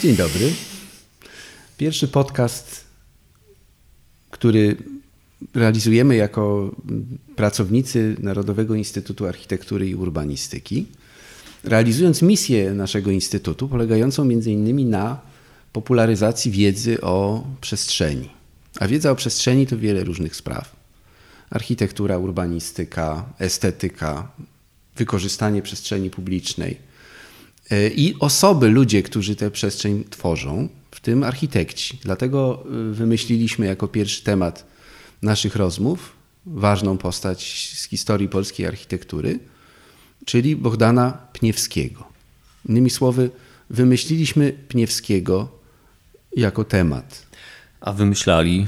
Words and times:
Dzień 0.00 0.16
dobry. 0.16 0.52
Pierwszy 1.76 2.08
podcast, 2.08 2.84
który 4.30 4.76
realizujemy 5.54 6.16
jako 6.16 6.74
pracownicy 7.36 8.16
Narodowego 8.18 8.74
Instytutu 8.74 9.26
Architektury 9.26 9.88
i 9.88 9.94
Urbanistyki, 9.94 10.86
realizując 11.64 12.22
misję 12.22 12.70
naszego 12.70 13.10
instytutu, 13.10 13.68
polegającą 13.68 14.24
między 14.24 14.52
innymi 14.52 14.84
na 14.84 15.20
popularyzacji 15.72 16.50
wiedzy 16.50 17.00
o 17.00 17.44
przestrzeni. 17.60 18.37
A 18.78 18.88
wiedza 18.88 19.10
o 19.10 19.14
przestrzeni 19.14 19.66
to 19.66 19.78
wiele 19.78 20.04
różnych 20.04 20.36
spraw. 20.36 20.76
Architektura, 21.50 22.18
urbanistyka, 22.18 23.24
estetyka, 23.38 24.28
wykorzystanie 24.96 25.62
przestrzeni 25.62 26.10
publicznej 26.10 26.78
i 27.94 28.14
osoby, 28.20 28.68
ludzie, 28.68 29.02
którzy 29.02 29.36
tę 29.36 29.50
przestrzeń 29.50 30.04
tworzą, 30.10 30.68
w 30.90 31.00
tym 31.00 31.22
architekci. 31.22 31.98
Dlatego 32.02 32.64
y, 32.90 32.94
wymyśliliśmy 32.94 33.66
jako 33.66 33.88
pierwszy 33.88 34.24
temat 34.24 34.66
naszych 35.22 35.56
rozmów 35.56 36.12
ważną 36.46 36.98
postać 36.98 37.72
z 37.76 37.84
historii 37.84 38.28
polskiej 38.28 38.66
architektury, 38.66 39.38
czyli 40.24 40.56
Bogdana 40.56 41.18
Pniewskiego. 41.32 42.04
Innymi 42.68 42.90
słowy, 42.90 43.30
wymyśliliśmy 43.70 44.52
Pniewskiego 44.68 45.48
jako 46.36 46.64
temat. 46.64 47.27
A 47.80 47.92
wymyślali 47.92 48.66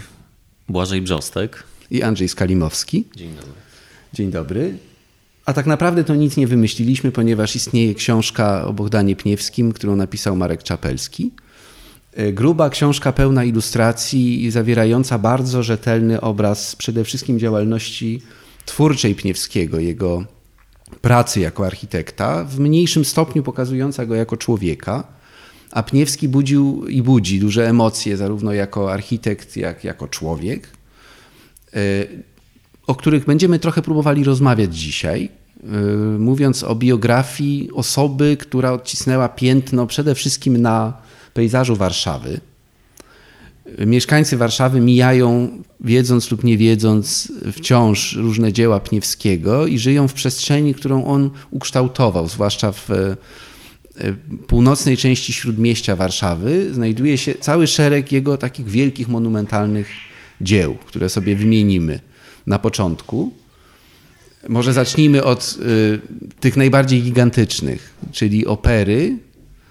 Błażej 0.68 1.02
Brzostek 1.02 1.62
i 1.90 2.02
Andrzej 2.02 2.28
Skalimowski. 2.28 3.04
Dzień 3.16 3.34
dobry. 3.34 3.52
Dzień 4.12 4.30
dobry. 4.30 4.78
A 5.46 5.52
tak 5.52 5.66
naprawdę 5.66 6.04
to 6.04 6.14
nic 6.14 6.36
nie 6.36 6.46
wymyśliliśmy, 6.46 7.12
ponieważ 7.12 7.56
istnieje 7.56 7.94
książka 7.94 8.64
o 8.66 8.72
Bogdanie 8.72 9.16
Pniewskim, 9.16 9.72
którą 9.72 9.96
napisał 9.96 10.36
Marek 10.36 10.62
Czapelski. 10.62 11.30
E, 12.12 12.32
gruba 12.32 12.70
książka 12.70 13.12
pełna 13.12 13.44
ilustracji 13.44 14.44
i 14.44 14.50
zawierająca 14.50 15.18
bardzo 15.18 15.62
rzetelny 15.62 16.20
obraz 16.20 16.76
przede 16.76 17.04
wszystkim 17.04 17.38
działalności 17.38 18.22
twórczej 18.64 19.14
Pniewskiego, 19.14 19.78
jego 19.78 20.24
pracy 21.00 21.40
jako 21.40 21.66
architekta, 21.66 22.44
w 22.44 22.58
mniejszym 22.58 23.04
stopniu 23.04 23.42
pokazująca 23.42 24.06
go 24.06 24.14
jako 24.14 24.36
człowieka. 24.36 25.19
A 25.70 25.82
Pniewski 25.82 26.28
budził 26.28 26.86
i 26.86 27.02
budzi 27.02 27.40
duże 27.40 27.68
emocje, 27.68 28.16
zarówno 28.16 28.52
jako 28.52 28.92
architekt, 28.92 29.56
jak 29.56 29.84
jako 29.84 30.08
człowiek, 30.08 30.68
e, 31.74 31.78
o 32.86 32.94
których 32.94 33.24
będziemy 33.24 33.58
trochę 33.58 33.82
próbowali 33.82 34.24
rozmawiać 34.24 34.76
dzisiaj. 34.76 35.28
Y, 35.64 36.18
mówiąc 36.18 36.64
o 36.64 36.74
biografii 36.74 37.70
osoby, 37.72 38.36
która 38.40 38.72
odcisnęła 38.72 39.28
piętno 39.28 39.86
przede 39.86 40.14
wszystkim 40.14 40.56
na 40.56 40.92
pejzażu 41.34 41.76
Warszawy. 41.76 42.40
Mieszkańcy 43.86 44.36
Warszawy 44.36 44.80
mijają, 44.80 45.48
wiedząc 45.80 46.30
lub 46.30 46.44
nie 46.44 46.58
wiedząc, 46.58 47.32
wciąż 47.52 48.16
różne 48.16 48.52
dzieła 48.52 48.80
Pniewskiego 48.80 49.66
i 49.66 49.78
żyją 49.78 50.08
w 50.08 50.12
przestrzeni, 50.12 50.74
którą 50.74 51.04
on 51.04 51.30
ukształtował, 51.50 52.28
zwłaszcza 52.28 52.72
w 52.72 52.90
e, 52.90 53.16
północnej 54.46 54.96
części 54.96 55.32
śródmieścia 55.32 55.96
Warszawy. 55.96 56.74
Znajduje 56.74 57.18
się 57.18 57.34
cały 57.34 57.66
szereg 57.66 58.12
jego 58.12 58.36
takich 58.36 58.68
wielkich, 58.68 59.08
monumentalnych 59.08 59.88
dzieł, 60.40 60.74
które 60.86 61.08
sobie 61.08 61.36
wymienimy 61.36 62.00
na 62.46 62.58
początku. 62.58 63.32
Może 64.48 64.72
zacznijmy 64.72 65.24
od 65.24 65.56
y, 65.62 66.00
tych 66.40 66.56
najbardziej 66.56 67.02
gigantycznych, 67.02 67.94
czyli 68.12 68.46
opery 68.46 69.18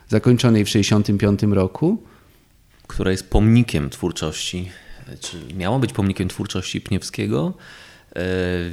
zakończonej 0.07 0.65
w 0.65 0.67
1965 0.67 1.55
roku. 1.55 2.03
Która 2.87 3.11
jest 3.11 3.29
pomnikiem 3.29 3.89
twórczości, 3.89 4.69
czy 5.19 5.37
miała 5.57 5.79
być 5.79 5.93
pomnikiem 5.93 6.27
twórczości 6.27 6.81
Pniewskiego. 6.81 7.53
E, 8.15 8.21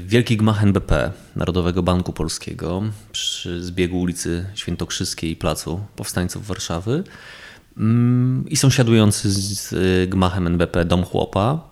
Wielki 0.06 0.36
gmach 0.36 0.62
NBP, 0.62 1.12
Narodowego 1.36 1.82
Banku 1.82 2.12
Polskiego, 2.12 2.82
przy 3.12 3.64
zbiegu 3.64 4.00
ulicy 4.00 4.46
Świętokrzyskiej 4.54 5.30
i 5.30 5.36
Placu 5.36 5.80
Powstańców 5.96 6.46
Warszawy. 6.46 7.04
Mm, 7.76 8.44
i 8.48 8.56
sąsiadujący 8.56 9.30
z 9.30 9.74
gmachem 10.10 10.46
NBP 10.46 10.84
Dom 10.84 11.04
Chłopa, 11.04 11.70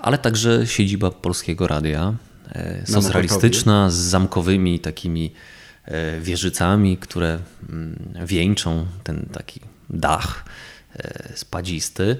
ale 0.00 0.18
także 0.18 0.66
siedziba 0.66 1.10
Polskiego 1.10 1.66
Radia, 1.66 2.14
E, 2.52 2.86
socrealistyczna 2.86 3.90
z 3.90 3.94
zamkowymi 3.94 4.80
takimi 4.80 5.32
e, 5.84 6.20
wieżycami, 6.20 6.96
które 6.96 7.38
mm, 7.68 8.14
wieńczą 8.26 8.86
ten 9.04 9.28
taki 9.32 9.60
dach. 9.90 10.44
e, 10.44 10.69
spadzisty. 11.34 12.16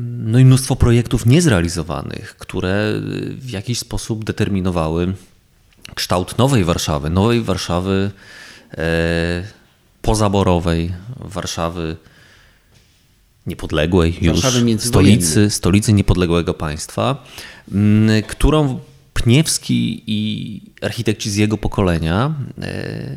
No 0.00 0.38
i 0.38 0.44
mnóstwo 0.44 0.76
projektów 0.76 1.26
niezrealizowanych, 1.26 2.36
które 2.36 2.92
w 3.30 3.50
jakiś 3.50 3.78
sposób 3.78 4.24
determinowały 4.24 5.14
kształt 5.94 6.38
nowej 6.38 6.64
Warszawy, 6.64 7.10
nowej 7.10 7.42
Warszawy 7.42 8.10
pozaborowej, 10.02 10.92
Warszawy 11.16 11.96
niepodległej 13.46 14.18
już, 14.20 14.40
stolicy, 14.78 15.50
stolicy 15.50 15.92
niepodległego 15.92 16.54
państwa, 16.54 17.24
którą 18.28 18.80
Pniewski 19.14 20.02
i 20.06 20.60
architekci 20.82 21.30
z 21.30 21.36
jego 21.36 21.58
pokolenia 21.58 22.34
e, 22.62 23.16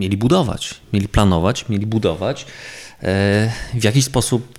mieli 0.00 0.16
budować, 0.16 0.74
mieli 0.92 1.08
planować, 1.08 1.68
mieli 1.68 1.86
budować. 1.86 2.46
E, 3.02 3.52
w 3.74 3.84
jakiś 3.84 4.04
sposób 4.04 4.58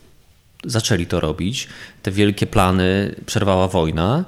zaczęli 0.66 1.06
to 1.06 1.20
robić. 1.20 1.68
Te 2.04 2.12
wielkie 2.12 2.48
plany 2.48 3.16
przerwała 3.26 3.68
wojna. 3.68 4.26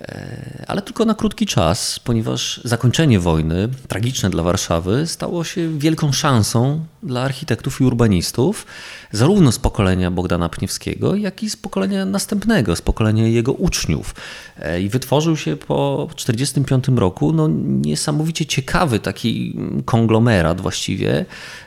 E, 0.00 0.64
ale 0.68 0.82
tylko 0.82 1.04
na 1.04 1.14
krótki 1.14 1.46
czas, 1.46 1.98
ponieważ 1.98 2.60
zakończenie 2.64 3.20
wojny, 3.20 3.68
tragiczne 3.88 4.30
dla 4.30 4.42
Warszawy, 4.42 5.06
stało 5.06 5.44
się 5.44 5.78
wielką 5.78 6.12
szansą 6.12 6.84
dla 7.02 7.22
architektów 7.22 7.80
i 7.80 7.84
urbanistów, 7.84 8.66
zarówno 9.12 9.52
z 9.52 9.58
pokolenia 9.58 10.10
Bogdana 10.10 10.48
Pniewskiego, 10.48 11.14
jak 11.14 11.42
i 11.42 11.50
z 11.50 11.56
pokolenia 11.56 12.04
następnego, 12.04 12.76
z 12.76 12.82
pokolenia 12.82 13.28
jego 13.28 13.52
uczniów. 13.52 14.14
E, 14.58 14.82
I 14.82 14.88
wytworzył 14.88 15.36
się 15.36 15.56
po 15.56 16.08
1945 16.16 17.00
roku 17.00 17.32
no, 17.32 17.48
niesamowicie 17.64 18.46
ciekawy 18.46 18.98
taki 18.98 19.58
konglomerat 19.84 20.60
właściwie 20.60 21.24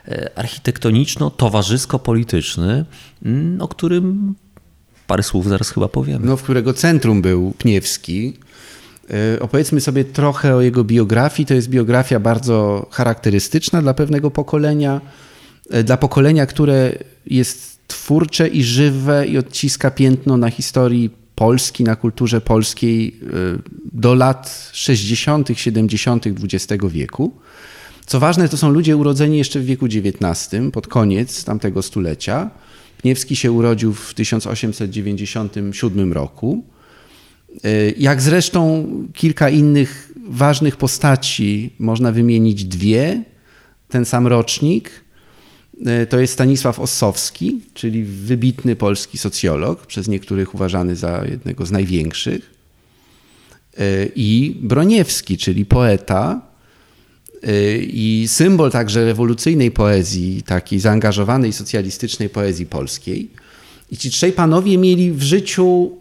e, 0.07 0.29
architektoniczno-towarzysko-polityczny, 0.35 2.85
o 3.59 3.67
którym 3.67 4.35
parę 5.13 5.23
słów 5.23 5.49
zaraz 5.49 5.69
chyba 5.69 5.87
powiem. 5.87 6.25
No, 6.25 6.37
w 6.37 6.43
którego 6.43 6.73
centrum 6.73 7.21
był 7.21 7.51
Pniewski. 7.57 8.33
E, 9.09 9.39
opowiedzmy 9.39 9.81
sobie 9.81 10.05
trochę 10.05 10.55
o 10.55 10.61
jego 10.61 10.83
biografii. 10.83 11.47
To 11.47 11.53
jest 11.53 11.69
biografia 11.69 12.19
bardzo 12.19 12.87
charakterystyczna 12.91 13.81
dla 13.81 13.93
pewnego 13.93 14.31
pokolenia, 14.31 15.01
e, 15.69 15.83
dla 15.83 15.97
pokolenia, 15.97 16.45
które 16.45 16.91
jest 17.25 17.79
twórcze 17.87 18.47
i 18.47 18.63
żywe 18.63 19.27
i 19.27 19.37
odciska 19.37 19.91
piętno 19.91 20.37
na 20.37 20.49
historii 20.49 21.09
Polski, 21.35 21.83
na 21.83 21.95
kulturze 21.95 22.41
polskiej 22.41 23.19
e, 23.23 23.59
do 23.93 24.15
lat 24.15 24.69
60., 24.71 25.49
70. 25.55 26.25
XX 26.27 26.83
wieku. 26.89 27.33
Co 28.05 28.19
ważne, 28.19 28.49
to 28.49 28.57
są 28.57 28.69
ludzie 28.69 28.97
urodzeni 28.97 29.37
jeszcze 29.37 29.59
w 29.59 29.65
wieku 29.65 29.85
XIX, 29.85 30.49
pod 30.71 30.87
koniec 30.87 31.43
tamtego 31.43 31.81
stulecia 31.81 32.49
Pniewski 33.03 33.35
się 33.35 33.51
urodził 33.51 33.93
w 33.93 34.13
1897 34.13 36.13
roku. 36.13 36.63
E, 37.63 37.91
jak 37.97 38.21
zresztą 38.21 38.87
kilka 39.13 39.49
innych 39.49 40.11
ważnych 40.27 40.77
postaci, 40.77 41.73
można 41.79 42.11
wymienić 42.11 42.65
dwie, 42.65 43.23
ten 43.89 44.05
sam 44.05 44.27
rocznik. 44.27 44.91
E, 45.85 46.05
to 46.05 46.19
jest 46.19 46.33
Stanisław 46.33 46.79
Ossowski, 46.79 47.61
czyli 47.73 48.03
wybitny 48.03 48.75
polski 48.75 49.17
socjolog, 49.17 49.85
przez 49.85 50.07
niektórych 50.07 50.55
uważany 50.55 50.95
za 50.95 51.25
jednego 51.25 51.65
z 51.65 51.71
największych. 51.71 52.53
E, 53.77 54.05
I 54.15 54.57
Broniewski, 54.61 55.37
czyli 55.37 55.65
poeta, 55.65 56.41
i 57.81 58.25
symbol 58.27 58.71
także 58.71 59.05
rewolucyjnej 59.05 59.71
poezji, 59.71 60.43
takiej 60.43 60.79
zaangażowanej 60.79 61.53
socjalistycznej 61.53 62.29
poezji 62.29 62.65
polskiej. 62.65 63.29
I 63.91 63.97
ci 63.97 64.09
trzej 64.09 64.31
panowie 64.31 64.77
mieli 64.77 65.11
w 65.11 65.21
życiu 65.21 65.91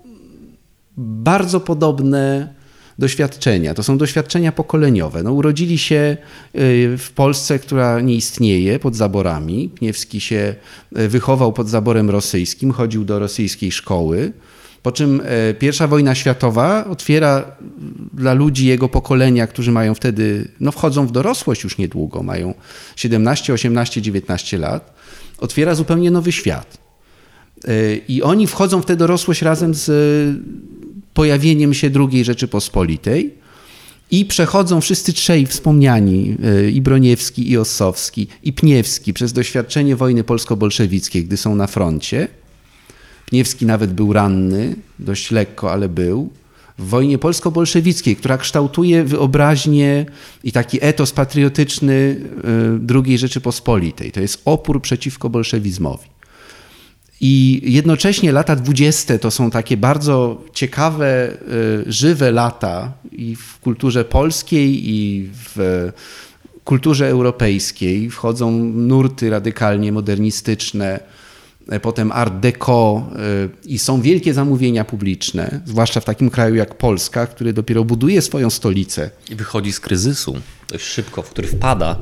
bardzo 0.96 1.60
podobne 1.60 2.54
doświadczenia. 2.98 3.74
To 3.74 3.82
są 3.82 3.98
doświadczenia 3.98 4.52
pokoleniowe. 4.52 5.22
No, 5.22 5.32
urodzili 5.32 5.78
się 5.78 6.16
y, 6.54 6.96
w 6.98 7.10
Polsce, 7.14 7.58
która 7.58 8.00
nie 8.00 8.14
istnieje, 8.14 8.78
pod 8.78 8.96
zaborami. 8.96 9.68
Pniewski 9.68 10.20
się 10.20 10.54
y, 10.98 11.08
wychował 11.08 11.52
pod 11.52 11.68
zaborem 11.68 12.10
rosyjskim, 12.10 12.72
chodził 12.72 13.04
do 13.04 13.18
rosyjskiej 13.18 13.72
szkoły. 13.72 14.32
Po 14.82 14.92
czym 14.92 15.22
e, 15.24 15.54
pierwsza 15.54 15.86
wojna 15.86 16.14
światowa 16.14 16.84
otwiera 16.84 17.44
dla 18.12 18.32
ludzi 18.32 18.66
jego 18.66 18.88
pokolenia, 18.88 19.46
którzy 19.46 19.72
mają 19.72 19.94
wtedy, 19.94 20.48
no 20.60 20.72
wchodzą 20.72 21.06
w 21.06 21.12
dorosłość 21.12 21.64
już 21.64 21.78
niedługo, 21.78 22.22
mają 22.22 22.54
17, 22.96 23.52
18, 23.52 24.02
19 24.02 24.58
lat, 24.58 24.94
otwiera 25.38 25.74
zupełnie 25.74 26.10
nowy 26.10 26.32
świat. 26.32 26.78
E, 27.64 27.96
I 27.96 28.22
oni 28.22 28.46
wchodzą 28.46 28.82
w 28.82 28.86
tę 28.86 28.96
dorosłość 28.96 29.42
razem 29.42 29.74
z 29.74 29.90
pojawieniem 31.14 31.74
się 31.74 31.90
II 32.10 32.24
Rzeczypospolitej 32.24 33.34
i 34.10 34.24
przechodzą 34.24 34.80
wszyscy 34.80 35.12
trzej 35.12 35.46
wspomniani, 35.46 36.36
e, 36.44 36.70
i 36.70 36.80
Broniewski, 36.80 37.50
i 37.50 37.58
Ossowski, 37.58 38.26
i 38.42 38.52
Pniewski, 38.52 39.12
przez 39.12 39.32
doświadczenie 39.32 39.96
wojny 39.96 40.24
polsko-bolszewickiej, 40.24 41.24
gdy 41.24 41.36
są 41.36 41.54
na 41.54 41.66
froncie. 41.66 42.28
Pniewski 43.32 43.66
nawet 43.66 43.92
był 43.92 44.12
ranny, 44.12 44.76
dość 44.98 45.30
lekko, 45.30 45.72
ale 45.72 45.88
był. 45.88 46.30
W 46.78 46.88
wojnie 46.88 47.18
polsko-bolszewickiej, 47.18 48.16
która 48.16 48.38
kształtuje 48.38 49.04
wyobraźnię 49.04 50.06
i 50.44 50.52
taki 50.52 50.78
etos 50.80 51.12
patriotyczny 51.12 52.20
e, 52.88 52.94
II 53.04 53.18
Rzeczypospolitej. 53.18 54.12
To 54.12 54.20
jest 54.20 54.42
opór 54.44 54.82
przeciwko 54.82 55.30
bolszewizmowi. 55.30 56.08
I 57.20 57.60
jednocześnie 57.64 58.32
lata 58.32 58.56
dwudzieste 58.56 59.18
to 59.18 59.30
są 59.30 59.50
takie 59.50 59.76
bardzo 59.76 60.42
ciekawe, 60.54 61.30
y, 61.88 61.92
żywe 61.92 62.30
lata 62.30 62.92
i 63.12 63.36
w 63.36 63.58
kulturze 63.58 64.04
polskiej, 64.04 64.90
i 64.90 65.28
w 65.32 65.90
kulturze 66.64 67.08
europejskiej. 67.08 68.10
Wchodzą 68.10 68.50
nurty 68.74 69.30
radykalnie 69.30 69.92
modernistyczne, 69.92 71.00
e, 71.00 71.11
potem 71.82 72.12
art 72.12 72.34
deco 72.34 73.08
y, 73.64 73.68
i 73.68 73.78
są 73.78 74.00
wielkie 74.00 74.34
zamówienia 74.34 74.84
publiczne, 74.84 75.60
zwłaszcza 75.64 76.00
w 76.00 76.04
takim 76.04 76.30
kraju 76.30 76.54
jak 76.54 76.74
Polska, 76.74 77.26
który 77.26 77.52
dopiero 77.52 77.84
buduje 77.84 78.22
swoją 78.22 78.50
stolicę. 78.50 79.10
I 79.30 79.36
wychodzi 79.36 79.72
z 79.72 79.80
kryzysu 79.80 80.36
dość 80.72 80.84
szybko, 80.84 81.22
w 81.22 81.30
który 81.30 81.48
wpada 81.48 81.98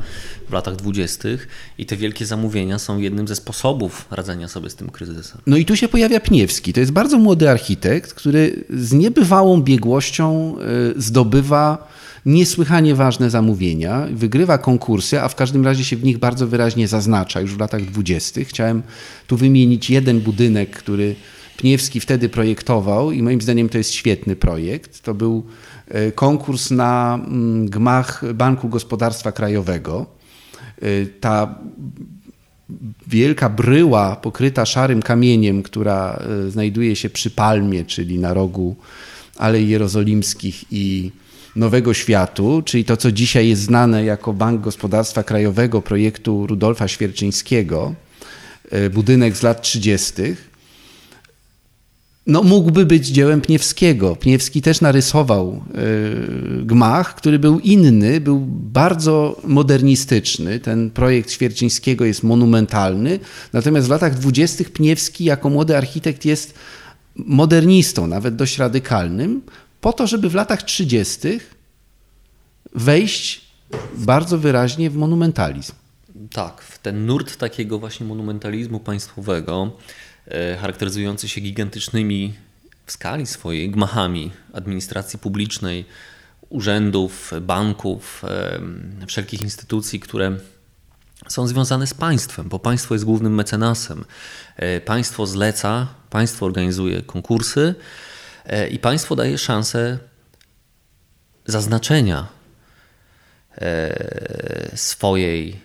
w 0.49 0.53
latach 0.53 0.77
dwudziestych 0.77 1.49
i 1.79 1.87
te 1.87 1.97
wielkie 1.97 2.27
zamówienia 2.27 2.79
są 2.79 2.99
jednym 2.99 3.29
ze 3.29 3.37
sposobów 3.37 4.07
radzenia 4.11 4.49
sobie 4.49 4.71
z 4.71 4.75
tym 4.75 4.91
kryzysem. 4.91 5.41
No 5.47 5.57
i 5.57 5.65
tu 5.65 5.77
się 5.77 5.89
pojawia 5.89 6.21
Pniewski. 6.21 6.73
To 6.73 6.81
jest 6.81 6.93
bardzo 6.93 7.19
młody 7.19 7.51
architekt, 7.51 8.15
który 8.15 8.65
z 8.71 8.93
niebywałą 8.93 9.63
biegłością 9.63 10.57
y, 10.97 11.03
zdobywa 11.03 11.89
niesłychanie 12.27 12.95
ważne 12.95 13.31
zamówienia, 13.31 14.07
wygrywa 14.13 14.59
konkursy, 14.59 15.21
a 15.21 15.29
w 15.29 15.35
każdym 15.35 15.65
razie 15.65 15.85
się 15.85 15.97
w 15.97 16.05
nich 16.05 16.19
bardzo 16.19 16.47
wyraźnie 16.47 16.89
zaznacza 16.89 17.41
już 17.41 17.55
w 17.55 17.61
latach 17.61 17.85
dwudziestych. 17.85 18.49
Chciałem 18.49 18.83
tu 19.27 19.37
wymienić 19.37 19.91
jeden 19.91 20.21
budynek, 20.21 20.71
który 20.71 21.15
Pniewski 21.61 22.01
wtedy 22.01 22.29
projektował 22.29 23.13
i 23.13 23.23
moim 23.23 23.41
zdaniem 23.41 23.69
to 23.69 23.79
jest 23.79 23.93
świetny 23.93 24.37
projekt. 24.37 25.03
To 25.03 25.15
był 25.15 25.47
y, 25.95 26.13
konkurs 26.13 26.71
na 26.71 27.21
mm, 27.27 27.69
gmach 27.69 28.33
Banku 28.35 28.69
Gospodarstwa 28.69 29.33
Krajowego. 29.33 30.07
Y, 30.83 31.09
ta 31.21 31.55
wielka 33.07 33.49
bryła 33.49 34.17
pokryta 34.17 34.67
szarym 34.67 35.03
kamieniem, 35.03 35.63
która 35.63 36.23
y, 36.47 36.51
znajduje 36.51 36.97
się 36.97 37.11
przy 37.11 37.31
Palmie, 37.31 37.85
czyli 37.85 38.19
na 38.19 38.35
rogu 38.35 38.77
Alei 39.37 39.69
Jerozolimskich 39.69 40.65
i 40.71 41.13
Nowego 41.57 41.95
Światu, 41.95 42.63
czyli 42.65 42.85
to, 42.85 42.97
co 42.97 43.13
dzisiaj 43.13 43.49
jest 43.49 43.63
znane 43.63 44.05
jako 44.05 44.33
Bank 44.33 44.61
Gospodarstwa 44.61 45.23
Krajowego 45.23 45.83
projektu 45.83 46.47
Rudolfa 46.47 46.89
Świerczyńskiego, 46.89 47.95
y, 48.73 48.91
budynek 48.91 49.37
z 49.37 49.43
lat 49.43 49.63
30., 49.63 50.13
no, 52.27 52.43
mógłby 52.43 52.87
być 52.87 53.07
dziełem 53.07 53.41
Pniewskiego. 53.41 54.17
Pniewski 54.17 54.63
też 54.63 54.81
narysował 54.81 55.63
y, 56.61 56.65
gmach, 56.65 57.15
który 57.15 57.39
był 57.39 57.61
inny, 57.61 58.21
był 58.21 58.41
bardzo 58.51 59.41
modernistyczny. 59.45 60.61
Ten 60.61 60.91
projekt 60.91 61.31
Świerczyńskiego 61.31 62.05
jest 62.05 62.23
monumentalny, 62.23 63.19
natomiast 63.53 63.87
w 63.87 63.91
latach 63.91 64.15
dwudziestych 64.15 64.73
Pniewski 64.73 65.25
jako 65.25 65.51
młody 65.51 65.77
architekt 65.77 66.25
jest 66.25 66.55
modernistą, 67.17 68.07
nawet 68.07 68.37
dość 68.37 68.59
radykalnym, 68.59 69.43
po 69.81 69.93
to, 69.93 70.07
żeby 70.07 70.29
w 70.29 70.35
latach 70.35 70.63
trzydziestych 70.63 71.55
wejść 72.75 73.41
bardzo 73.95 74.39
wyraźnie 74.39 74.91
w 74.91 74.97
monumentalizm. 74.97 75.73
Tak, 76.33 76.63
w 76.63 76.79
ten 76.79 77.07
nurt 77.07 77.37
takiego 77.37 77.79
właśnie 77.79 78.07
monumentalizmu 78.07 78.81
państwowego, 78.81 79.73
E, 80.31 80.57
charakteryzujący 80.57 81.29
się 81.29 81.41
gigantycznymi 81.41 82.35
w 82.87 82.93
skali 82.93 83.27
swojej 83.27 83.71
gmachami 83.71 84.31
administracji 84.53 85.19
publicznej, 85.19 85.85
urzędów, 86.49 87.33
banków, 87.41 88.23
wszelkich 89.07 89.43
instytucji, 89.43 90.01
które 90.01 90.37
są 91.29 91.47
związane 91.47 91.87
z 91.87 91.95
państwem, 91.95 92.49
bo 92.49 92.59
państwo 92.59 92.95
jest 92.95 93.05
głównym 93.05 93.35
mecenasem. 93.35 94.05
E, 94.57 94.81
państwo 94.81 95.27
zleca, 95.27 95.87
państwo 96.11 96.47
organizuje 96.47 97.03
konkursy 97.03 97.75
i 98.71 98.79
państwo 98.79 99.17
daje 99.17 99.39
szansę 99.39 99.99
zaznaczenia 101.47 102.27
swojej 104.75 105.61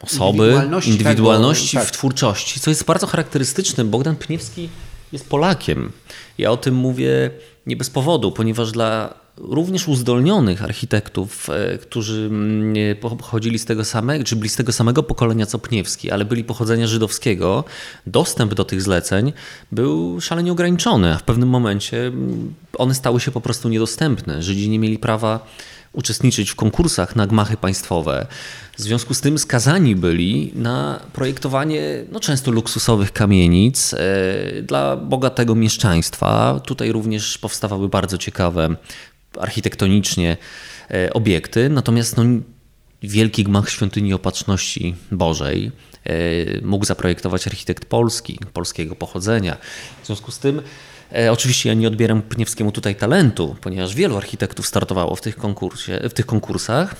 osoby, 0.00 0.44
indywidualności, 0.44 0.90
indywidualności 0.90 1.70
tego, 1.70 1.84
w 1.84 1.86
tak. 1.86 1.94
twórczości, 1.94 2.60
co 2.60 2.70
jest 2.70 2.84
bardzo 2.84 3.06
charakterystyczne. 3.06 3.84
Bogdan 3.84 4.16
Pniewski 4.16 4.68
jest 5.14 5.28
Polakiem. 5.28 5.92
Ja 6.38 6.50
o 6.50 6.56
tym 6.56 6.74
mówię 6.74 7.30
nie 7.66 7.76
bez 7.76 7.90
powodu, 7.90 8.32
ponieważ 8.32 8.72
dla 8.72 9.24
również 9.38 9.88
uzdolnionych 9.88 10.62
architektów, 10.62 11.50
e, 11.50 11.78
którzy 11.78 12.26
mm, 12.30 12.96
pochodzili 13.18 13.58
z 13.58 13.64
tego 13.64 13.84
samego, 13.84 14.24
czy 14.24 14.36
byli 14.36 14.48
z 14.48 14.56
tego 14.56 14.72
samego 14.72 15.02
pokolenia 15.02 15.46
co 15.46 15.58
Pniewski, 15.58 16.10
ale 16.10 16.24
byli 16.24 16.44
pochodzenia 16.44 16.86
żydowskiego, 16.86 17.64
dostęp 18.06 18.54
do 18.54 18.64
tych 18.64 18.82
zleceń 18.82 19.32
był 19.72 20.20
szalenie 20.20 20.52
ograniczony, 20.52 21.14
a 21.14 21.18
w 21.18 21.22
pewnym 21.22 21.48
momencie 21.48 22.06
mm, 22.06 22.54
one 22.78 22.94
stały 22.94 23.20
się 23.20 23.30
po 23.30 23.40
prostu 23.40 23.68
niedostępne. 23.68 24.42
Żydzi 24.42 24.68
nie 24.68 24.78
mieli 24.78 24.98
prawa 24.98 25.46
uczestniczyć 25.94 26.50
w 26.50 26.54
konkursach 26.54 27.16
na 27.16 27.26
gmachy 27.26 27.56
państwowe. 27.56 28.26
W 28.76 28.82
związku 28.82 29.14
z 29.14 29.20
tym 29.20 29.38
skazani 29.38 29.96
byli 29.96 30.52
na 30.54 31.00
projektowanie 31.12 32.04
no, 32.12 32.20
często 32.20 32.50
luksusowych 32.50 33.12
kamienic 33.12 33.94
e, 33.94 34.62
dla 34.62 34.96
bogatego 34.96 35.54
mieszczaństwa. 35.54 36.60
Tutaj 36.66 36.92
również 36.92 37.38
powstawały 37.38 37.88
bardzo 37.88 38.18
ciekawe 38.18 38.76
architektonicznie 39.40 40.36
e, 40.90 41.12
obiekty, 41.12 41.68
natomiast 41.68 42.16
no, 42.16 42.24
wielki 43.02 43.44
gmach 43.44 43.70
świątyni 43.70 44.14
opatrzności 44.14 44.94
Bożej 45.12 45.72
e, 46.04 46.12
mógł 46.62 46.84
zaprojektować 46.84 47.46
architekt 47.46 47.84
polski, 47.84 48.38
polskiego 48.52 48.96
pochodzenia. 48.96 49.56
W 50.02 50.06
związku 50.06 50.32
z 50.32 50.38
tym 50.38 50.62
Oczywiście 51.30 51.68
ja 51.68 51.74
nie 51.74 51.88
odbieram 51.88 52.22
Pniewskiemu 52.22 52.72
tutaj 52.72 52.96
talentu, 52.96 53.56
ponieważ 53.60 53.94
wielu 53.94 54.16
architektów 54.16 54.66
startowało 54.66 55.16
w 55.16 55.20
tych, 55.20 55.36
konkursie, 55.36 56.00
w 56.08 56.12
tych 56.12 56.26
konkursach, 56.26 56.94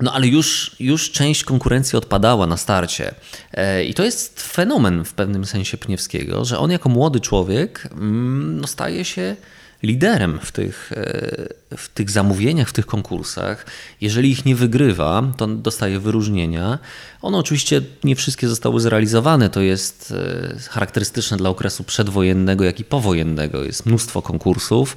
no 0.00 0.12
ale 0.12 0.26
już, 0.26 0.76
już 0.80 1.10
część 1.10 1.44
konkurencji 1.44 1.98
odpadała 1.98 2.46
na 2.46 2.56
starcie. 2.56 3.14
E, 3.52 3.84
I 3.84 3.94
to 3.94 4.04
jest 4.04 4.42
fenomen 4.42 5.04
w 5.04 5.14
pewnym 5.14 5.44
sensie 5.44 5.76
Pniewskiego, 5.76 6.44
że 6.44 6.58
on 6.58 6.70
jako 6.70 6.88
młody 6.88 7.20
człowiek 7.20 7.88
mm, 7.92 8.60
no, 8.60 8.66
staje 8.66 9.04
się 9.04 9.36
liderem 9.82 10.38
w 10.42 10.52
tych, 10.52 10.92
e, 10.92 11.76
w 11.76 11.88
tych 11.88 12.10
zamówieniach, 12.10 12.68
w 12.68 12.72
tych 12.72 12.86
konkursach. 12.86 13.66
Jeżeli 14.00 14.30
ich 14.30 14.44
nie 14.44 14.56
wygrywa, 14.56 15.32
to 15.36 15.46
dostaje 15.46 15.98
wyróżnienia. 15.98 16.78
One 17.22 17.38
oczywiście 17.38 17.82
nie 18.04 18.16
wszystkie 18.16 18.48
zostały 18.48 18.80
zrealizowane. 18.80 19.50
To 19.50 19.60
jest 19.60 20.14
e, 20.16 20.58
charakterystyczne 20.70 21.36
dla 21.36 21.50
okresu 21.50 21.84
przedwojennego, 21.84 22.64
jak 22.64 22.80
i 22.80 22.84
powojennego. 22.84 23.64
Jest 23.64 23.86
mnóstwo 23.86 24.22
konkursów, 24.22 24.96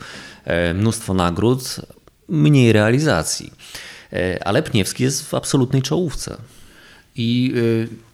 mnóstwo 0.75 1.13
nagród, 1.13 1.75
mniej 2.29 2.73
realizacji. 2.73 3.53
E, 4.13 4.47
ale 4.47 4.63
Pniewski 4.63 5.03
jest 5.03 5.29
w 5.29 5.33
absolutnej 5.33 5.81
czołówce. 5.81 6.37
I 7.17 7.53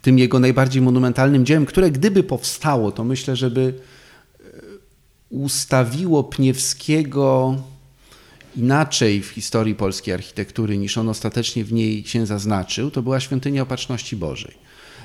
tym 0.02 0.18
jego 0.18 0.38
najbardziej 0.38 0.82
monumentalnym 0.82 1.46
dziełem, 1.46 1.66
które 1.66 1.90
gdyby 1.90 2.22
powstało, 2.22 2.92
to 2.92 3.04
myślę, 3.04 3.36
żeby 3.36 3.74
ustawiło 5.32 6.24
Pniewskiego 6.24 7.56
inaczej 8.56 9.22
w 9.22 9.26
historii 9.26 9.74
polskiej 9.74 10.14
architektury, 10.14 10.78
niż 10.78 10.98
on 10.98 11.08
ostatecznie 11.08 11.64
w 11.64 11.72
niej 11.72 12.04
się 12.06 12.26
zaznaczył, 12.26 12.90
to 12.90 13.02
była 13.02 13.20
Świątynia 13.20 13.62
Opatrzności 13.62 14.16
Bożej. 14.16 14.54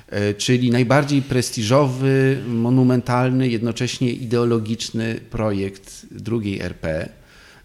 E, 0.09 0.33
czyli 0.33 0.71
najbardziej 0.71 1.21
prestiżowy, 1.21 2.43
monumentalny, 2.47 3.49
jednocześnie 3.49 4.11
ideologiczny 4.11 5.19
projekt 5.29 6.05
drugiej 6.11 6.61
RP 6.61 7.09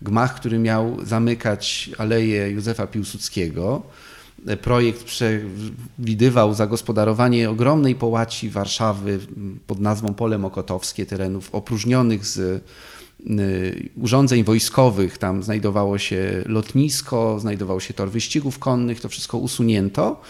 gmach, 0.02 0.34
który 0.34 0.58
miał 0.58 1.04
zamykać 1.04 1.90
aleję 1.98 2.50
Józefa 2.50 2.86
Piłsudskiego. 2.86 3.82
Projekt 4.62 5.04
przewidywał 5.04 6.54
zagospodarowanie 6.54 7.50
ogromnej 7.50 7.94
połaci 7.94 8.50
Warszawy 8.50 9.18
pod 9.66 9.80
nazwą 9.80 10.14
Pole 10.14 10.38
Mokotowskie, 10.38 11.06
terenów 11.06 11.54
opróżnionych 11.54 12.26
z 12.26 12.64
Y, 13.30 13.90
urządzeń 13.96 14.44
wojskowych, 14.44 15.18
tam 15.18 15.42
znajdowało 15.42 15.98
się 15.98 16.42
lotnisko, 16.46 17.40
znajdował 17.40 17.80
się 17.80 17.94
tor 17.94 18.10
wyścigów 18.10 18.58
konnych, 18.58 19.00
to 19.00 19.08
wszystko 19.08 19.38
usunięto. 19.38 20.20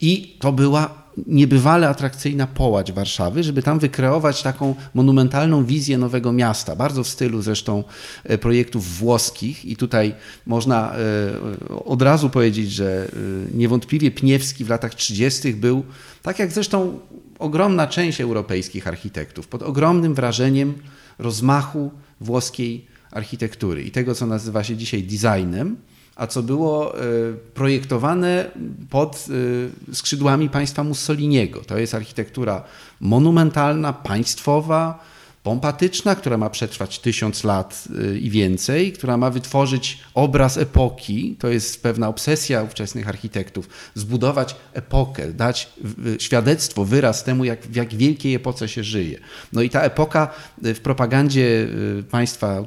I 0.00 0.36
to 0.38 0.52
była 0.52 0.99
niebywale 1.26 1.88
atrakcyjna 1.88 2.46
połać 2.46 2.92
Warszawy, 2.92 3.42
żeby 3.42 3.62
tam 3.62 3.78
wykreować 3.78 4.42
taką 4.42 4.74
monumentalną 4.94 5.64
wizję 5.64 5.98
nowego 5.98 6.32
miasta, 6.32 6.76
bardzo 6.76 7.04
w 7.04 7.08
stylu 7.08 7.42
zresztą 7.42 7.84
e, 8.24 8.38
projektów 8.38 8.98
włoskich 8.98 9.64
i 9.64 9.76
tutaj 9.76 10.14
można 10.46 10.94
e, 10.94 11.84
od 11.84 12.02
razu 12.02 12.30
powiedzieć, 12.30 12.72
że 12.72 13.08
e, 13.52 13.56
niewątpliwie 13.56 14.10
Pniewski 14.10 14.64
w 14.64 14.68
latach 14.68 14.94
30. 14.94 15.54
był, 15.54 15.84
tak 16.22 16.38
jak 16.38 16.52
zresztą 16.52 16.98
ogromna 17.38 17.86
część 17.86 18.20
europejskich 18.20 18.88
architektów, 18.88 19.48
pod 19.48 19.62
ogromnym 19.62 20.14
wrażeniem 20.14 20.74
rozmachu 21.18 21.90
włoskiej 22.20 22.86
architektury 23.10 23.82
i 23.82 23.90
tego, 23.90 24.14
co 24.14 24.26
nazywa 24.26 24.64
się 24.64 24.76
dzisiaj 24.76 25.02
designem, 25.02 25.76
a 26.20 26.26
co 26.26 26.42
było 26.42 26.98
e, 26.98 27.02
projektowane 27.54 28.50
pod 28.90 29.26
e, 29.90 29.94
skrzydłami 29.94 30.48
państwa 30.48 30.84
Mussoliniego. 30.84 31.60
To 31.60 31.78
jest 31.78 31.94
architektura 31.94 32.62
monumentalna, 33.00 33.92
państwowa, 33.92 35.04
pompatyczna, 35.42 36.14
która 36.14 36.36
ma 36.36 36.50
przetrwać 36.50 36.98
tysiąc 36.98 37.44
lat 37.44 37.84
y, 38.14 38.18
i 38.18 38.30
więcej, 38.30 38.92
która 38.92 39.16
ma 39.16 39.30
wytworzyć 39.30 39.98
obraz 40.14 40.56
epoki, 40.56 41.36
to 41.38 41.48
jest 41.48 41.82
pewna 41.82 42.08
obsesja 42.08 42.62
ówczesnych 42.62 43.08
architektów, 43.08 43.68
zbudować 43.94 44.56
epokę, 44.72 45.32
dać 45.32 45.68
świadectwo, 46.18 46.84
wyraz 46.84 47.24
temu, 47.24 47.44
jak, 47.44 47.66
w 47.66 47.76
jak 47.76 47.94
wielkiej 47.94 48.34
epoce 48.34 48.68
się 48.68 48.84
żyje. 48.84 49.18
No 49.52 49.62
i 49.62 49.70
ta 49.70 49.82
epoka 49.82 50.34
y, 50.64 50.74
w 50.74 50.80
propagandzie 50.80 51.68
y, 51.98 52.04
państwa 52.10 52.62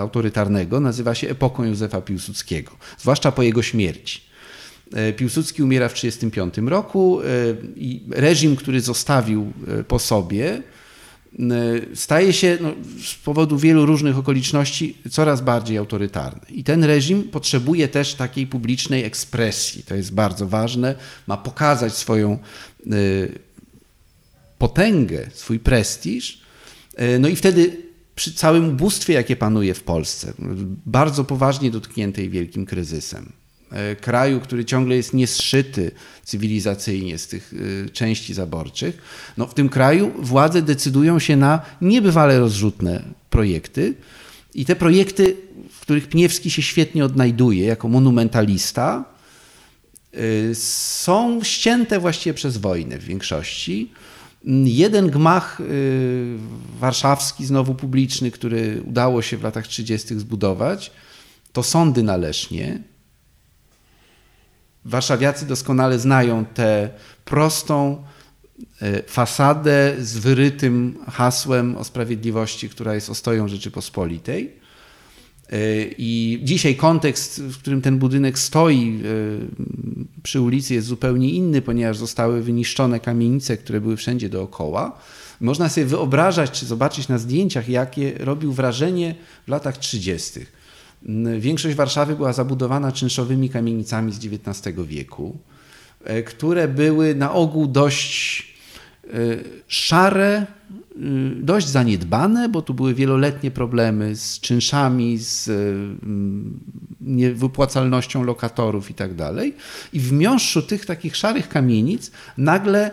autorytarnego 0.00 0.80
nazywa 0.80 1.14
się 1.14 1.28
epoką 1.28 1.64
Józefa 1.64 2.00
Piłsudskiego, 2.00 2.72
zwłaszcza 2.98 3.32
po 3.32 3.42
jego 3.42 3.62
śmierci. 3.62 4.26
Piłsudski 5.16 5.62
umiera 5.62 5.88
w 5.88 5.94
1935 5.94 6.70
roku 6.70 7.20
i 7.76 8.02
reżim, 8.10 8.56
który 8.56 8.80
zostawił 8.80 9.52
po 9.88 9.98
sobie, 9.98 10.62
staje 11.94 12.32
się 12.32 12.58
no, 12.60 12.72
z 13.02 13.14
powodu 13.14 13.58
wielu 13.58 13.86
różnych 13.86 14.18
okoliczności 14.18 14.96
coraz 15.10 15.40
bardziej 15.40 15.78
autorytarny. 15.78 16.40
I 16.50 16.64
ten 16.64 16.84
reżim 16.84 17.22
potrzebuje 17.22 17.88
też 17.88 18.14
takiej 18.14 18.46
publicznej 18.46 19.04
ekspresji. 19.04 19.82
To 19.82 19.94
jest 19.94 20.14
bardzo 20.14 20.46
ważne. 20.46 20.94
Ma 21.26 21.36
pokazać 21.36 21.92
swoją 21.92 22.38
y, 22.92 23.38
potęgę, 24.58 25.30
swój 25.34 25.58
prestiż. 25.58 26.40
Y, 27.00 27.18
no 27.18 27.28
i 27.28 27.36
wtedy 27.36 27.76
przy 28.14 28.34
całym 28.34 28.68
ubóstwie, 28.68 29.14
jakie 29.14 29.36
panuje 29.36 29.74
w 29.74 29.82
Polsce, 29.82 30.32
bardzo 30.86 31.24
poważnie 31.24 31.70
dotkniętej 31.70 32.30
wielkim 32.30 32.66
kryzysem, 32.66 33.32
kraju, 34.00 34.40
który 34.40 34.64
ciągle 34.64 34.96
jest 34.96 35.14
nieszyty 35.14 35.90
cywilizacyjnie 36.24 37.18
z 37.18 37.26
tych 37.26 37.54
e, 37.86 37.90
części 37.90 38.34
zaborczych, 38.34 38.98
no 39.36 39.46
w 39.46 39.54
tym 39.54 39.68
kraju 39.68 40.12
władze 40.18 40.62
decydują 40.62 41.18
się 41.18 41.36
na 41.36 41.60
niebywale 41.80 42.38
rozrzutne 42.38 43.02
projekty 43.30 43.94
i 44.54 44.64
te 44.64 44.76
projekty, 44.76 45.36
w 45.70 45.80
których 45.80 46.08
Pniewski 46.08 46.50
się 46.50 46.62
świetnie 46.62 47.04
odnajduje 47.04 47.64
jako 47.66 47.88
monumentalista, 47.88 49.04
e, 50.12 50.54
są 50.54 51.40
ścięte 51.42 52.00
właściwie 52.00 52.34
przez 52.34 52.56
wojnę 52.56 52.98
w 52.98 53.04
większości. 53.04 53.90
Jeden 54.64 55.10
gmach 55.10 55.58
warszawski, 56.80 57.46
znowu 57.46 57.74
publiczny, 57.74 58.30
który 58.30 58.82
udało 58.84 59.22
się 59.22 59.36
w 59.36 59.42
latach 59.42 59.66
30. 59.66 60.18
zbudować, 60.18 60.92
to 61.52 61.62
sądy 61.62 62.02
na 62.02 62.16
Lesznie, 62.16 62.82
Warszawiacy 64.86 65.46
doskonale 65.46 65.98
znają 65.98 66.44
tę 66.44 66.90
prostą 67.24 68.04
e, 68.82 69.02
fasadę 69.02 69.94
z 70.00 70.18
wyrytym 70.18 70.98
hasłem 71.08 71.76
o 71.76 71.84
sprawiedliwości, 71.84 72.68
która 72.68 72.94
jest 72.94 73.10
ostoją 73.10 73.48
Rzeczypospolitej. 73.48 74.52
E, 75.50 75.58
I 75.98 76.40
dzisiaj 76.42 76.76
kontekst, 76.76 77.42
w 77.42 77.58
którym 77.58 77.82
ten 77.82 77.98
budynek 77.98 78.38
stoi 78.38 79.00
e, 79.04 80.22
przy 80.22 80.40
ulicy 80.40 80.74
jest 80.74 80.86
zupełnie 80.86 81.30
inny, 81.30 81.62
ponieważ 81.62 81.96
zostały 81.96 82.42
wyniszczone 82.42 83.00
kamienice, 83.00 83.56
które 83.56 83.80
były 83.80 83.96
wszędzie 83.96 84.28
dookoła. 84.28 84.98
Można 85.40 85.68
sobie 85.68 85.86
wyobrażać 85.86 86.50
czy 86.50 86.66
zobaczyć 86.66 87.08
na 87.08 87.18
zdjęciach, 87.18 87.68
jakie 87.68 88.12
robił 88.18 88.52
wrażenie 88.52 89.14
w 89.46 89.48
latach 89.48 89.78
30. 89.78 90.40
Większość 91.38 91.76
Warszawy 91.76 92.16
była 92.16 92.32
zabudowana 92.32 92.92
czynszowymi 92.92 93.50
kamienicami 93.50 94.12
z 94.12 94.16
XIX 94.16 94.76
wieku, 94.86 95.38
e, 96.04 96.22
które 96.22 96.68
były 96.68 97.14
na 97.14 97.32
ogół 97.32 97.66
dość 97.66 98.42
e, 99.04 99.08
szare, 99.68 100.36
e, 100.36 100.46
dość 101.34 101.68
zaniedbane, 101.68 102.48
bo 102.48 102.62
tu 102.62 102.74
były 102.74 102.94
wieloletnie 102.94 103.50
problemy 103.50 104.16
z 104.16 104.40
czynszami, 104.40 105.18
z 105.18 105.50
niewypłacalnością 107.00 108.24
lokatorów 108.24 108.90
i 108.90 108.94
tak 108.94 109.14
dalej. 109.14 109.54
I 109.92 110.00
w 110.00 110.12
miąższu 110.12 110.62
tych 110.62 110.86
takich 110.86 111.16
szarych 111.16 111.48
kamienic 111.48 112.10
nagle 112.38 112.90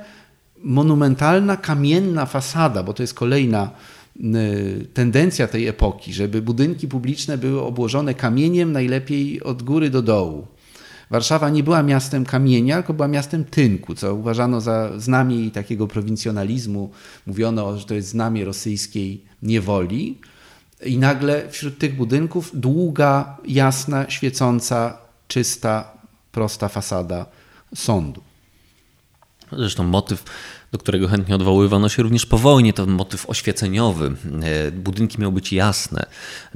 monumentalna 0.64 1.58
kamienna 1.58 2.26
fasada, 2.26 2.84
bo 2.84 2.94
to 2.94 3.04
jest 3.04 3.14
kolejna 3.14 3.72
tendencja 4.94 5.48
tej 5.48 5.68
epoki, 5.68 6.14
żeby 6.14 6.42
budynki 6.42 6.88
publiczne 6.88 7.38
były 7.38 7.62
obłożone 7.62 8.14
kamieniem, 8.14 8.72
najlepiej 8.72 9.44
od 9.44 9.64
góry 9.64 9.90
do 9.90 10.02
dołu. 10.02 10.48
Warszawa 11.10 11.50
nie 11.50 11.64
była 11.64 11.84
miastem 11.84 12.26
kamienia, 12.26 12.76
tylko 12.76 12.94
była 12.94 13.08
miastem 13.08 13.46
tynku, 13.46 13.96
co 13.96 14.16
uważano 14.16 14.62
za 14.62 15.00
znamię 15.00 15.52
takiego 15.52 15.88
prowincjonalizmu. 15.88 16.92
Mówiono, 17.28 17.78
że 17.78 17.86
to 17.86 17.94
jest 17.94 18.08
znamie 18.08 18.46
rosyjskiej 18.46 19.26
niewoli. 19.42 20.20
I 20.86 20.98
nagle 20.98 21.50
wśród 21.50 21.78
tych 21.78 21.96
budynków 21.96 22.52
długa, 22.54 23.38
jasna, 23.48 24.10
świecąca, 24.10 24.98
czysta, 25.28 25.92
prosta 26.32 26.70
fasada 26.70 27.26
sądu. 27.76 28.22
Zresztą 29.52 29.84
motyw 29.84 30.24
do 30.74 30.78
którego 30.78 31.08
chętnie 31.08 31.36
odwoływano 31.36 31.90
się 31.90 32.04
również 32.04 32.26
po 32.26 32.38
wojnie, 32.38 32.74
to 32.74 32.86
motyw 32.86 33.30
oświeceniowy. 33.30 34.12
E, 34.44 34.72
budynki 34.72 35.22
miały 35.22 35.34
być 35.34 35.54
jasne. 35.54 36.06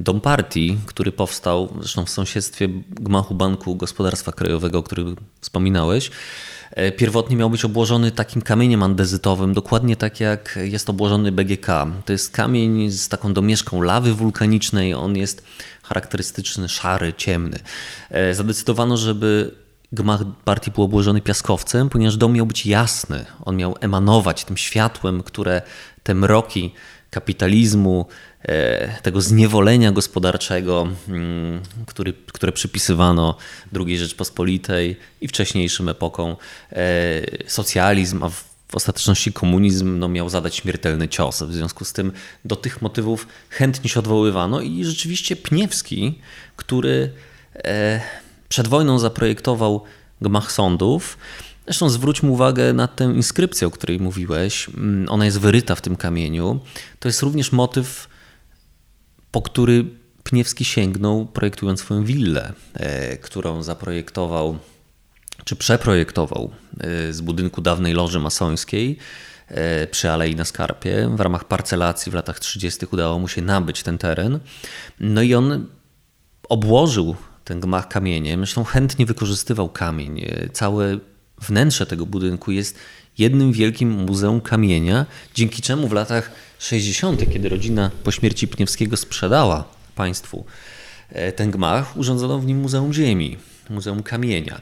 Dom 0.00 0.20
partii, 0.20 0.78
który 0.86 1.12
powstał 1.12 1.68
zresztą 1.80 2.04
w 2.04 2.10
sąsiedztwie 2.10 2.68
gmachu 2.90 3.34
Banku 3.34 3.76
Gospodarstwa 3.76 4.32
Krajowego, 4.32 4.78
o 4.78 4.82
którym 4.82 5.16
wspominałeś, 5.40 6.10
e, 6.70 6.92
pierwotnie 6.92 7.36
miał 7.36 7.50
być 7.50 7.64
obłożony 7.64 8.10
takim 8.10 8.42
kamieniem 8.42 8.82
andezytowym, 8.82 9.54
dokładnie 9.54 9.96
tak 9.96 10.20
jak 10.20 10.58
jest 10.62 10.90
obłożony 10.90 11.32
BGK. 11.32 11.66
To 12.04 12.12
jest 12.12 12.30
kamień 12.30 12.90
z 12.90 13.08
taką 13.08 13.32
domieszką 13.32 13.82
lawy 13.82 14.14
wulkanicznej. 14.14 14.94
On 14.94 15.16
jest 15.16 15.44
charakterystyczny, 15.82 16.68
szary, 16.68 17.12
ciemny. 17.16 17.58
E, 18.10 18.34
zadecydowano, 18.34 18.96
żeby 18.96 19.54
Gmach 19.92 20.20
partii 20.44 20.70
był 20.70 20.84
obłożony 20.84 21.20
piaskowcem, 21.20 21.88
ponieważ 21.88 22.16
dom 22.16 22.32
miał 22.32 22.46
być 22.46 22.66
jasny. 22.66 23.24
On 23.44 23.56
miał 23.56 23.76
emanować 23.80 24.44
tym 24.44 24.56
światłem, 24.56 25.22
które 25.22 25.62
te 26.02 26.14
mroki 26.14 26.74
kapitalizmu, 27.10 28.06
e, 28.42 29.02
tego 29.02 29.20
zniewolenia 29.20 29.92
gospodarczego, 29.92 30.88
mm, 31.08 31.60
który, 31.86 32.12
które 32.32 32.52
przypisywano 32.52 33.36
II 33.76 33.98
Rzeczpospolitej 33.98 34.96
i 35.20 35.28
wcześniejszym 35.28 35.88
epokom, 35.88 36.36
e, 36.72 37.20
socjalizm, 37.46 38.22
a 38.22 38.28
w 38.28 38.74
ostateczności 38.74 39.32
komunizm 39.32 39.98
no, 39.98 40.08
miał 40.08 40.28
zadać 40.28 40.56
śmiertelny 40.56 41.08
cios. 41.08 41.42
W 41.42 41.52
związku 41.52 41.84
z 41.84 41.92
tym 41.92 42.12
do 42.44 42.56
tych 42.56 42.82
motywów 42.82 43.28
chętnie 43.50 43.90
się 43.90 44.00
odwoływano 44.00 44.60
i 44.60 44.84
rzeczywiście 44.84 45.36
Pniewski, 45.36 46.18
który 46.56 47.12
e, 47.54 48.00
przed 48.48 48.68
wojną 48.68 48.98
zaprojektował 48.98 49.82
gmach 50.20 50.52
sądów. 50.52 51.18
Zresztą 51.64 51.90
zwróćmy 51.90 52.30
uwagę 52.30 52.72
na 52.72 52.88
tę 52.88 53.04
inskrypcję, 53.04 53.66
o 53.66 53.70
której 53.70 54.00
mówiłeś. 54.00 54.68
Mm, 54.68 55.06
ona 55.08 55.24
jest 55.24 55.40
wyryta 55.40 55.74
w 55.74 55.80
tym 55.80 55.96
kamieniu. 55.96 56.60
To 56.98 57.08
jest 57.08 57.22
również 57.22 57.52
motyw, 57.52 58.08
po 59.30 59.42
który 59.42 59.84
Pniewski 60.22 60.64
sięgnął, 60.64 61.26
projektując 61.26 61.80
swoją 61.80 62.04
willę, 62.04 62.52
e, 62.74 63.16
którą 63.16 63.62
zaprojektował 63.62 64.58
czy 65.44 65.56
przeprojektował 65.56 66.50
e, 66.80 67.12
z 67.12 67.20
budynku 67.20 67.60
dawnej 67.60 67.94
loży 67.94 68.20
masońskiej 68.20 68.98
e, 69.48 69.86
przy 69.86 70.10
Alei 70.10 70.36
na 70.36 70.44
Skarpie. 70.44 71.10
W 71.16 71.20
ramach 71.20 71.44
parcelacji 71.44 72.12
w 72.12 72.14
latach 72.14 72.40
30. 72.40 72.86
udało 72.92 73.18
mu 73.18 73.28
się 73.28 73.42
nabyć 73.42 73.82
ten 73.82 73.98
teren. 73.98 74.40
No 75.00 75.22
i 75.22 75.34
on 75.34 75.66
obłożył 76.48 77.16
ten 77.48 77.60
gmach 77.60 77.88
kamieniem. 77.88 78.40
Zresztą 78.40 78.64
chętnie 78.64 79.06
wykorzystywał 79.06 79.68
kamień. 79.68 80.24
Całe 80.52 80.98
wnętrze 81.42 81.86
tego 81.86 82.06
budynku 82.06 82.52
jest 82.52 82.78
jednym 83.18 83.52
wielkim 83.52 83.90
muzeum 83.90 84.40
kamienia, 84.40 85.06
dzięki 85.34 85.62
czemu 85.62 85.88
w 85.88 85.92
latach 85.92 86.30
60., 86.58 87.32
kiedy 87.32 87.48
rodzina 87.48 87.90
po 88.04 88.10
śmierci 88.10 88.48
Pniewskiego 88.48 88.96
sprzedała 88.96 89.64
państwu 89.94 90.44
e, 91.08 91.32
ten 91.32 91.50
gmach, 91.50 91.96
urządzono 91.96 92.38
w 92.38 92.46
nim 92.46 92.58
Muzeum 92.58 92.92
Ziemi, 92.92 93.36
Muzeum 93.70 94.02
Kamienia. 94.02 94.60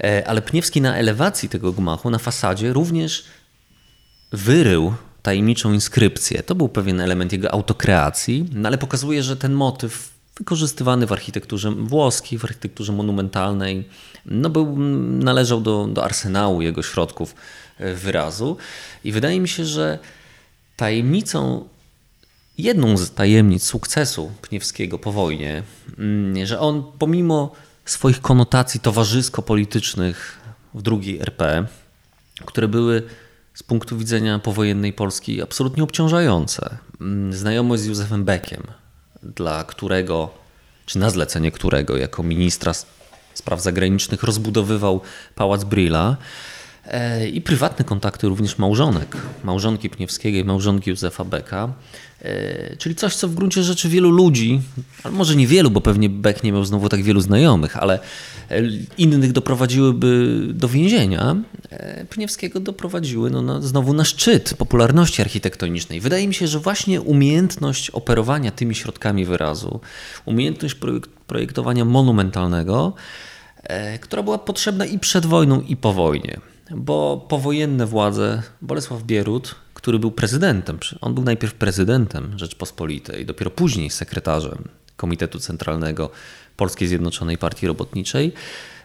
E, 0.00 0.28
ale 0.28 0.42
Pniewski 0.42 0.80
na 0.80 0.96
elewacji 0.96 1.48
tego 1.48 1.72
gmachu, 1.72 2.10
na 2.10 2.18
fasadzie, 2.18 2.72
również 2.72 3.24
wyrył 4.32 4.94
tajemniczą 5.22 5.72
inskrypcję. 5.72 6.42
To 6.42 6.54
był 6.54 6.68
pewien 6.68 7.00
element 7.00 7.32
jego 7.32 7.52
autokreacji, 7.52 8.46
no 8.52 8.68
ale 8.68 8.78
pokazuje, 8.78 9.22
że 9.22 9.36
ten 9.36 9.52
motyw 9.52 10.17
wykorzystywany 10.38 11.06
w 11.06 11.12
architekturze 11.12 11.70
włoskiej, 11.70 12.38
w 12.38 12.44
architekturze 12.44 12.92
monumentalnej, 12.92 13.88
no 14.26 14.50
był, 14.50 14.78
należał 15.08 15.60
do, 15.60 15.86
do 15.86 16.04
arsenału 16.04 16.62
jego 16.62 16.82
środków 16.82 17.34
e, 17.78 17.94
wyrazu. 17.94 18.56
I 19.04 19.12
wydaje 19.12 19.40
mi 19.40 19.48
się, 19.48 19.64
że 19.64 19.98
tajemnicą, 20.76 21.68
jedną 22.58 22.96
z 22.96 23.10
tajemnic 23.10 23.62
sukcesu 23.62 24.32
Pniewskiego 24.42 24.98
po 24.98 25.12
wojnie, 25.12 25.62
mm, 25.98 26.46
że 26.46 26.60
on 26.60 26.84
pomimo 26.98 27.52
swoich 27.84 28.20
konotacji 28.20 28.80
towarzysko-politycznych 28.80 30.38
w 30.74 30.82
drugiej 30.82 31.20
RP, 31.20 31.66
które 32.44 32.68
były 32.68 33.02
z 33.54 33.62
punktu 33.62 33.98
widzenia 33.98 34.38
powojennej 34.38 34.92
Polski 34.92 35.42
absolutnie 35.42 35.82
obciążające. 35.82 36.78
Mm, 37.00 37.32
znajomość 37.32 37.82
z 37.82 37.86
Józefem 37.86 38.24
Beckiem, 38.24 38.62
dla 39.36 39.64
którego, 39.64 40.30
czy 40.86 40.98
na 40.98 41.10
zlecenie 41.10 41.50
którego, 41.50 41.96
jako 41.96 42.22
ministra 42.22 42.72
spraw 43.34 43.60
zagranicznych 43.60 44.22
rozbudowywał 44.22 45.00
Pałac 45.34 45.64
Brilla 45.64 46.16
i 47.32 47.40
prywatne 47.40 47.84
kontakty 47.84 48.28
również 48.28 48.58
małżonek, 48.58 49.16
małżonki 49.44 49.90
Pniewskiego 49.90 50.38
i 50.38 50.44
małżonki 50.44 50.90
Józefa 50.90 51.24
Becka 51.24 51.72
E, 52.22 52.76
czyli 52.76 52.94
coś, 52.94 53.14
co 53.14 53.28
w 53.28 53.34
gruncie 53.34 53.62
rzeczy 53.62 53.88
wielu 53.88 54.10
ludzi, 54.10 54.60
ale 55.02 55.14
może 55.14 55.36
nie 55.36 55.46
wielu, 55.46 55.70
bo 55.70 55.80
pewnie 55.80 56.08
Beck 56.08 56.42
nie 56.42 56.52
miał 56.52 56.64
znowu 56.64 56.88
tak 56.88 57.02
wielu 57.02 57.20
znajomych, 57.20 57.76
ale 57.76 57.98
e, 58.50 58.62
innych 58.98 59.32
doprowadziłyby 59.32 60.40
do 60.54 60.68
więzienia, 60.68 61.36
e, 61.70 62.04
Pniewskiego 62.04 62.60
doprowadziły 62.60 63.30
no, 63.30 63.42
na, 63.42 63.60
znowu 63.60 63.92
na 63.92 64.04
szczyt 64.04 64.54
popularności 64.54 65.22
architektonicznej. 65.22 66.00
Wydaje 66.00 66.28
mi 66.28 66.34
się, 66.34 66.48
że 66.48 66.58
właśnie 66.58 67.00
umiejętność 67.00 67.90
operowania 67.90 68.50
tymi 68.50 68.74
środkami 68.74 69.24
wyrazu, 69.24 69.80
umiejętność 70.24 70.76
projektowania 71.26 71.84
monumentalnego, 71.84 72.92
która 74.00 74.22
była 74.22 74.38
potrzebna 74.38 74.86
i 74.86 74.98
przed 74.98 75.26
wojną, 75.26 75.60
i 75.60 75.76
po 75.76 75.92
wojnie. 75.92 76.40
Bo 76.70 77.26
powojenne 77.28 77.86
władze 77.86 78.42
Bolesław 78.62 79.02
Bierut 79.02 79.54
który 79.78 79.98
był 79.98 80.10
prezydentem. 80.10 80.78
On 81.00 81.14
był 81.14 81.24
najpierw 81.24 81.54
prezydentem 81.54 82.38
Rzeczpospolitej, 82.38 83.26
dopiero 83.26 83.50
później 83.50 83.90
sekretarzem 83.90 84.68
Komitetu 84.96 85.38
Centralnego 85.38 86.10
Polskiej 86.56 86.88
Zjednoczonej 86.88 87.38
Partii 87.38 87.66
Robotniczej. 87.66 88.32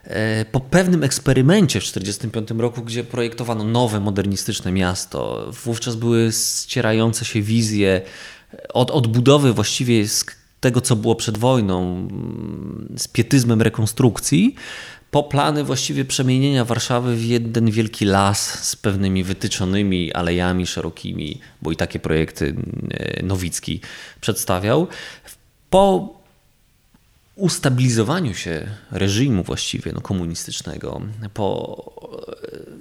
E, 0.03 0.45
po 0.45 0.59
pewnym 0.59 1.03
eksperymencie 1.03 1.79
w 1.79 1.83
1945 1.83 2.61
roku, 2.61 2.81
gdzie 2.81 3.03
projektowano 3.03 3.63
nowe, 3.63 3.99
modernistyczne 3.99 4.71
miasto, 4.71 5.51
wówczas 5.63 5.95
były 5.95 6.29
ścierające 6.31 7.25
się 7.25 7.41
wizje 7.41 8.01
od 8.73 8.91
odbudowy 8.91 9.53
właściwie 9.53 10.07
z 10.07 10.25
tego, 10.59 10.81
co 10.81 10.95
było 10.95 11.15
przed 11.15 11.37
wojną, 11.37 12.07
z 12.97 13.07
pietyzmem 13.07 13.61
rekonstrukcji, 13.61 14.55
po 15.13 15.23
plany 15.23 15.63
właściwie 15.63 16.05
przemienienia 16.05 16.65
Warszawy 16.65 17.15
w 17.15 17.25
jeden 17.25 17.71
wielki 17.71 18.05
las 18.05 18.69
z 18.69 18.75
pewnymi 18.75 19.23
wytyczonymi 19.23 20.13
alejami 20.13 20.67
szerokimi, 20.67 21.39
bo 21.61 21.71
i 21.71 21.75
takie 21.75 21.99
projekty 21.99 22.55
e, 22.91 23.23
Nowicki 23.23 23.81
przedstawiał. 24.21 24.87
Po 25.69 26.13
ustabilizowaniu 27.35 28.33
się 28.33 28.67
reżimu 28.91 29.43
właściwie 29.43 29.91
no, 29.91 30.01
komunistycznego, 30.01 31.01
po 31.33 31.77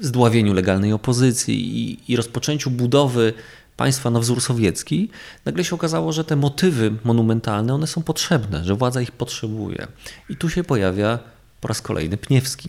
e, 0.01 0.05
zdławieniu 0.05 0.55
legalnej 0.55 0.93
opozycji 0.93 1.79
i, 1.79 2.13
i 2.13 2.17
rozpoczęciu 2.17 2.71
budowy 2.71 3.33
państwa 3.77 4.11
na 4.11 4.21
wzór 4.21 4.41
sowiecki, 4.41 5.11
nagle 5.45 5.65
się 5.65 5.75
okazało, 5.75 6.13
że 6.13 6.25
te 6.25 6.37
motywy 6.37 6.93
monumentalne, 7.05 7.75
one 7.75 7.87
są 7.87 8.03
potrzebne, 8.03 8.65
że 8.65 8.75
władza 8.75 9.03
ich 9.03 9.13
potrzebuje. 9.13 9.87
I 10.29 10.37
tu 10.37 10.51
się 10.51 10.65
pojawia 10.65 11.32
po 11.63 11.69
raz 11.69 11.83
kolejny 11.83 12.17
Pniewski. 12.17 12.69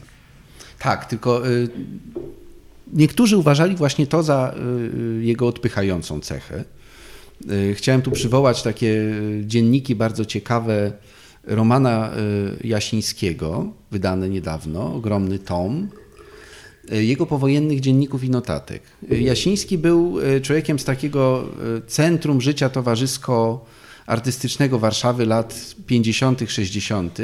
Tak, 0.79 1.05
tylko 1.05 1.47
y, 1.47 1.69
niektórzy 2.93 3.37
uważali 3.37 3.75
właśnie 3.75 4.07
to 4.07 4.23
za 4.23 4.55
y, 5.19 5.23
jego 5.23 5.47
odpychającą 5.47 6.19
cechę. 6.19 6.63
Y, 7.51 7.75
chciałem 7.75 8.01
tu 8.01 8.11
przywołać 8.11 8.63
takie 8.63 9.13
dzienniki 9.41 9.95
bardzo 9.95 10.25
ciekawe 10.25 10.91
Romana 11.43 12.11
Jasińskiego, 12.63 13.73
wydane 13.91 14.29
niedawno, 14.29 14.95
ogromny 14.95 15.39
tom, 15.39 15.89
jego 16.91 17.25
powojennych 17.25 17.79
dzienników 17.79 18.23
i 18.23 18.29
notatek. 18.29 18.83
Jasiński 19.09 19.77
był 19.77 20.17
człowiekiem 20.41 20.79
z 20.79 20.85
takiego 20.85 21.49
centrum 21.87 22.41
życia 22.41 22.69
towarzysko-artystycznego 22.69 24.79
Warszawy 24.79 25.25
lat 25.25 25.75
50., 25.87 26.43
60. 26.47 27.19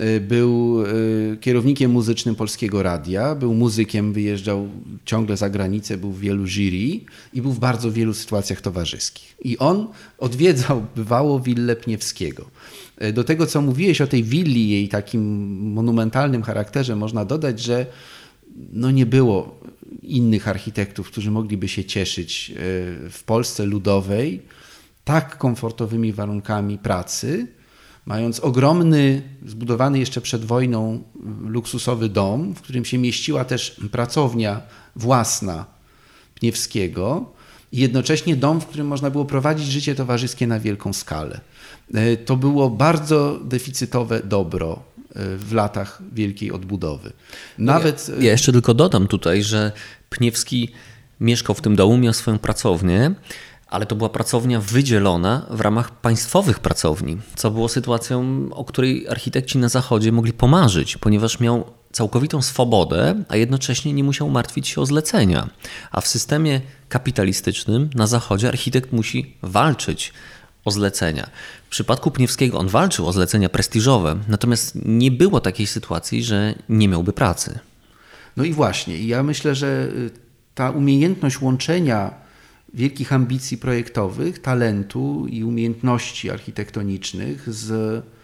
Y, 0.00 0.20
był 0.20 0.82
y, 0.82 1.36
kierownikiem 1.40 1.90
muzycznym 1.90 2.34
Polskiego 2.34 2.82
Radia, 2.82 3.34
był 3.34 3.54
muzykiem, 3.54 4.12
wyjeżdżał 4.12 4.68
ciągle 5.04 5.36
za 5.36 5.50
granicę, 5.50 5.96
był 5.96 6.12
w 6.12 6.20
wielu 6.20 6.46
jury 6.46 7.00
i 7.32 7.42
był 7.42 7.52
w 7.52 7.58
bardzo 7.58 7.92
wielu 7.92 8.14
sytuacjach 8.14 8.60
towarzyskich. 8.60 9.36
I 9.44 9.58
on 9.58 9.88
odwiedzał 10.18 10.86
bywało 10.96 11.40
willę 11.40 11.76
Pniewskiego. 11.76 12.50
Y, 13.02 13.12
do 13.12 13.24
tego, 13.24 13.46
co 13.46 13.62
mówiłeś 13.62 14.00
o 14.00 14.06
tej 14.06 14.24
willi, 14.24 14.70
jej 14.70 14.88
takim 14.88 15.22
monumentalnym 15.72 16.42
charakterze, 16.42 16.96
można 16.96 17.24
dodać, 17.24 17.60
że 17.60 17.86
no 18.72 18.90
nie 18.90 19.06
było 19.06 19.60
innych 20.02 20.48
architektów, 20.48 21.10
którzy 21.10 21.30
mogliby 21.30 21.68
się 21.68 21.84
cieszyć 21.84 22.52
w 23.10 23.22
Polsce 23.26 23.66
ludowej 23.66 24.42
tak 25.04 25.38
komfortowymi 25.38 26.12
warunkami 26.12 26.78
pracy, 26.78 27.46
mając 28.06 28.40
ogromny, 28.40 29.22
zbudowany 29.46 29.98
jeszcze 29.98 30.20
przed 30.20 30.44
wojną 30.44 31.02
luksusowy 31.40 32.08
dom, 32.08 32.54
w 32.54 32.62
którym 32.62 32.84
się 32.84 32.98
mieściła 32.98 33.44
też 33.44 33.80
pracownia 33.92 34.60
własna 34.96 35.66
Pniewskiego 36.34 37.32
i 37.72 37.78
jednocześnie 37.78 38.36
dom, 38.36 38.60
w 38.60 38.66
którym 38.66 38.86
można 38.86 39.10
było 39.10 39.24
prowadzić 39.24 39.66
życie 39.66 39.94
towarzyskie 39.94 40.46
na 40.46 40.60
wielką 40.60 40.92
skalę. 40.92 41.40
E, 41.94 42.16
to 42.16 42.36
było 42.36 42.70
bardzo 42.70 43.40
deficytowe 43.44 44.22
dobro 44.24 44.82
e, 45.14 45.36
w 45.36 45.52
latach 45.52 46.02
wielkiej 46.12 46.52
odbudowy. 46.52 47.12
Nawet... 47.58 48.08
Ja, 48.08 48.24
ja 48.24 48.32
jeszcze 48.32 48.52
tylko 48.52 48.74
dodam 48.74 49.06
tutaj, 49.06 49.42
że 49.42 49.72
Pniewski 50.10 50.68
mieszkał 51.20 51.54
w 51.54 51.60
tym 51.60 51.76
domu, 51.76 51.98
miał 51.98 52.12
swoją 52.12 52.38
pracownię 52.38 53.14
ale 53.74 53.86
to 53.86 53.96
była 53.96 54.08
pracownia 54.08 54.60
wydzielona 54.60 55.46
w 55.50 55.60
ramach 55.60 55.90
państwowych 55.90 56.58
pracowni, 56.58 57.16
co 57.36 57.50
było 57.50 57.68
sytuacją, 57.68 58.48
o 58.50 58.64
której 58.64 59.08
architekci 59.08 59.58
na 59.58 59.68
Zachodzie 59.68 60.12
mogli 60.12 60.32
pomarzyć, 60.32 60.96
ponieważ 60.96 61.40
miał 61.40 61.64
całkowitą 61.92 62.42
swobodę, 62.42 63.24
a 63.28 63.36
jednocześnie 63.36 63.92
nie 63.92 64.04
musiał 64.04 64.30
martwić 64.30 64.68
się 64.68 64.80
o 64.80 64.86
zlecenia. 64.86 65.48
A 65.92 66.00
w 66.00 66.06
systemie 66.06 66.60
kapitalistycznym 66.88 67.90
na 67.94 68.06
Zachodzie 68.06 68.48
architekt 68.48 68.92
musi 68.92 69.36
walczyć 69.42 70.12
o 70.64 70.70
zlecenia. 70.70 71.30
W 71.66 71.68
przypadku 71.68 72.10
Pniewskiego 72.10 72.58
on 72.58 72.68
walczył 72.68 73.06
o 73.06 73.12
zlecenia 73.12 73.48
prestiżowe, 73.48 74.16
natomiast 74.28 74.78
nie 74.84 75.10
było 75.10 75.40
takiej 75.40 75.66
sytuacji, 75.66 76.24
że 76.24 76.54
nie 76.68 76.88
miałby 76.88 77.12
pracy. 77.12 77.58
No 78.36 78.44
i 78.44 78.52
właśnie, 78.52 79.06
ja 79.06 79.22
myślę, 79.22 79.54
że 79.54 79.88
y, 79.96 80.10
ta 80.54 80.70
umiejętność 80.70 81.40
łączenia 81.40 82.23
wielkich 82.74 83.12
ambicji 83.12 83.58
projektowych, 83.58 84.38
talentu 84.38 85.26
i 85.30 85.44
umiejętności 85.44 86.30
architektonicznych 86.30 87.54
z 87.54 87.70
y, 87.70 88.14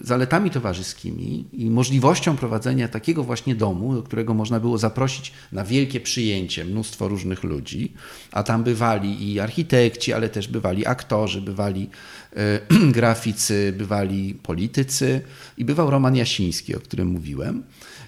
zaletami 0.00 0.50
towarzyskimi 0.50 1.44
i 1.52 1.70
możliwością 1.70 2.36
prowadzenia 2.36 2.88
takiego 2.88 3.24
właśnie 3.24 3.54
domu, 3.54 3.94
do 3.94 4.02
którego 4.02 4.34
można 4.34 4.60
było 4.60 4.78
zaprosić 4.78 5.32
na 5.52 5.64
wielkie 5.64 6.00
przyjęcie 6.00 6.64
mnóstwo 6.64 7.08
różnych 7.08 7.44
ludzi, 7.44 7.92
a 8.32 8.42
tam 8.42 8.64
bywali 8.64 9.32
i 9.32 9.40
architekci, 9.40 10.12
ale 10.12 10.28
też 10.28 10.48
bywali 10.48 10.86
aktorzy, 10.86 11.40
bywali 11.40 11.90
y, 12.32 12.92
graficy, 12.98 13.74
bywali 13.78 14.34
politycy 14.34 15.20
i 15.58 15.64
bywał 15.64 15.90
Roman 15.90 16.16
Jasiński, 16.16 16.76
o 16.76 16.80
którym 16.80 17.08
mówiłem. 17.08 17.62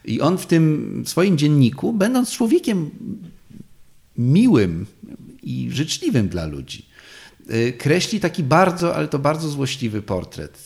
I 0.04 0.20
on 0.20 0.38
w 0.38 0.46
tym 0.46 1.02
swoim 1.06 1.38
dzienniku, 1.38 1.92
będąc 1.92 2.30
człowiekiem 2.30 2.90
miłym 4.18 4.86
i 5.46 5.70
życzliwym 5.70 6.28
dla 6.28 6.46
ludzi. 6.46 6.86
kreśli 7.78 8.20
taki 8.20 8.42
bardzo, 8.42 8.96
ale 8.96 9.08
to 9.08 9.18
bardzo 9.18 9.48
złośliwy 9.48 10.02
portret 10.02 10.58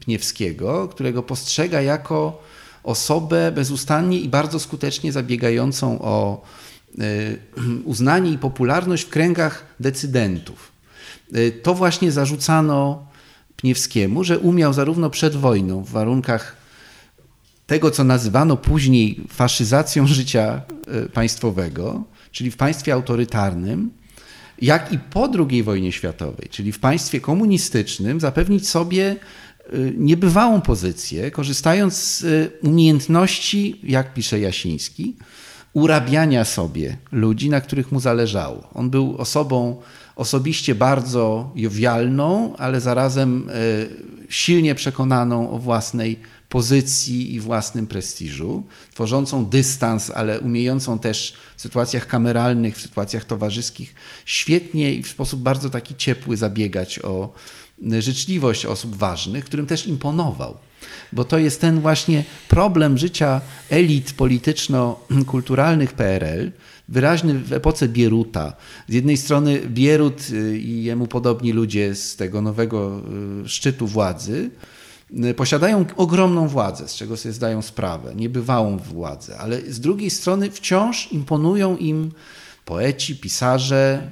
Pniewskiego, 0.00 0.88
którego 0.88 1.22
postrzega 1.22 1.82
jako 1.82 2.42
osobę 2.82 3.52
bezustannie 3.52 4.20
i 4.20 4.28
bardzo 4.28 4.60
skutecznie 4.60 5.12
zabiegającą 5.12 6.02
o 6.02 6.42
uznanie 7.84 8.30
i 8.30 8.38
popularność 8.38 9.04
w 9.04 9.08
kręgach 9.08 9.66
decydentów. 9.80 10.72
To 11.62 11.74
właśnie 11.74 12.12
zarzucano 12.12 13.06
Pniewskiemu, 13.56 14.24
że 14.24 14.38
umiał 14.38 14.72
zarówno 14.72 15.10
przed 15.10 15.36
wojną 15.36 15.84
w 15.84 15.90
warunkach 15.90 16.56
tego, 17.66 17.90
co 17.90 18.04
nazywano 18.04 18.56
później 18.56 19.20
faszyzacją 19.28 20.06
życia 20.06 20.62
e, 20.86 21.08
państwowego, 21.08 22.04
czyli 22.34 22.50
w 22.50 22.56
państwie 22.56 22.92
autorytarnym, 22.92 23.90
jak 24.62 24.92
i 24.92 24.98
po 24.98 25.28
II 25.48 25.62
wojnie 25.62 25.92
światowej, 25.92 26.48
czyli 26.50 26.72
w 26.72 26.78
państwie 26.78 27.20
komunistycznym, 27.20 28.20
zapewnić 28.20 28.68
sobie 28.68 29.04
e, 29.06 29.16
niebywałą 29.96 30.60
pozycję, 30.60 31.30
korzystając 31.30 31.94
z 31.94 32.24
e, 32.24 32.68
umiejętności, 32.68 33.80
jak 33.82 34.14
pisze 34.14 34.40
Jasiński, 34.40 35.16
urabiania 35.72 36.44
sobie 36.44 36.96
ludzi, 37.12 37.50
na 37.50 37.60
których 37.60 37.92
mu 37.92 38.00
zależało. 38.00 38.70
On 38.74 38.90
był 38.90 39.16
osobą 39.16 39.80
osobiście 40.16 40.74
bardzo 40.74 41.52
jowialną, 41.54 42.56
ale 42.56 42.80
zarazem 42.80 43.50
silnie 44.28 44.74
przekonaną 44.74 45.50
o 45.50 45.58
własnej 45.58 46.18
pozycji 46.48 47.34
i 47.34 47.40
własnym 47.40 47.86
prestiżu, 47.86 48.62
tworzącą 48.94 49.44
dystans, 49.46 50.10
ale 50.10 50.40
umiejącą 50.40 50.98
też 50.98 51.34
w 51.56 51.62
sytuacjach 51.62 52.06
kameralnych, 52.06 52.76
w 52.76 52.80
sytuacjach 52.80 53.24
towarzyskich 53.24 53.94
świetnie 54.24 54.94
i 54.94 55.02
w 55.02 55.08
sposób 55.08 55.40
bardzo 55.40 55.70
taki 55.70 55.94
ciepły 55.96 56.36
zabiegać 56.36 56.98
o 56.98 57.32
życzliwość 57.98 58.66
osób 58.66 58.96
ważnych, 58.96 59.44
którym 59.44 59.66
też 59.66 59.86
imponował. 59.86 60.56
Bo 61.12 61.24
to 61.24 61.38
jest 61.38 61.60
ten 61.60 61.80
właśnie 61.80 62.24
problem 62.48 62.98
życia 62.98 63.40
elit 63.70 64.12
polityczno-kulturalnych 64.12 65.92
PRL, 65.92 66.52
wyraźny 66.88 67.34
w 67.34 67.52
epoce 67.52 67.88
Bieruta. 67.88 68.52
Z 68.88 68.92
jednej 68.92 69.16
strony 69.16 69.60
Bierut 69.68 70.30
i 70.58 70.84
jemu 70.84 71.06
podobni 71.06 71.52
ludzie 71.52 71.94
z 71.94 72.16
tego 72.16 72.42
nowego 72.42 73.00
y, 73.44 73.48
szczytu 73.48 73.86
władzy, 73.86 74.50
posiadają 75.36 75.84
ogromną 75.96 76.48
władzę, 76.48 76.88
z 76.88 76.94
czego 76.94 77.16
sobie 77.16 77.32
zdają 77.32 77.62
sprawę, 77.62 78.14
niebywałą 78.14 78.76
władzę, 78.78 79.38
ale 79.38 79.60
z 79.60 79.80
drugiej 79.80 80.10
strony 80.10 80.50
wciąż 80.50 81.12
imponują 81.12 81.76
im 81.76 82.10
poeci, 82.64 83.16
pisarze, 83.16 84.10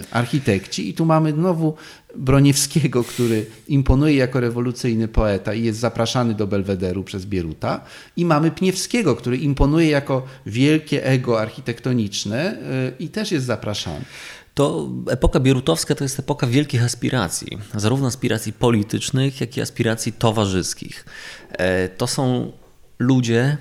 y, 0.00 0.04
architekci. 0.10 0.88
I 0.88 0.94
tu 0.94 1.04
mamy 1.04 1.32
znowu 1.32 1.74
Broniewskiego, 2.16 3.04
który 3.04 3.46
imponuje 3.68 4.14
jako 4.14 4.40
rewolucyjny 4.40 5.08
poeta 5.08 5.54
i 5.54 5.64
jest 5.64 5.78
zapraszany 5.78 6.34
do 6.34 6.46
Belwederu 6.46 7.04
przez 7.04 7.26
Bieruta. 7.26 7.80
I 8.16 8.24
mamy 8.24 8.50
Pniewskiego, 8.50 9.16
który 9.16 9.36
imponuje 9.36 9.88
jako 9.90 10.22
wielkie 10.46 11.04
ego 11.04 11.40
architektoniczne 11.40 12.58
y, 12.98 13.02
i 13.04 13.08
też 13.08 13.32
jest 13.32 13.46
zapraszany 13.46 14.04
to 14.54 14.88
epoka 15.10 15.40
bierutowska 15.40 15.94
to 15.94 16.04
jest 16.04 16.18
epoka 16.18 16.46
wielkich 16.46 16.84
aspiracji, 16.84 17.58
zarówno 17.74 18.08
aspiracji 18.08 18.52
politycznych, 18.52 19.40
jak 19.40 19.56
i 19.56 19.60
aspiracji 19.60 20.12
towarzyskich. 20.12 21.04
E, 21.50 21.88
to 21.88 22.06
są 22.06 22.52
ludzie, 22.98 23.56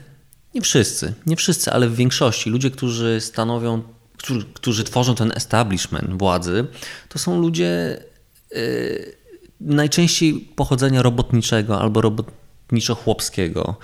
nie 0.56 0.62
wszyscy, 0.62 1.14
nie 1.26 1.36
wszyscy, 1.36 1.72
ale 1.72 1.88
w 1.88 1.96
większości, 1.96 2.50
ludzie, 2.50 2.72
którzy 2.72 3.22
stanowią, 3.22 3.82
którzy, 4.18 4.46
którzy 4.54 4.84
tworzą 4.84 5.16
ten 5.16 5.32
establishment 5.36 6.20
władzy, 6.20 6.68
to 7.10 7.20
są 7.20 7.42
ludzie 7.42 8.04
yy, 8.52 9.16
najczęściej 9.62 10.34
pochodzenia 10.56 11.02
robotniczego 11.02 11.82
albo 11.82 12.02
robotniczo-chłopskiego. 12.02 13.76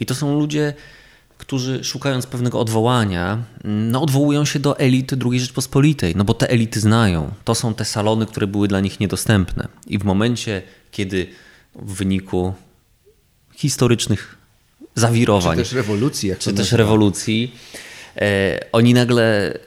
I 0.00 0.06
to 0.06 0.14
są 0.14 0.38
ludzie, 0.38 0.74
którzy 1.46 1.84
szukając 1.84 2.26
pewnego 2.26 2.60
odwołania, 2.60 3.42
no 3.64 4.02
odwołują 4.02 4.44
się 4.44 4.58
do 4.58 4.78
elit 4.78 5.12
II 5.24 5.40
Rzeczpospolitej, 5.40 6.16
no 6.16 6.24
bo 6.24 6.34
te 6.34 6.50
elity 6.50 6.80
znają. 6.80 7.30
To 7.44 7.54
są 7.54 7.74
te 7.74 7.84
salony, 7.84 8.26
które 8.26 8.46
były 8.46 8.68
dla 8.68 8.80
nich 8.80 9.00
niedostępne. 9.00 9.68
I 9.86 9.98
w 9.98 10.04
momencie, 10.04 10.62
kiedy 10.90 11.26
w 11.74 11.94
wyniku 11.94 12.54
historycznych 13.54 14.36
zawirowań, 14.94 15.56
czy 15.56 15.62
też 15.62 15.72
rewolucji, 15.72 16.30
czy 16.38 16.52
też 16.52 16.72
rewolucji, 16.72 17.54
e, 18.16 18.60
oni 18.72 18.94
nagle 18.94 19.58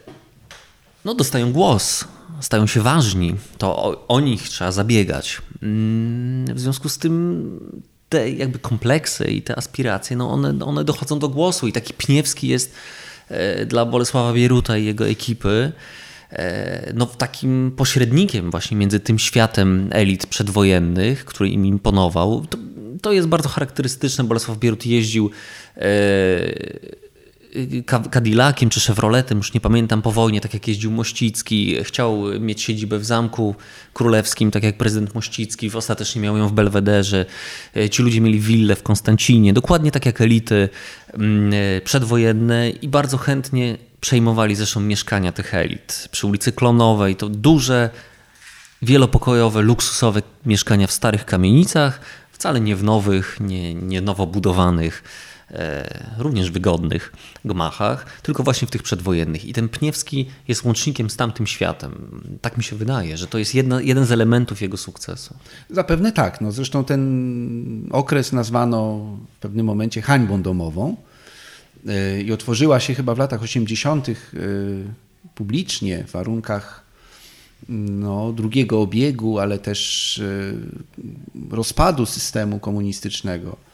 no, 1.06 1.16
dostają 1.16 1.52
głos, 1.52 2.06
stają 2.42 2.68
się 2.68 2.82
ważni, 2.82 3.36
to 3.58 3.78
o, 3.78 4.08
o 4.08 4.20
nich 4.20 4.50
trzeba 4.50 4.72
zabiegać. 4.72 5.42
Mm, 5.64 6.56
w 6.56 6.60
związku 6.60 6.90
z 6.90 6.98
tym 6.98 7.60
te 8.10 8.32
jakby 8.32 8.60
kompleksy 8.60 9.26
i 9.26 9.42
te 9.42 9.58
aspiracje, 9.58 10.18
no 10.18 10.30
one, 10.30 10.66
one 10.66 10.84
dochodzą 10.84 11.20
do 11.20 11.30
głosu 11.30 11.68
i 11.68 11.72
taki 11.72 11.94
Pniewski 11.94 12.48
jest 12.48 12.74
e, 13.30 13.66
dla 13.66 13.86
Bolesława 13.86 14.34
Bieruta 14.34 14.78
i 14.78 14.86
jego 14.86 15.08
ekipy 15.08 15.72
e, 16.32 16.94
no, 16.94 17.06
takim 17.06 17.72
pośrednikiem 17.78 18.52
właśnie 18.52 18.78
między 18.78 19.00
tym 19.00 19.20
światem 19.20 19.90
elit 19.92 20.28
przedwojennych, 20.28 21.26
który 21.26 21.50
im 21.50 21.66
imponował. 21.66 22.46
To, 22.50 22.58
to 23.02 23.12
jest 23.12 23.28
bardzo 23.28 23.50
charakterystyczne. 23.50 24.24
Bolesław 24.24 24.58
Bierut 24.58 24.86
jeździł 24.86 25.32
e, 25.76 25.82
Cadillaciem 28.12 28.70
czy 28.70 28.80
Chevroletem, 28.80 29.38
już 29.38 29.54
nie 29.54 29.62
pamiętam, 29.62 30.02
po 30.02 30.12
wojnie, 30.12 30.42
tak 30.42 30.54
jak 30.54 30.68
jeździł 30.68 30.92
Mościcki, 30.92 31.84
chciał 31.84 32.24
mieć 32.40 32.62
siedzibę 32.62 33.00
w 33.00 33.06
Zamku 33.06 33.56
Królewskim, 33.94 34.52
tak 34.52 34.64
jak 34.64 34.78
prezydent 34.78 35.16
Mościcki, 35.16 35.72
ostatecznie 35.74 36.22
miał 36.22 36.38
ją 36.38 36.48
w 36.48 36.52
Belwederze. 36.52 37.26
E, 37.76 37.90
ci 37.90 38.04
ludzie 38.04 38.22
mieli 38.22 38.40
willę 38.40 38.76
w 38.76 38.84
Konstancinie, 38.84 39.54
dokładnie 39.54 39.92
tak 39.92 40.06
jak 40.06 40.22
elity 40.22 40.70
mm, 41.14 41.54
e, 41.54 41.82
przedwojenne 41.82 42.70
i 42.70 42.88
bardzo 42.88 43.18
chętnie 43.18 43.78
przejmowali 44.02 44.56
zresztą 44.56 44.80
mieszkania 44.80 45.32
tych 45.32 45.54
elit. 45.54 46.08
Przy 46.12 46.28
ulicy 46.28 46.52
Klonowej 46.52 47.16
to 47.16 47.30
duże, 47.30 47.90
wielopokojowe, 48.82 49.62
luksusowe 49.62 50.22
mieszkania 50.46 50.88
w 50.88 50.92
starych 50.92 51.26
kamienicach, 51.26 52.02
wcale 52.32 52.60
nie 52.60 52.76
w 52.76 52.84
nowych, 52.84 53.38
nie, 53.40 53.74
nie 53.74 54.02
nowo 54.02 54.28
budowanych 54.28 55.04
również 56.18 56.52
wygodnych 56.52 57.14
gmachach, 57.46 58.22
tylko 58.22 58.44
właśnie 58.44 58.68
w 58.68 58.72
tych 58.72 58.84
przedwojennych. 58.84 59.46
I 59.46 59.54
ten 59.54 59.70
Pniewski 59.70 60.26
jest 60.48 60.64
łącznikiem 60.64 61.10
z 61.10 61.16
tamtym 61.16 61.48
światem. 61.48 62.22
Tak 62.42 62.58
mi 62.58 62.64
się 62.64 62.76
wydaje, 62.76 63.18
że 63.18 63.28
to 63.28 63.38
jest 63.38 63.56
jedna, 63.56 63.82
jeden 63.82 64.06
z 64.06 64.12
elementów 64.12 64.62
jego 64.62 64.78
sukcesu. 64.78 65.36
Zapewne 65.70 66.12
tak. 66.12 66.42
No 66.42 66.52
zresztą 66.52 66.84
ten 66.84 67.88
okres 67.92 68.34
nazwano 68.34 69.00
w 69.38 69.40
pewnym 69.40 69.66
momencie 69.66 70.02
hańbą 70.02 70.42
domową 70.42 70.96
e, 71.88 72.22
i 72.22 72.32
otworzyła 72.32 72.80
się 72.80 72.96
chyba 72.96 73.16
w 73.16 73.18
latach 73.18 73.42
80. 73.42 74.10
E, 74.10 74.14
publicznie 75.36 76.04
w 76.08 76.12
warunkach 76.12 76.88
no, 77.70 78.34
drugiego 78.34 78.82
obiegu, 78.82 79.40
ale 79.40 79.60
też 79.60 80.22
rozpadu 81.52 82.06
systemu 82.06 82.60
komunistycznego 82.60 83.67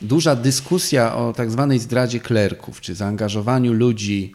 duża 0.00 0.36
dyskusja 0.36 1.16
o 1.16 1.32
tak 1.32 1.50
zwanej 1.50 1.78
zdradzie 1.78 2.20
klerków, 2.20 2.80
czy 2.80 2.94
zaangażowaniu 2.94 3.72
ludzi, 3.72 4.32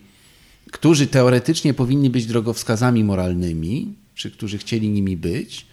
którzy 0.72 1.08
teoretycznie 1.08 1.74
powinni 1.74 2.10
być 2.10 2.26
drogowskazami 2.26 3.04
moralnymi, 3.04 3.94
czy 4.16 4.32
którzy 4.32 4.58
chcieli 4.58 4.90
nimi 4.90 5.18
być, 5.18 5.66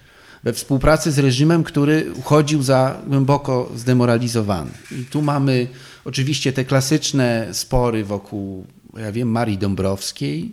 we 0.43 0.53
współpracy 0.53 1.13
z 1.13 1.19
reżimem, 1.19 1.65
który 1.65 2.13
uchodził 2.19 2.63
za 2.63 3.01
głęboko 3.07 3.73
zdemoralizowany. 3.77 4.71
I 5.01 5.05
tu 5.05 5.23
mamy 5.23 5.69
oczywiście 6.05 6.53
te 6.53 6.65
klasyczne 6.65 7.49
spory 7.53 8.05
wokół, 8.05 8.67
ja 8.97 9.13
wiem, 9.13 9.29
Marii 9.29 9.59
Dąbrowskiej, 9.59 10.53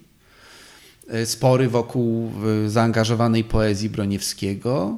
e, 1.09 1.25
spory 1.25 1.69
wokół 1.69 2.31
e, 2.65 2.69
zaangażowanej 2.69 3.43
poezji 3.43 3.89
Broniewskiego, 3.89 4.97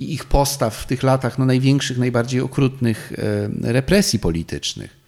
i 0.00 0.12
ich 0.12 0.24
postaw 0.24 0.76
w 0.76 0.86
tych 0.86 1.02
latach 1.02 1.38
no, 1.38 1.46
największych, 1.46 1.98
najbardziej 1.98 2.40
okrutnych 2.40 3.12
e, 3.62 3.72
represji 3.72 4.18
politycznych. 4.18 4.98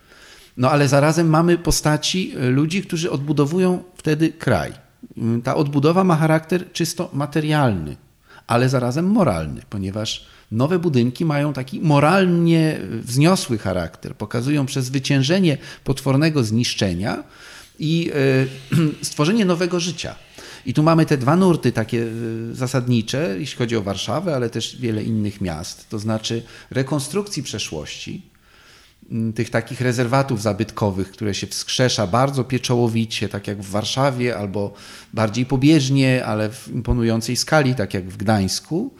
No 0.56 0.70
ale 0.70 0.88
zarazem 0.88 1.28
mamy 1.28 1.58
postaci 1.58 2.34
e, 2.36 2.50
ludzi, 2.50 2.82
którzy 2.82 3.10
odbudowują 3.10 3.82
wtedy 3.96 4.32
kraj. 4.32 4.72
Mm, 5.16 5.42
ta 5.42 5.56
odbudowa 5.56 6.04
ma 6.04 6.16
charakter 6.16 6.72
czysto 6.72 7.10
materialny, 7.12 7.96
ale 8.46 8.68
zarazem 8.68 9.06
moralny, 9.06 9.62
ponieważ 9.70 10.26
nowe 10.50 10.78
budynki 10.78 11.24
mają 11.24 11.52
taki 11.52 11.80
moralnie 11.80 12.80
wzniosły 12.90 13.58
charakter, 13.58 14.16
pokazują 14.16 14.66
przezwyciężenie 14.66 15.58
potwornego 15.84 16.44
zniszczenia 16.44 17.22
i 17.78 18.10
e, 18.14 19.02
stworzenie 19.02 19.44
nowego 19.44 19.80
życia. 19.80 20.14
I 20.66 20.74
tu 20.74 20.82
mamy 20.82 21.06
te 21.06 21.16
dwa 21.16 21.36
nurty 21.36 21.72
takie 21.72 22.02
e, 22.02 22.54
zasadnicze, 22.54 23.36
jeśli 23.38 23.58
chodzi 23.58 23.76
o 23.76 23.82
Warszawę, 23.82 24.36
ale 24.36 24.50
też 24.50 24.76
wiele 24.76 25.02
innych 25.02 25.40
miast, 25.40 25.88
to 25.88 25.98
znaczy 25.98 26.42
rekonstrukcji 26.70 27.42
przeszłości, 27.42 28.30
tych 29.34 29.50
takich 29.50 29.80
rezerwatów 29.80 30.42
zabytkowych, 30.42 31.10
które 31.10 31.34
się 31.34 31.46
wskrzesza 31.46 32.06
bardzo 32.06 32.44
pieczołowicie, 32.44 33.28
tak 33.28 33.46
jak 33.46 33.62
w 33.62 33.70
Warszawie, 33.70 34.36
albo 34.36 34.74
bardziej 35.12 35.46
pobieżnie, 35.46 36.24
ale 36.24 36.50
w 36.50 36.68
imponującej 36.68 37.36
skali, 37.36 37.74
tak 37.74 37.94
jak 37.94 38.08
w 38.08 38.16
Gdańsku. 38.16 38.94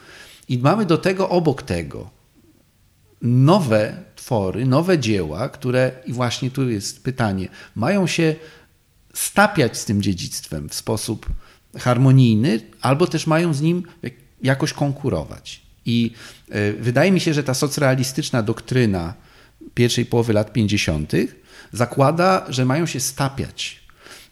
I 0.48 0.58
mamy 0.58 0.86
do 0.86 0.98
tego 0.98 1.28
obok 1.28 1.62
tego 1.62 2.10
nowe 3.22 4.02
twory, 4.16 4.66
nowe 4.66 4.98
dzieła, 4.98 5.48
które, 5.48 5.92
i 6.06 6.12
właśnie 6.12 6.50
tu 6.50 6.70
jest 6.70 7.04
pytanie, 7.04 7.48
mają 7.74 8.06
się 8.06 8.34
stapiać 9.14 9.78
z 9.78 9.84
tym 9.84 10.02
dziedzictwem 10.02 10.68
w 10.68 10.74
sposób 10.74 11.26
harmonijny, 11.78 12.60
albo 12.80 13.06
też 13.06 13.26
mają 13.26 13.54
z 13.54 13.60
nim 13.60 13.82
jakoś 14.42 14.72
konkurować. 14.72 15.62
I 15.86 16.12
e, 16.48 16.72
wydaje 16.72 17.12
mi 17.12 17.20
się, 17.20 17.34
że 17.34 17.42
ta 17.42 17.54
socrealistyczna 17.54 18.42
doktryna 18.42 19.14
pierwszej 19.74 20.06
połowy 20.06 20.32
lat 20.32 20.52
50. 20.52 21.12
zakłada, 21.72 22.46
że 22.48 22.64
mają 22.64 22.86
się 22.86 23.00
stapiać. 23.00 23.80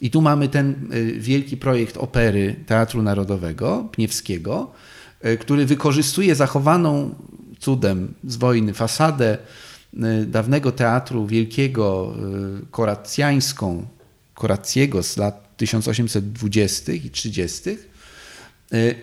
I 0.01 0.11
tu 0.11 0.20
mamy 0.20 0.48
ten 0.48 0.88
e, 0.90 1.03
wielki 1.05 1.57
projekt 1.57 1.96
opery 1.96 2.57
Teatru 2.66 3.03
Narodowego 3.03 3.88
Pniewskiego, 3.92 4.70
e, 5.20 5.37
który 5.37 5.66
wykorzystuje 5.66 6.35
zachowaną 6.35 7.14
cudem 7.59 8.14
z 8.24 8.37
wojny 8.37 8.74
fasadę 8.74 9.38
dawnego 10.27 10.72
teatru 10.72 11.27
wielkiego, 11.27 12.14
koracjańską, 12.70 13.87
Koracjego 14.38 15.03
z 15.03 15.16
lat 15.16 15.48
1820 15.59 16.92
i 16.92 17.11
30 17.11 17.71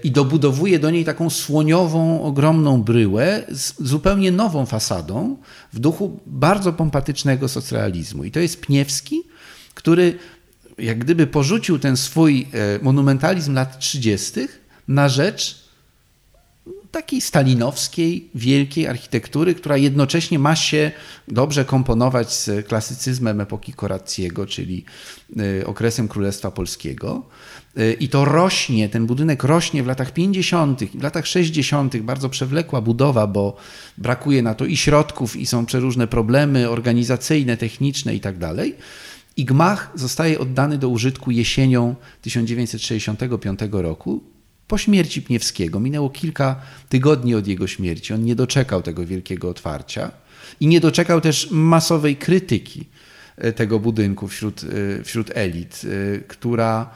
i 0.03 0.11
dobudowuje 0.11 0.79
do 0.79 0.91
niej 0.91 1.05
taką 1.05 1.29
słoniową, 1.29 2.23
ogromną 2.23 2.83
bryłę 2.83 3.43
z 3.51 3.73
zupełnie 3.79 4.31
nową 4.31 4.65
fasadą 4.65 5.37
w 5.73 5.79
duchu 5.79 6.19
bardzo 6.25 6.73
pompatycznego 6.73 7.47
socrealizmu. 7.47 8.23
I 8.23 8.31
to 8.31 8.39
jest 8.39 8.61
Pniewski, 8.61 9.23
który 9.73 10.17
jak 10.77 10.99
gdyby 10.99 11.27
porzucił 11.27 11.79
ten 11.79 11.97
swój 11.97 12.47
e, 12.51 12.79
monumentalizm 12.83 13.53
lat 13.53 13.79
30. 13.79 14.31
na 14.87 15.09
rzecz 15.09 15.64
takiej 16.95 17.21
stalinowskiej, 17.21 18.29
wielkiej 18.35 18.87
architektury, 18.87 19.55
która 19.55 19.77
jednocześnie 19.77 20.39
ma 20.39 20.55
się 20.55 20.91
dobrze 21.27 21.65
komponować 21.65 22.33
z 22.33 22.67
klasycyzmem 22.67 23.41
epoki 23.41 23.73
Korackiego, 23.73 24.45
czyli 24.45 24.85
e, 25.59 25.65
okresem 25.67 26.07
Królestwa 26.07 26.51
Polskiego. 26.51 27.25
E, 27.77 27.93
I 27.93 28.09
to 28.09 28.25
rośnie, 28.25 28.89
ten 28.89 29.05
budynek 29.05 29.43
rośnie 29.43 29.83
w 29.83 29.87
latach 29.87 30.11
50., 30.11 30.83
w 30.83 31.03
latach 31.03 31.27
60., 31.27 31.97
bardzo 31.97 32.29
przewlekła 32.29 32.81
budowa, 32.81 33.27
bo 33.27 33.57
brakuje 33.97 34.41
na 34.41 34.53
to 34.55 34.65
i 34.65 34.77
środków, 34.77 35.35
i 35.35 35.45
są 35.45 35.65
przeróżne 35.65 36.07
problemy 36.07 36.69
organizacyjne, 36.69 37.57
techniczne 37.57 38.15
i 38.15 38.19
tak. 38.19 38.35
I 39.37 39.45
gmach 39.45 39.91
zostaje 39.95 40.39
oddany 40.39 40.77
do 40.77 40.89
użytku 40.89 41.31
jesienią 41.31 41.95
1965 42.21 43.59
roku 43.71 44.34
po 44.67 44.77
śmierci 44.77 45.21
Pniewskiego. 45.21 45.79
Minęło 45.79 46.09
kilka 46.09 46.55
tygodni 46.89 47.35
od 47.35 47.47
jego 47.47 47.67
śmierci. 47.67 48.13
On 48.13 48.23
nie 48.23 48.35
doczekał 48.35 48.81
tego 48.81 49.05
wielkiego 49.05 49.49
otwarcia 49.49 50.11
i 50.59 50.67
nie 50.67 50.79
doczekał 50.79 51.21
też 51.21 51.51
masowej 51.51 52.15
krytyki 52.15 52.85
e, 53.37 53.53
tego 53.53 53.79
budynku 53.79 54.27
wśród, 54.27 54.61
e, 54.63 55.03
wśród 55.03 55.31
elit, 55.33 55.81
e, 55.83 56.19
która 56.19 56.89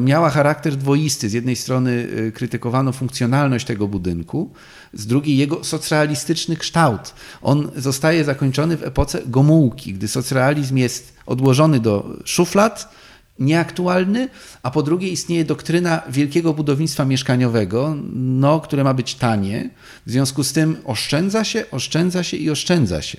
miała 0.00 0.30
charakter 0.30 0.76
dwoisty. 0.76 1.28
Z 1.28 1.32
jednej 1.32 1.56
strony 1.56 2.08
krytykowano 2.34 2.92
funkcjonalność 2.92 3.66
tego 3.66 3.88
budynku, 3.88 4.52
z 4.92 5.06
drugiej 5.06 5.36
jego 5.36 5.64
socrealistyczny 5.64 6.56
kształt. 6.56 7.14
On 7.42 7.70
zostaje 7.76 8.24
zakończony 8.24 8.76
w 8.76 8.82
epoce 8.82 9.22
Gomułki, 9.26 9.94
gdy 9.94 10.08
socrealizm 10.08 10.76
jest 10.76 11.16
odłożony 11.26 11.80
do 11.80 12.16
szuflad, 12.24 12.94
nieaktualny, 13.40 14.28
a 14.62 14.70
po 14.70 14.82
drugie 14.82 15.08
istnieje 15.08 15.44
doktryna 15.44 16.02
wielkiego 16.08 16.54
budownictwa 16.54 17.04
mieszkaniowego, 17.04 17.96
no, 18.14 18.60
które 18.60 18.84
ma 18.84 18.94
być 18.94 19.14
tanie. 19.14 19.70
W 20.06 20.10
związku 20.10 20.44
z 20.44 20.52
tym 20.52 20.76
oszczędza 20.84 21.44
się, 21.44 21.64
oszczędza 21.70 22.22
się 22.22 22.36
i 22.36 22.50
oszczędza 22.50 23.02
się. 23.02 23.18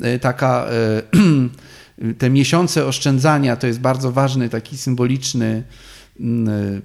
E, 0.00 0.18
taka, 0.18 0.66
e, 0.66 2.12
te 2.18 2.30
miesiące 2.30 2.86
oszczędzania 2.86 3.56
to 3.56 3.66
jest 3.66 3.80
bardzo 3.80 4.12
ważny, 4.12 4.48
taki 4.48 4.78
symboliczny, 4.78 5.62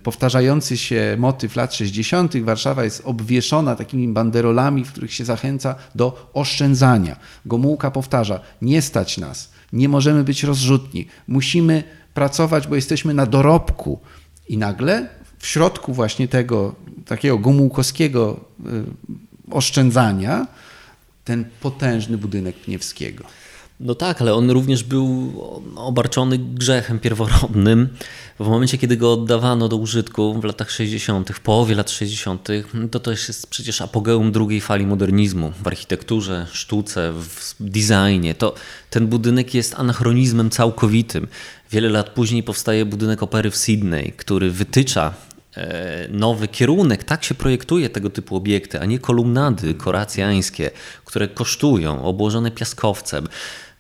powtarzający 0.04 0.78
się 0.78 1.15
motyw 1.19 1.56
lat 1.56 1.73
60. 1.73 2.38
Warszawa 2.38 2.84
jest 2.84 3.02
obwieszona 3.06 3.76
takimi 3.76 4.08
banderolami, 4.08 4.86
w 4.86 4.91
których 4.91 5.13
się 5.13 5.26
zachęca 5.26 5.76
do 5.95 6.30
oszczędzania. 6.34 7.15
Gomułka 7.45 7.91
powtarza: 7.91 8.39
Nie 8.62 8.82
stać 8.82 9.17
nas, 9.17 9.50
nie 9.73 9.89
możemy 9.89 10.23
być 10.23 10.43
rozrzutni, 10.43 11.08
musimy 11.27 11.84
pracować, 12.13 12.67
bo 12.67 12.75
jesteśmy 12.75 13.13
na 13.13 13.25
dorobku. 13.25 13.99
I 14.49 14.58
nagle 14.58 15.10
w 15.39 15.47
środku 15.47 15.93
właśnie 15.93 16.27
tego 16.27 16.75
takiego 17.06 17.38
gumułkowskiego 17.38 18.39
y, 18.60 19.51
oszczędzania 19.51 20.47
ten 21.23 21.45
potężny 21.62 22.17
budynek 22.17 22.56
Pniewskiego. 22.56 23.23
No 23.79 23.95
tak, 23.95 24.21
ale 24.21 24.33
on 24.33 24.51
również 24.51 24.83
był 24.83 25.33
obarczony 25.75 26.37
grzechem 26.37 26.99
pierworodnym. 26.99 27.89
W 28.39 28.47
momencie, 28.47 28.77
kiedy 28.77 28.97
go 28.97 29.13
oddawano 29.13 29.67
do 29.67 29.77
użytku 29.77 30.41
w 30.41 30.43
latach 30.43 30.71
60., 30.71 31.29
w 31.29 31.39
połowie 31.39 31.75
lat 31.75 31.91
60., 31.91 32.47
to 32.91 32.99
to 32.99 33.11
jest 33.11 33.47
przecież 33.47 33.81
apogeum 33.81 34.31
drugiej 34.31 34.61
fali 34.61 34.85
modernizmu 34.85 35.51
w 35.63 35.67
architekturze, 35.67 36.47
sztuce, 36.51 37.13
w 37.13 37.55
designie. 37.59 38.35
To 38.35 38.55
ten 38.89 39.07
budynek 39.07 39.53
jest 39.53 39.75
anachronizmem 39.75 40.49
całkowitym. 40.49 41.27
Wiele 41.71 41.89
lat 41.89 42.09
później 42.09 42.43
powstaje 42.43 42.85
budynek 42.85 43.23
opery 43.23 43.51
w 43.51 43.57
Sydney, 43.57 44.13
który 44.17 44.51
wytycza 44.51 45.13
e, 45.57 46.07
nowy 46.11 46.47
kierunek. 46.47 47.03
Tak 47.03 47.23
się 47.23 47.35
projektuje 47.35 47.89
tego 47.89 48.09
typu 48.09 48.35
obiekty, 48.35 48.79
a 48.79 48.85
nie 48.85 48.99
kolumnady 48.99 49.73
koracjańskie, 49.73 50.71
które 51.05 51.27
kosztują, 51.27 52.03
obłożone 52.03 52.51
piaskowcem. 52.51 53.27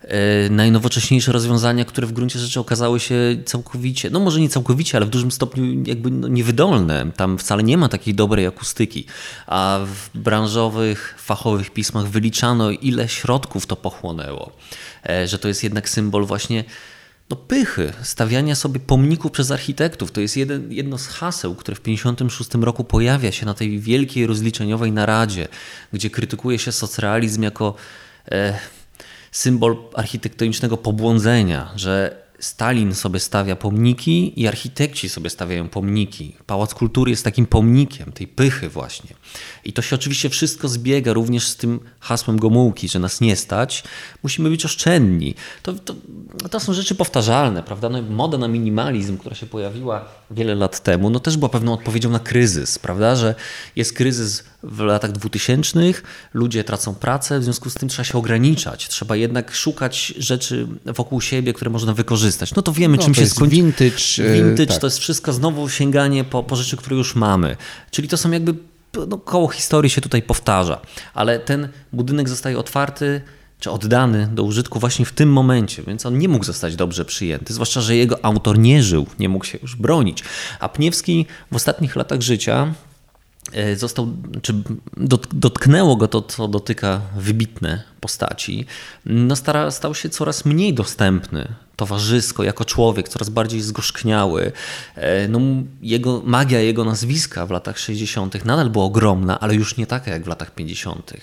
E, 0.07 0.49
najnowocześniejsze 0.49 1.31
rozwiązania, 1.31 1.85
które 1.85 2.07
w 2.07 2.11
gruncie 2.11 2.39
rzeczy 2.39 2.59
okazały 2.59 2.99
się 2.99 3.15
całkowicie, 3.45 4.09
no 4.09 4.19
może 4.19 4.39
nie 4.39 4.49
całkowicie, 4.49 4.97
ale 4.97 5.05
w 5.05 5.09
dużym 5.09 5.31
stopniu 5.31 5.83
jakby 5.85 6.11
no 6.11 6.27
niewydolne. 6.27 7.11
Tam 7.15 7.37
wcale 7.37 7.63
nie 7.63 7.77
ma 7.77 7.89
takiej 7.89 8.13
dobrej 8.13 8.47
akustyki, 8.47 9.05
a 9.47 9.79
w 9.85 10.17
branżowych, 10.19 11.15
fachowych 11.17 11.69
pismach 11.69 12.07
wyliczano, 12.07 12.71
ile 12.71 13.09
środków 13.09 13.65
to 13.65 13.75
pochłonęło, 13.75 14.51
e, 15.09 15.27
że 15.27 15.39
to 15.39 15.47
jest 15.47 15.63
jednak 15.63 15.89
symbol 15.89 16.25
właśnie 16.25 16.63
no 17.29 17.35
pychy, 17.35 17.93
stawiania 18.03 18.55
sobie 18.55 18.79
pomników 18.79 19.31
przez 19.31 19.51
architektów. 19.51 20.11
To 20.11 20.21
jest 20.21 20.37
jeden, 20.37 20.71
jedno 20.71 20.97
z 20.97 21.07
haseł, 21.07 21.55
które 21.55 21.75
w 21.75 21.79
1956 21.79 22.63
roku 22.65 22.83
pojawia 22.83 23.31
się 23.31 23.45
na 23.45 23.53
tej 23.53 23.79
wielkiej 23.79 24.27
rozliczeniowej 24.27 24.91
naradzie, 24.91 25.47
gdzie 25.93 26.09
krytykuje 26.09 26.59
się 26.59 26.71
socrealizm 26.71 27.43
jako 27.43 27.75
e, 28.31 28.59
symbol 29.37 29.77
architektonicznego 29.93 30.77
pobłądzenia, 30.77 31.71
że 31.75 32.27
Stalin 32.39 32.95
sobie 32.95 33.19
stawia 33.19 33.55
pomniki 33.55 34.41
i 34.41 34.47
architekci 34.47 35.09
sobie 35.09 35.29
stawiają 35.29 35.69
pomniki. 35.69 36.35
Pałac 36.45 36.73
Kultury 36.73 37.11
jest 37.11 37.23
takim 37.23 37.45
pomnikiem 37.45 38.11
tej 38.11 38.27
pychy 38.27 38.69
właśnie. 38.69 39.15
I 39.67 39.73
to 39.73 39.81
się 39.81 39.95
oczywiście 39.95 40.29
wszystko 40.29 40.67
zbiega 40.67 41.13
również 41.13 41.47
z 41.47 41.55
tym 41.55 41.79
hasłem 41.99 42.39
Gomułki, 42.39 42.89
że 42.89 42.99
nas 42.99 43.21
nie 43.21 43.35
stać, 43.35 43.83
musimy 44.23 44.49
być 44.49 44.65
oszczędni. 44.65 45.35
To, 45.63 45.73
to, 45.73 45.95
to 46.51 46.59
są 46.59 46.73
rzeczy 46.73 46.95
powtarzalne, 46.95 47.63
prawda? 47.63 47.89
No, 47.89 48.01
moda 48.01 48.37
na 48.37 48.47
minimalizm, 48.47 49.17
która 49.17 49.35
się 49.35 49.45
pojawiła 49.45 50.05
wiele 50.31 50.55
lat 50.55 50.83
temu, 50.83 51.09
no 51.09 51.19
też 51.19 51.37
była 51.37 51.49
pewną 51.49 51.73
odpowiedzią 51.73 52.09
na 52.09 52.19
kryzys, 52.19 52.79
prawda? 52.79 53.15
Że 53.15 53.35
jest 53.75 53.93
kryzys 53.93 54.43
w 54.63 54.79
latach 54.79 55.11
dwutysięcznych, 55.11 56.03
ludzie 56.33 56.63
tracą 56.63 56.95
pracę, 56.95 57.39
w 57.39 57.43
związku 57.43 57.69
z 57.69 57.73
tym 57.73 57.89
trzeba 57.89 58.03
się 58.03 58.17
ograniczać. 58.17 58.87
Trzeba 58.87 59.15
jednak 59.15 59.55
szukać 59.55 60.13
rzeczy 60.17 60.67
wokół 60.85 61.21
siebie, 61.21 61.53
które 61.53 61.71
można 61.71 61.93
wykorzystać. 61.93 62.55
No 62.55 62.61
to 62.61 62.73
wiemy, 62.73 62.97
no, 62.97 63.03
czym 63.03 63.13
to 63.13 63.21
się 63.21 63.27
skończy. 63.27 63.55
Vintage. 63.55 64.19
E, 64.19 64.33
vintage 64.33 64.67
tak. 64.67 64.77
to 64.77 64.87
jest 64.87 64.99
wszystko 64.99 65.33
znowu 65.33 65.69
sięganie 65.69 66.23
po, 66.23 66.43
po 66.43 66.55
rzeczy, 66.55 66.77
które 66.77 66.95
już 66.95 67.15
mamy. 67.15 67.57
Czyli 67.91 68.07
to 68.07 68.17
są 68.17 68.31
jakby 68.31 68.53
no, 69.07 69.17
koło 69.17 69.47
historii 69.47 69.89
się 69.89 70.01
tutaj 70.01 70.21
powtarza, 70.21 70.81
ale 71.13 71.39
ten 71.39 71.69
budynek 71.93 72.29
zostaje 72.29 72.59
otwarty 72.59 73.21
czy 73.59 73.71
oddany 73.71 74.29
do 74.33 74.43
użytku 74.43 74.79
właśnie 74.79 75.05
w 75.05 75.11
tym 75.11 75.29
momencie, 75.29 75.83
więc 75.83 76.05
on 76.05 76.17
nie 76.17 76.29
mógł 76.29 76.45
zostać 76.45 76.75
dobrze 76.75 77.05
przyjęty, 77.05 77.53
zwłaszcza, 77.53 77.81
że 77.81 77.95
jego 77.95 78.25
autor 78.25 78.59
nie 78.59 78.83
żył, 78.83 79.07
nie 79.19 79.29
mógł 79.29 79.45
się 79.45 79.57
już 79.61 79.75
bronić. 79.75 80.23
A 80.59 80.69
Pniewski 80.69 81.25
w 81.51 81.55
ostatnich 81.55 81.95
latach 81.95 82.21
życia 82.21 82.73
e, 83.53 83.75
został, 83.75 84.13
czy 84.41 84.53
dotknęło 85.31 85.95
go 85.95 86.07
to, 86.07 86.21
co 86.21 86.47
dotyka 86.47 87.01
wybitne 87.15 87.83
postaci, 87.99 88.65
no 89.05 89.35
stara, 89.35 89.71
stał 89.71 89.95
się 89.95 90.09
coraz 90.09 90.45
mniej 90.45 90.73
dostępny 90.73 91.47
towarzysko, 91.77 92.43
jako 92.43 92.65
człowiek, 92.65 93.09
coraz 93.09 93.29
bardziej 93.29 93.61
zgorzkniały. 93.61 94.51
E, 94.95 95.27
no, 95.27 95.39
jego, 95.81 96.21
magia 96.25 96.59
jego 96.59 96.85
nazwiska 96.85 97.45
w 97.45 97.51
latach 97.51 97.79
60. 97.79 98.45
nadal 98.45 98.69
była 98.69 98.85
ogromna, 98.85 99.39
ale 99.39 99.55
już 99.55 99.77
nie 99.77 99.87
taka 99.87 100.11
jak 100.11 100.23
w 100.23 100.27
latach 100.27 100.51
50. 100.51 101.13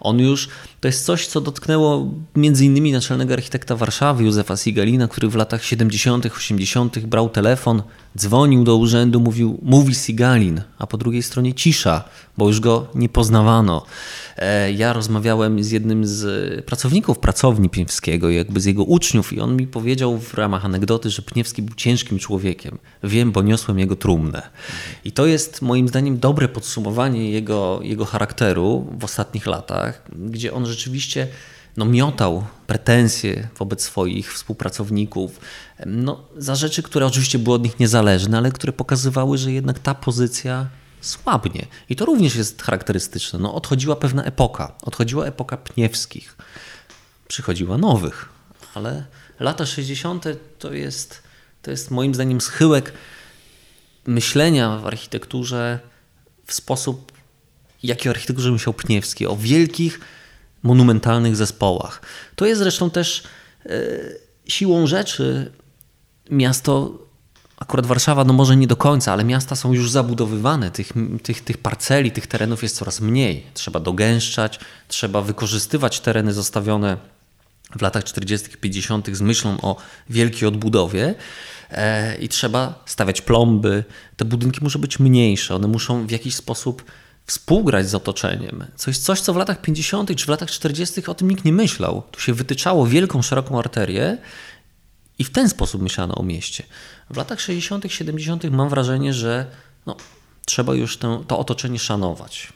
On 0.00 0.18
już, 0.18 0.48
to 0.80 0.88
jest 0.88 1.04
coś, 1.04 1.26
co 1.26 1.40
dotknęło 1.40 2.10
między 2.36 2.64
innymi 2.64 2.92
naczelnego 2.92 3.34
architekta 3.34 3.76
Warszawy, 3.76 4.24
Józefa 4.24 4.56
Sigalina, 4.56 5.08
który 5.08 5.28
w 5.28 5.34
latach 5.34 5.64
70., 5.64 6.26
80. 6.26 6.98
brał 6.98 7.28
telefon, 7.28 7.82
dzwonił 8.16 8.64
do 8.64 8.76
urzędu, 8.76 9.20
mówił, 9.20 9.58
mówi 9.62 9.94
Sigalin, 9.94 10.60
a 10.78 10.86
po 10.86 10.96
drugiej 10.96 11.22
stronie 11.22 11.54
cisza, 11.54 12.04
bo 12.38 12.48
już 12.48 12.60
go 12.60 12.86
nie 12.94 13.08
poznawano. 13.08 13.86
E, 14.36 14.72
ja 14.72 14.92
rozmawiałem 14.92 15.64
z 15.64 15.70
jednym 15.70 16.06
z 16.06 16.64
pracowników 16.64 17.18
pracowni 17.18 17.68
Pniewskiego, 17.68 18.30
jakby 18.30 18.60
z 18.60 18.64
jego 18.64 18.84
uczniów 18.84 19.32
i 19.32 19.40
on 19.40 19.56
mi 19.56 19.66
powiedział 19.66 20.18
w 20.18 20.34
ramach 20.34 20.64
anegdoty, 20.64 21.10
że 21.10 21.22
Pniewski 21.22 21.62
był 21.62 21.74
ciężkim 21.74 22.18
człowiekiem. 22.18 22.78
Wiem, 23.04 23.32
bo 23.32 23.42
niosłem 23.42 23.78
jego 23.78 23.96
trumnę. 23.96 24.42
I 25.04 25.12
to 25.12 25.26
jest 25.26 25.62
moim 25.62 25.88
zdaniem 25.88 26.18
dobre 26.18 26.48
podsumowanie 26.48 27.30
jego, 27.30 27.80
jego 27.82 28.04
charakteru 28.04 28.86
w 28.98 29.04
ostatnich 29.04 29.46
latach, 29.46 29.95
gdzie 30.12 30.52
on 30.52 30.66
rzeczywiście 30.66 31.28
no, 31.76 31.84
miotał 31.84 32.46
pretensje 32.66 33.48
wobec 33.58 33.82
swoich 33.82 34.34
współpracowników 34.34 35.40
no, 35.86 36.24
za 36.36 36.54
rzeczy, 36.54 36.82
które 36.82 37.06
oczywiście 37.06 37.38
były 37.38 37.56
od 37.56 37.62
nich 37.62 37.80
niezależne, 37.80 38.38
ale 38.38 38.52
które 38.52 38.72
pokazywały, 38.72 39.38
że 39.38 39.52
jednak 39.52 39.78
ta 39.78 39.94
pozycja 39.94 40.66
słabnie. 41.00 41.66
I 41.88 41.96
to 41.96 42.04
również 42.04 42.36
jest 42.36 42.62
charakterystyczne. 42.62 43.38
No, 43.38 43.54
odchodziła 43.54 43.96
pewna 43.96 44.24
epoka. 44.24 44.72
Odchodziła 44.82 45.26
epoka 45.26 45.56
Pniewskich. 45.56 46.36
Przychodziła 47.28 47.78
nowych. 47.78 48.28
Ale 48.74 49.04
lata 49.40 49.66
60. 49.66 50.24
to 50.58 50.72
jest, 50.72 51.22
to 51.62 51.70
jest 51.70 51.90
moim 51.90 52.14
zdaniem 52.14 52.40
schyłek 52.40 52.92
myślenia 54.06 54.78
w 54.78 54.86
architekturze 54.86 55.80
w 56.46 56.54
sposób, 56.54 57.12
jaki 57.82 58.08
o 58.08 58.10
architekturze 58.10 58.50
myślał 58.50 58.74
Pniewski. 58.74 59.26
O 59.26 59.36
wielkich, 59.36 60.00
monumentalnych 60.62 61.36
zespołach. 61.36 62.02
To 62.36 62.46
jest 62.46 62.58
zresztą 62.58 62.90
też 62.90 63.22
e, 63.66 63.70
siłą 64.46 64.86
rzeczy 64.86 65.52
miasto 66.30 66.98
akurat 67.56 67.86
Warszawa, 67.86 68.24
no 68.24 68.32
może 68.32 68.56
nie 68.56 68.66
do 68.66 68.76
końca, 68.76 69.12
ale 69.12 69.24
miasta 69.24 69.56
są 69.56 69.72
już 69.72 69.90
zabudowywane, 69.90 70.70
tych, 70.70 70.92
tych, 71.22 71.40
tych 71.40 71.58
parceli, 71.58 72.12
tych 72.12 72.26
terenów 72.26 72.62
jest 72.62 72.76
coraz 72.76 73.00
mniej. 73.00 73.46
Trzeba 73.54 73.80
dogęszczać, 73.80 74.60
trzeba 74.88 75.22
wykorzystywać 75.22 76.00
tereny 76.00 76.32
zostawione 76.32 76.96
w 77.78 77.82
latach 77.82 78.04
40., 78.04 78.48
50. 78.56 79.16
z 79.16 79.20
myślą 79.20 79.60
o 79.62 79.76
wielkiej 80.10 80.48
odbudowie 80.48 81.14
e, 81.70 82.16
i 82.16 82.28
trzeba 82.28 82.82
stawiać 82.86 83.20
plomby. 83.20 83.84
Te 84.16 84.24
budynki 84.24 84.60
muszą 84.62 84.80
być 84.80 84.98
mniejsze, 84.98 85.54
one 85.54 85.68
muszą 85.68 86.06
w 86.06 86.10
jakiś 86.10 86.34
sposób 86.34 86.84
współgrać 87.26 87.88
z 87.88 87.94
otoczeniem. 87.94 88.64
Co 88.76 88.90
jest 88.90 89.04
coś, 89.04 89.20
co 89.20 89.34
w 89.34 89.36
latach 89.36 89.60
50. 89.60 90.16
czy 90.16 90.26
w 90.26 90.28
latach 90.28 90.50
40. 90.50 91.06
o 91.06 91.14
tym 91.14 91.30
nikt 91.30 91.44
nie 91.44 91.52
myślał. 91.52 92.02
Tu 92.10 92.20
się 92.20 92.34
wytyczało 92.34 92.86
wielką, 92.86 93.22
szeroką 93.22 93.58
arterię 93.58 94.18
i 95.18 95.24
w 95.24 95.30
ten 95.30 95.48
sposób 95.48 95.82
myślano 95.82 96.14
o 96.14 96.22
mieście. 96.22 96.64
W 97.10 97.16
latach 97.16 97.40
60., 97.40 97.84
70. 97.88 98.44
mam 98.44 98.68
wrażenie, 98.68 99.14
że 99.14 99.46
no, 99.86 99.96
trzeba 100.46 100.74
już 100.74 100.96
to, 100.96 101.24
to 101.28 101.38
otoczenie 101.38 101.78
szanować. 101.78 102.52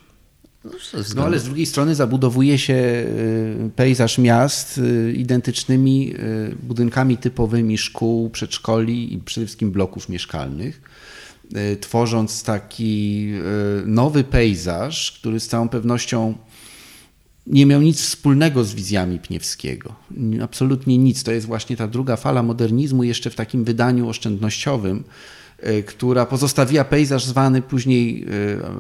No, 0.65 0.71
no 1.17 1.25
ale 1.25 1.39
z 1.39 1.45
drugiej 1.45 1.67
strony 1.67 1.95
zabudowuje 1.95 2.59
się 2.59 2.75
y, 2.75 3.71
pejzaż 3.77 4.19
miast 4.19 4.79
y, 4.79 5.13
identycznymi 5.17 6.15
y, 6.15 6.57
budynkami 6.63 7.17
typowymi 7.17 7.79
szkół, 7.79 8.31
przedszkoli 8.31 9.15
i 9.15 9.19
przede 9.19 9.47
wszystkim 9.47 9.71
bloków 9.71 10.09
mieszkalnych, 10.09 10.83
tworząc 11.81 12.43
taki 12.43 13.29
nowy 13.87 14.25
pejzaż, 14.25 15.13
który 15.13 15.41
z 15.41 15.49
całą 15.49 15.69
pewnością 15.69 16.35
nie 17.47 17.67
miał 17.67 17.83
nic 17.83 18.01
wspólnego 18.01 18.65
z 18.65 18.75
wizjami 18.75 19.19
Pniewskiego. 19.19 19.95
Absolutnie 20.43 20.99
nic. 20.99 21.23
To 21.23 21.33
jest 21.33 21.47
właśnie 21.47 21.77
ta 21.77 21.89
druga 21.89 22.17
fala 22.17 22.43
modernizmu, 22.43 23.05
jeszcze 23.05 23.31
w 23.31 23.35
takim 23.35 23.65
wydaniu 23.65 24.09
oszczędnościowym, 24.09 25.05
e, 25.59 25.83
która 25.83 26.27
pozostawiła 26.27 26.85
pejzaż 26.85 27.25
zwany 27.25 27.63
później 27.63 28.27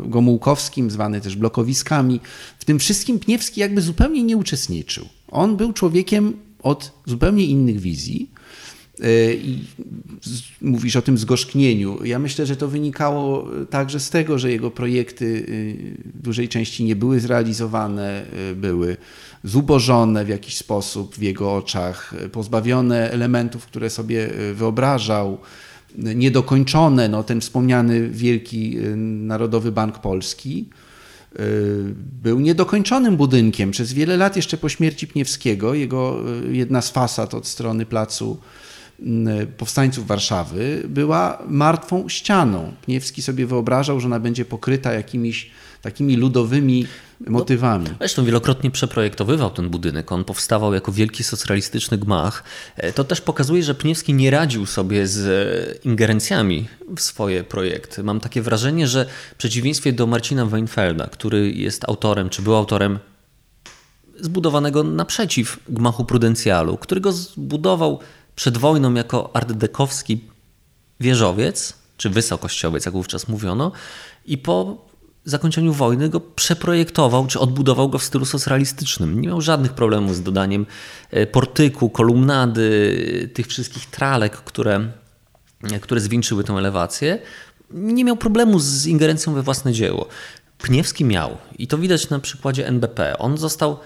Gomułkowskim, 0.04 0.90
zwany 0.90 1.20
też 1.20 1.36
blokowiskami. 1.36 2.20
W 2.58 2.64
tym 2.64 2.78
wszystkim 2.78 3.18
Pniewski 3.18 3.60
jakby 3.60 3.80
zupełnie 3.80 4.22
nie 4.22 4.36
uczestniczył. 4.36 5.08
On 5.30 5.56
był 5.56 5.72
człowiekiem 5.72 6.36
od 6.62 6.92
zupełnie 7.06 7.44
innych 7.44 7.80
wizji. 7.80 8.30
E, 9.02 9.34
I 9.34 9.64
mówisz 10.62 10.96
o 10.96 11.02
tym 11.02 11.18
zgorzknieniu. 11.18 12.04
Ja 12.04 12.18
myślę, 12.18 12.46
że 12.46 12.56
to 12.56 12.68
wynikało 12.68 13.48
także 13.70 14.00
z 14.00 14.10
tego, 14.10 14.38
że 14.38 14.50
jego 14.50 14.70
projekty 14.70 15.24
y, 15.24 16.10
w 16.14 16.22
dużej 16.22 16.48
części 16.48 16.84
nie 16.84 16.96
były 16.96 17.20
zrealizowane, 17.20 18.24
y, 18.50 18.54
były 18.56 18.96
zubożone 19.44 20.24
w 20.24 20.28
jakiś 20.28 20.56
sposób 20.56 21.16
w 21.16 21.22
jego 21.22 21.54
oczach, 21.54 22.14
pozbawione 22.32 23.10
elementów, 23.10 23.66
które 23.66 23.90
sobie 23.90 24.40
y, 24.40 24.54
wyobrażał, 24.54 25.38
niedokończone. 25.98 27.08
No, 27.08 27.22
ten 27.22 27.40
wspomniany 27.40 28.08
Wielki 28.08 28.76
Narodowy 28.96 29.72
Bank 29.72 29.98
Polski 29.98 30.68
był 32.22 32.40
niedokończonym 32.40 33.16
budynkiem. 33.16 33.70
Przez 33.70 33.92
wiele 33.92 34.16
lat 34.16 34.36
jeszcze 34.36 34.56
po 34.56 34.68
śmierci 34.68 35.06
Pniewskiego, 35.06 35.74
jego 35.74 36.16
jedna 36.50 36.82
z 36.82 36.90
fasad 36.90 37.34
od 37.34 37.46
strony 37.46 37.86
placu 37.86 38.38
powstańców 39.56 40.06
Warszawy 40.06 40.82
była 40.88 41.42
martwą 41.48 42.08
ścianą. 42.08 42.72
Pniewski 42.82 43.22
sobie 43.22 43.46
wyobrażał, 43.46 44.00
że 44.00 44.06
ona 44.06 44.20
będzie 44.20 44.44
pokryta 44.44 44.92
jakimiś 44.92 45.50
takimi 45.82 46.16
ludowymi 46.16 46.86
motywami. 47.26 47.84
No, 47.84 47.94
zresztą 47.98 48.24
wielokrotnie 48.24 48.70
przeprojektowywał 48.70 49.50
ten 49.50 49.70
budynek. 49.70 50.12
On 50.12 50.24
powstawał 50.24 50.74
jako 50.74 50.92
wielki 50.92 51.24
socjalistyczny 51.24 51.98
gmach. 51.98 52.44
E, 52.76 52.92
to 52.92 53.04
też 53.04 53.20
pokazuje, 53.20 53.62
że 53.62 53.74
Pniewski 53.74 54.14
nie 54.14 54.30
radził 54.30 54.66
sobie 54.66 55.06
z 55.06 55.18
e, 55.26 55.88
ingerencjami 55.88 56.68
w 56.96 57.00
swoje 57.00 57.44
projekty. 57.44 58.02
Mam 58.02 58.20
takie 58.20 58.42
wrażenie, 58.42 58.88
że 58.88 59.06
w 59.32 59.34
przeciwieństwie 59.34 59.92
do 59.92 60.06
Marcina 60.06 60.46
Weinfelda, 60.46 61.06
który 61.06 61.52
jest 61.52 61.84
autorem, 61.88 62.30
czy 62.30 62.42
był 62.42 62.54
autorem 62.54 62.98
zbudowanego 64.20 64.84
naprzeciw 64.84 65.58
gmachu 65.68 66.04
prudencjalu, 66.04 66.76
który 66.76 67.00
go 67.00 67.12
zbudował 67.12 68.00
przed 68.40 68.58
wojną 68.58 68.94
jako 68.94 69.30
artdekowski 69.36 70.20
wieżowiec, 71.00 71.74
czy 71.96 72.10
wysokościowiec, 72.10 72.84
jak 72.86 72.94
wówczas 72.94 73.28
mówiono, 73.28 73.72
i 74.26 74.38
po 74.38 74.86
zakończeniu 75.24 75.72
wojny 75.72 76.08
go 76.08 76.20
przeprojektował, 76.20 77.26
czy 77.26 77.40
odbudował 77.40 77.88
go 77.88 77.98
w 77.98 78.04
stylu 78.04 78.24
socjalistycznym. 78.24 79.20
Nie 79.20 79.28
miał 79.28 79.40
żadnych 79.40 79.72
problemów 79.72 80.16
z 80.16 80.22
dodaniem 80.22 80.66
e, 81.10 81.26
portyku, 81.26 81.90
kolumnady, 81.90 83.30
tych 83.34 83.46
wszystkich 83.46 83.86
tralek, 83.86 84.36
które, 84.36 84.92
które 85.80 86.00
zwieńczyły 86.00 86.44
tę 86.44 86.52
elewację. 86.52 87.18
Nie 87.70 88.04
miał 88.04 88.16
problemu 88.16 88.58
z 88.58 88.86
ingerencją 88.86 89.34
we 89.34 89.42
własne 89.42 89.72
dzieło. 89.72 90.08
Pniewski 90.58 91.04
miał 91.04 91.36
i 91.58 91.66
to 91.66 91.78
widać 91.78 92.10
na 92.10 92.18
przykładzie 92.18 92.66
NBP. 92.66 93.18
On 93.18 93.38
został 93.38 93.78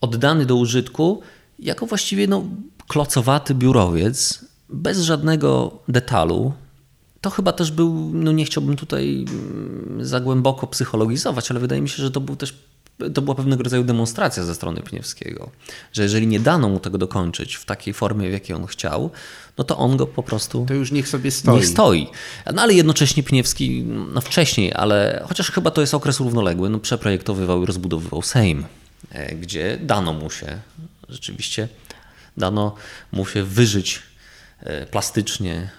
oddany 0.00 0.46
do 0.46 0.56
użytku 0.56 1.22
jako 1.58 1.86
właściwie 1.86 2.26
no, 2.26 2.44
klocowaty 2.88 3.54
biurowiec, 3.54 4.44
bez 4.68 5.00
żadnego 5.00 5.78
detalu. 5.88 6.52
To 7.20 7.30
chyba 7.30 7.52
też 7.52 7.70
był, 7.70 8.10
no 8.12 8.32
nie 8.32 8.44
chciałbym 8.44 8.76
tutaj 8.76 9.24
mm, 9.28 10.06
za 10.06 10.20
głęboko 10.20 10.66
psychologizować, 10.66 11.50
ale 11.50 11.60
wydaje 11.60 11.82
mi 11.82 11.88
się, 11.88 12.02
że 12.02 12.10
to 12.10 12.20
był 12.20 12.36
też 12.36 12.54
to 13.14 13.22
była 13.22 13.34
pewnego 13.34 13.62
rodzaju 13.62 13.84
demonstracja 13.84 14.44
ze 14.44 14.54
strony 14.54 14.80
Pniewskiego, 14.80 15.50
że 15.92 16.02
jeżeli 16.02 16.26
nie 16.26 16.40
dano 16.40 16.68
mu 16.68 16.80
tego 16.80 16.98
dokończyć 16.98 17.54
w 17.54 17.64
takiej 17.64 17.94
formie, 17.94 18.28
w 18.28 18.32
jakiej 18.32 18.56
on 18.56 18.66
chciał, 18.66 19.10
no 19.58 19.64
to 19.64 19.76
on 19.76 19.96
go 19.96 20.06
po 20.06 20.22
prostu. 20.22 20.64
To 20.68 20.74
już 20.74 20.92
niech 20.92 21.08
sobie 21.08 21.30
stoi. 21.30 21.56
Niech 21.56 21.66
stoi. 21.66 22.06
No 22.54 22.62
ale 22.62 22.74
jednocześnie 22.74 23.22
Pniewski, 23.22 23.82
no 24.12 24.20
wcześniej, 24.20 24.72
ale 24.72 25.24
chociaż 25.28 25.50
chyba 25.50 25.70
to 25.70 25.80
jest 25.80 25.94
okres 25.94 26.20
równoległy, 26.20 26.70
no 26.70 26.78
przeprojektowywał 26.78 27.62
i 27.62 27.66
rozbudowywał 27.66 28.22
Sejm, 28.22 28.64
e, 29.10 29.34
gdzie 29.34 29.78
dano 29.82 30.12
mu 30.12 30.30
się 30.30 30.58
rzeczywiście 31.08 31.68
dano 32.36 32.74
mu 33.12 33.26
się 33.26 33.44
wyżyć 33.44 34.02
e, 34.60 34.86
plastycznie. 34.86 35.70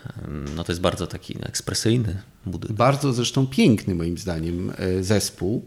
No 0.55 0.63
to 0.63 0.71
jest 0.71 0.81
bardzo 0.81 1.07
taki 1.07 1.37
ekspresyjny 1.43 2.21
budynek. 2.45 2.77
Bardzo 2.77 3.13
zresztą 3.13 3.47
piękny 3.47 3.95
moim 3.95 4.17
zdaniem 4.17 4.73
e, 4.77 5.03
zespół 5.03 5.65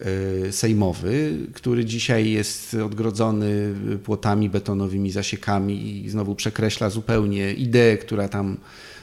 e, 0.00 0.52
sejmowy, 0.52 1.38
który 1.54 1.84
dzisiaj 1.84 2.30
jest 2.30 2.74
odgrodzony 2.74 3.74
płotami 4.04 4.50
betonowymi, 4.50 5.10
zasiekami 5.10 6.04
i 6.04 6.10
znowu 6.10 6.34
przekreśla 6.34 6.90
zupełnie 6.90 7.52
ideę, 7.52 7.96
która 7.98 8.28
tam 8.28 8.56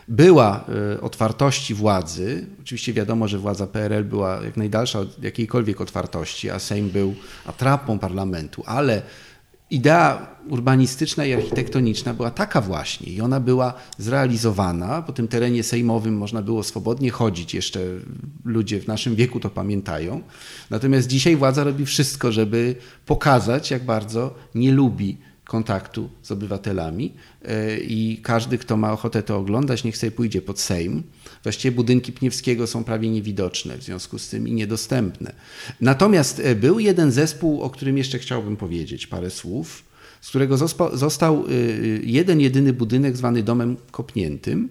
była 0.08 0.66
otwartości 1.02 1.74
władzy. 1.74 2.46
Oczywiście 2.62 2.94
wiadomo, 2.94 3.28
że 3.28 3.38
władza 3.38 3.68
PRL 3.68 4.04
była 4.04 4.42
jak 4.44 4.58
najdalsza 4.58 5.00
od 5.00 5.24
jakiejkolwiek 5.24 5.82
otwartości, 5.82 6.50
a 6.50 6.60
Sejm 6.60 6.90
był 6.90 7.16
atrapą 7.46 8.00
parlamentu, 8.00 8.64
ale 8.66 9.02
idea 9.72 10.28
urbanistyczna 10.48 11.26
i 11.26 11.34
architektoniczna 11.34 12.14
była 12.14 12.32
taka 12.32 12.62
właśnie 12.62 13.12
i 13.12 13.22
ona 13.22 13.40
była 13.40 13.74
zrealizowana. 13.98 15.02
Po 15.02 15.14
tym 15.14 15.28
terenie 15.28 15.64
sejmowym 15.64 16.18
można 16.18 16.42
było 16.42 16.64
swobodnie 16.64 17.12
chodzić, 17.12 17.54
jeszcze 17.54 17.80
ludzie 18.46 18.82
w 18.82 18.88
naszym 18.88 19.16
wieku 19.16 19.40
to 19.40 19.50
pamiętają. 19.50 20.22
Natomiast 20.70 21.08
dzisiaj 21.08 21.36
władza 21.36 21.64
robi 21.64 21.86
wszystko, 21.86 22.32
żeby 22.32 22.76
pokazać, 23.06 23.72
jak 23.72 23.86
bardzo 23.86 24.36
nie 24.56 24.72
lubi 24.72 25.18
kontaktu 25.50 26.10
z 26.22 26.32
obywatelami 26.32 27.14
e, 27.46 27.78
i 27.80 28.20
każdy, 28.24 28.58
kto 28.58 28.78
ma 28.78 28.94
ochotę 28.94 29.24
to 29.24 29.38
oglądać, 29.38 29.84
niech 29.84 29.98
sobie 29.98 30.12
pójdzie 30.12 30.42
pod 30.42 30.60
Sejm. 30.60 31.04
Właściwie 31.44 31.76
budynki 31.76 32.12
Pniewskiego 32.12 32.68
są 32.68 32.84
prawie 32.84 33.10
niewidoczne 33.10 33.78
w 33.78 33.84
związku 33.84 34.20
z 34.20 34.30
tym 34.30 34.48
i 34.48 34.52
niedostępne. 34.52 35.34
Natomiast 35.82 36.40
e, 36.40 36.56
był 36.56 36.80
jeden 36.80 37.12
zespół, 37.12 37.62
o 37.62 37.70
którym 37.70 37.98
jeszcze 37.98 38.20
chciałbym 38.20 38.58
powiedzieć 38.58 39.08
parę 39.08 39.30
słów, 39.30 39.84
z 40.22 40.30
którego 40.30 40.58
został 40.94 41.46
e, 41.46 41.52
jeden 42.04 42.40
jedyny 42.40 42.74
budynek 42.74 43.18
zwany 43.18 43.44
Domem 43.44 43.78
Kopniętym. 43.92 44.70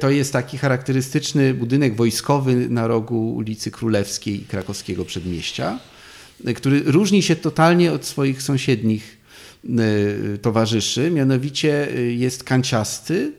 To 0.00 0.10
jest 0.10 0.32
taki 0.32 0.58
charakterystyczny 0.58 1.54
budynek 1.54 1.96
wojskowy 1.96 2.68
na 2.68 2.86
rogu 2.86 3.34
ulicy 3.34 3.70
Królewskiej 3.70 4.42
i 4.42 4.44
Krakowskiego 4.44 5.04
Przedmieścia, 5.04 5.78
który 6.56 6.82
różni 6.86 7.22
się 7.22 7.36
totalnie 7.36 7.92
od 7.92 8.04
swoich 8.06 8.42
sąsiednich 8.42 9.19
towarzyszy, 10.42 11.10
mianowicie 11.10 11.96
y, 11.96 12.12
jest 12.12 12.44
kanciasty, 12.44 13.32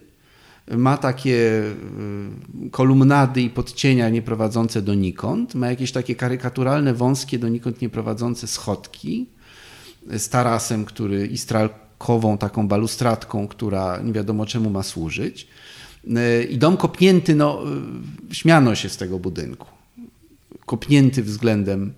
ma 0.71 0.97
takie 0.97 1.63
y, 2.65 2.69
kolumnady 2.71 3.41
i 3.41 3.49
podcienia 3.49 4.09
nieprowadzące 4.09 4.81
donikąd, 4.81 5.55
ma 5.55 5.69
jakieś 5.69 5.91
takie 5.91 6.15
karykaturalne, 6.15 6.93
wąskie, 6.93 7.39
donikąd 7.39 7.81
nieprowadzące 7.81 8.47
schodki 8.47 9.25
z 10.17 10.29
tarasem, 10.29 10.85
który 10.85 11.27
i 11.27 11.37
stralkową 11.37 12.37
taką 12.37 12.67
balustradką, 12.67 13.47
która 13.47 13.99
nie 14.03 14.13
wiadomo 14.13 14.45
czemu 14.45 14.69
ma 14.69 14.83
służyć. 14.83 15.47
I 16.49 16.57
dom 16.57 16.77
kopnięty, 16.77 17.35
no, 17.35 17.61
śmiano 18.31 18.75
się 18.75 18.89
z 18.89 18.97
tego 18.97 19.19
budynku. 19.19 19.67
Kopnięty 20.65 21.23
względem 21.23 21.93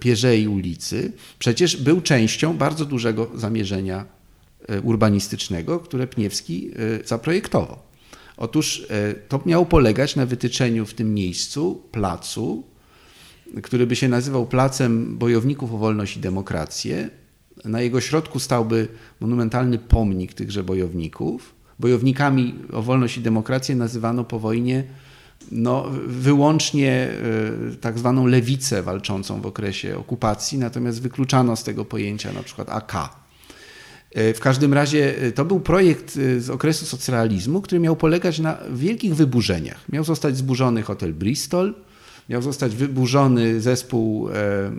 Pierzei 0.00 0.48
ulicy, 0.48 1.12
przecież 1.38 1.76
był 1.76 2.00
częścią 2.00 2.56
bardzo 2.56 2.84
dużego 2.84 3.30
zamierzenia 3.34 4.04
e, 4.68 4.80
urbanistycznego, 4.80 5.80
które 5.80 6.06
Pniewski 6.06 6.70
e, 7.02 7.06
zaprojektował. 7.06 7.78
Otóż 8.36 8.86
e, 8.90 9.14
to 9.14 9.40
miało 9.46 9.66
polegać 9.66 10.16
na 10.16 10.26
wytyczeniu 10.26 10.86
w 10.86 10.94
tym 10.94 11.14
miejscu 11.14 11.82
placu, 11.92 12.64
który 13.62 13.86
by 13.86 13.96
się 13.96 14.08
nazywał 14.08 14.46
Placem 14.46 15.18
Bojowników 15.18 15.74
o 15.74 15.78
Wolność 15.78 16.16
i 16.16 16.20
Demokrację. 16.20 17.10
Na 17.64 17.80
jego 17.80 18.00
środku 18.00 18.38
stałby 18.38 18.88
monumentalny 19.20 19.78
pomnik 19.78 20.34
tychże 20.34 20.64
bojowników. 20.64 21.54
Bojownikami 21.78 22.54
o 22.72 22.82
wolność 22.82 23.16
i 23.16 23.20
demokrację 23.20 23.76
nazywano 23.76 24.24
po 24.24 24.38
wojnie 24.38 24.84
no, 25.52 25.86
wyłącznie 26.06 27.10
e, 27.72 27.76
tak 27.76 27.98
zwaną 27.98 28.26
lewicę 28.26 28.82
walczącą 28.82 29.40
w 29.40 29.46
okresie 29.46 29.98
okupacji, 29.98 30.58
natomiast 30.58 31.02
wykluczano 31.02 31.56
z 31.56 31.64
tego 31.64 31.84
pojęcia 31.84 32.32
na 32.32 32.42
przykład 32.42 32.70
AK. 32.70 32.94
E, 34.14 34.34
w 34.34 34.40
każdym 34.40 34.74
razie 34.74 35.18
e, 35.18 35.32
to 35.32 35.44
był 35.44 35.60
projekt 35.60 36.18
z 36.38 36.50
okresu 36.50 36.86
socrealizmu, 36.86 37.60
który 37.60 37.80
miał 37.80 37.96
polegać 37.96 38.38
na 38.38 38.58
wielkich 38.72 39.14
wyburzeniach. 39.14 39.88
Miał 39.88 40.04
zostać 40.04 40.36
zburzony 40.36 40.82
hotel 40.82 41.14
Bristol, 41.14 41.74
miał 42.28 42.42
zostać 42.42 42.76
wyburzony 42.76 43.60
zespół 43.60 44.28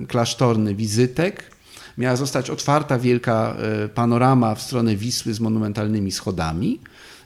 klasztorny 0.08 0.76
Wizytek, 0.76 1.52
miała 1.98 2.16
zostać 2.16 2.50
otwarta 2.50 3.00
wielka 3.00 3.58
panorama 3.96 4.56
w 4.56 4.62
stronę 4.62 4.96
Wisły 4.96 5.34
z 5.34 5.40
monumentalnymi 5.40 6.12
schodami 6.12 6.80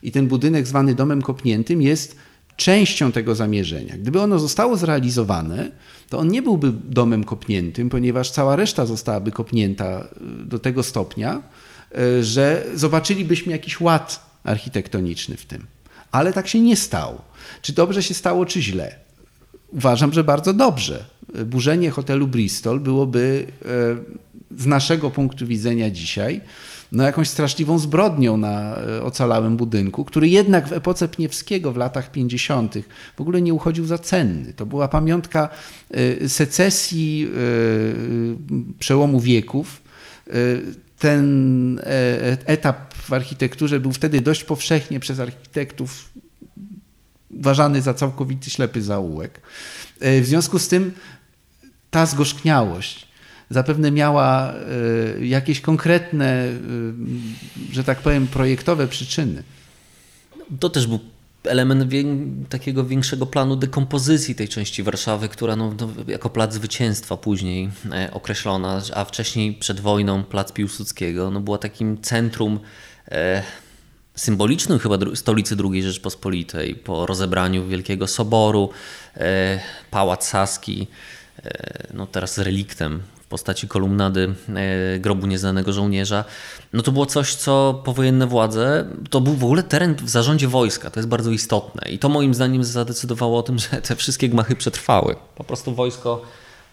i 0.03 0.11
ten 0.11 0.27
budynek 0.27 0.67
zwany 0.67 0.95
Domem 0.95 1.21
Kopniętym 1.21 1.81
jest 1.81 2.15
częścią 2.57 3.11
tego 3.11 3.35
zamierzenia. 3.35 3.97
Gdyby 3.97 4.21
ono 4.21 4.39
zostało 4.39 4.77
zrealizowane, 4.77 5.71
to 6.09 6.19
on 6.19 6.27
nie 6.27 6.41
byłby 6.41 6.71
domem 6.83 7.23
kopniętym, 7.23 7.89
ponieważ 7.89 8.31
cała 8.31 8.55
reszta 8.55 8.85
zostałaby 8.85 9.31
kopnięta 9.31 10.07
y, 10.41 10.45
do 10.45 10.59
tego 10.59 10.83
stopnia, 10.83 11.41
y, 11.97 12.23
że 12.23 12.65
zobaczylibyśmy 12.75 13.51
jakiś 13.51 13.81
ład 13.81 14.25
architektoniczny 14.43 15.37
w 15.37 15.45
tym. 15.45 15.65
Ale 16.11 16.33
tak 16.33 16.47
się 16.47 16.59
nie 16.59 16.75
stało. 16.75 17.21
Czy 17.61 17.73
dobrze 17.73 18.03
się 18.03 18.13
stało, 18.13 18.45
czy 18.45 18.61
źle? 18.61 18.95
Uważam, 19.67 20.13
że 20.13 20.23
bardzo 20.23 20.53
dobrze. 20.53 21.05
Burzenie 21.45 21.91
hotelu 21.91 22.27
Bristol 22.27 22.79
byłoby 22.79 23.47
y, 24.51 24.61
z 24.61 24.65
naszego 24.65 25.11
punktu 25.11 25.47
widzenia 25.47 25.89
dzisiaj 25.89 26.41
no, 26.91 27.03
jakąś 27.03 27.29
straszliwą 27.29 27.79
zbrodnią 27.79 28.37
na 28.37 28.77
e, 28.77 29.03
ocalałym 29.03 29.57
budynku, 29.57 30.05
który 30.05 30.29
jednak 30.29 30.67
w 30.67 30.73
epoce 30.73 31.07
Pniewskiego 31.07 31.71
w 31.71 31.77
latach 31.77 32.11
50. 32.11 32.75
w 33.17 33.21
ogóle 33.21 33.41
nie 33.41 33.53
uchodził 33.53 33.85
za 33.85 33.97
cenny. 33.97 34.53
To 34.53 34.65
była 34.65 34.87
pamiątka 34.87 35.49
e, 35.91 36.29
secesji 36.29 37.27
e, 37.27 38.79
przełomu 38.79 39.19
wieków. 39.19 39.85
Ten 40.99 41.81
etap 42.45 42.93
w 42.93 43.13
architekturze 43.13 43.79
był 43.79 43.91
wtedy 43.91 44.21
dość 44.21 44.43
powszechnie 44.43 44.99
przez 44.99 45.19
architektów 45.19 46.09
uważany 47.29 47.81
za 47.81 47.93
całkowity 47.93 48.49
ślepy 48.49 48.81
zaułek. 48.81 49.41
W 50.01 50.25
związku 50.25 50.59
z 50.59 50.67
tym 50.67 50.91
ta 51.91 52.05
zgorzkniałość, 52.05 53.07
zapewne 53.49 53.91
miała 53.91 54.53
e, 54.53 55.25
jakieś 55.25 55.61
konkretne, 55.61 56.25
e, 56.25 56.53
że 57.71 57.83
tak 57.83 57.99
powiem, 57.99 58.27
projektowe 58.27 58.87
przyczyny. 58.87 59.43
To 60.59 60.69
też 60.69 60.87
był 60.87 60.99
element 61.43 61.93
takiego 62.49 62.85
większego 62.85 63.25
planu 63.25 63.55
dekompozycji 63.55 64.35
tej 64.35 64.47
części 64.47 64.83
Warszawy, 64.83 65.29
która 65.29 65.55
no, 65.55 65.73
no, 65.79 65.89
jako 66.07 66.29
plac 66.29 66.53
zwycięstwa 66.53 67.17
później 67.17 67.69
e, 67.91 68.09
określona, 68.13 68.81
a 68.93 69.05
wcześniej 69.05 69.53
przed 69.53 69.79
wojną 69.79 70.23
plac 70.23 70.51
Piłsudskiego 70.51 71.31
no, 71.31 71.39
była 71.39 71.57
takim 71.57 72.01
centrum 72.01 72.59
e, 73.11 73.43
symbolicznym 74.15 74.79
chyba 74.79 74.97
stolicy 75.15 75.55
II 75.71 75.83
Rzeczpospolitej 75.83 76.75
po 76.75 77.05
rozebraniu 77.05 77.67
Wielkiego 77.67 78.07
Soboru, 78.07 78.69
e, 79.17 79.59
Pałac 79.91 80.27
Saski, 80.27 80.87
e, 81.45 81.87
no 81.93 82.07
teraz 82.07 82.37
reliktem 82.37 83.01
w 83.25 83.27
postaci 83.27 83.67
kolumnady 83.67 84.35
e, 84.55 84.99
grobu 84.99 85.27
nieznanego 85.27 85.73
żołnierza, 85.73 86.25
no 86.73 86.81
to 86.81 86.91
było 86.91 87.05
coś, 87.05 87.35
co 87.35 87.81
powojenne 87.85 88.27
władze, 88.27 88.85
to 89.09 89.21
był 89.21 89.33
w 89.33 89.43
ogóle 89.43 89.63
teren 89.63 89.95
w 89.95 90.09
zarządzie 90.09 90.47
wojska, 90.47 90.89
to 90.89 90.99
jest 90.99 91.09
bardzo 91.09 91.31
istotne 91.31 91.89
i 91.89 91.99
to 91.99 92.09
moim 92.09 92.33
zdaniem 92.33 92.63
zadecydowało 92.63 93.39
o 93.39 93.43
tym, 93.43 93.59
że 93.59 93.67
te 93.81 93.95
wszystkie 93.95 94.29
gmachy 94.29 94.55
przetrwały. 94.55 95.15
Po 95.35 95.43
prostu 95.43 95.75
wojsko 95.75 96.21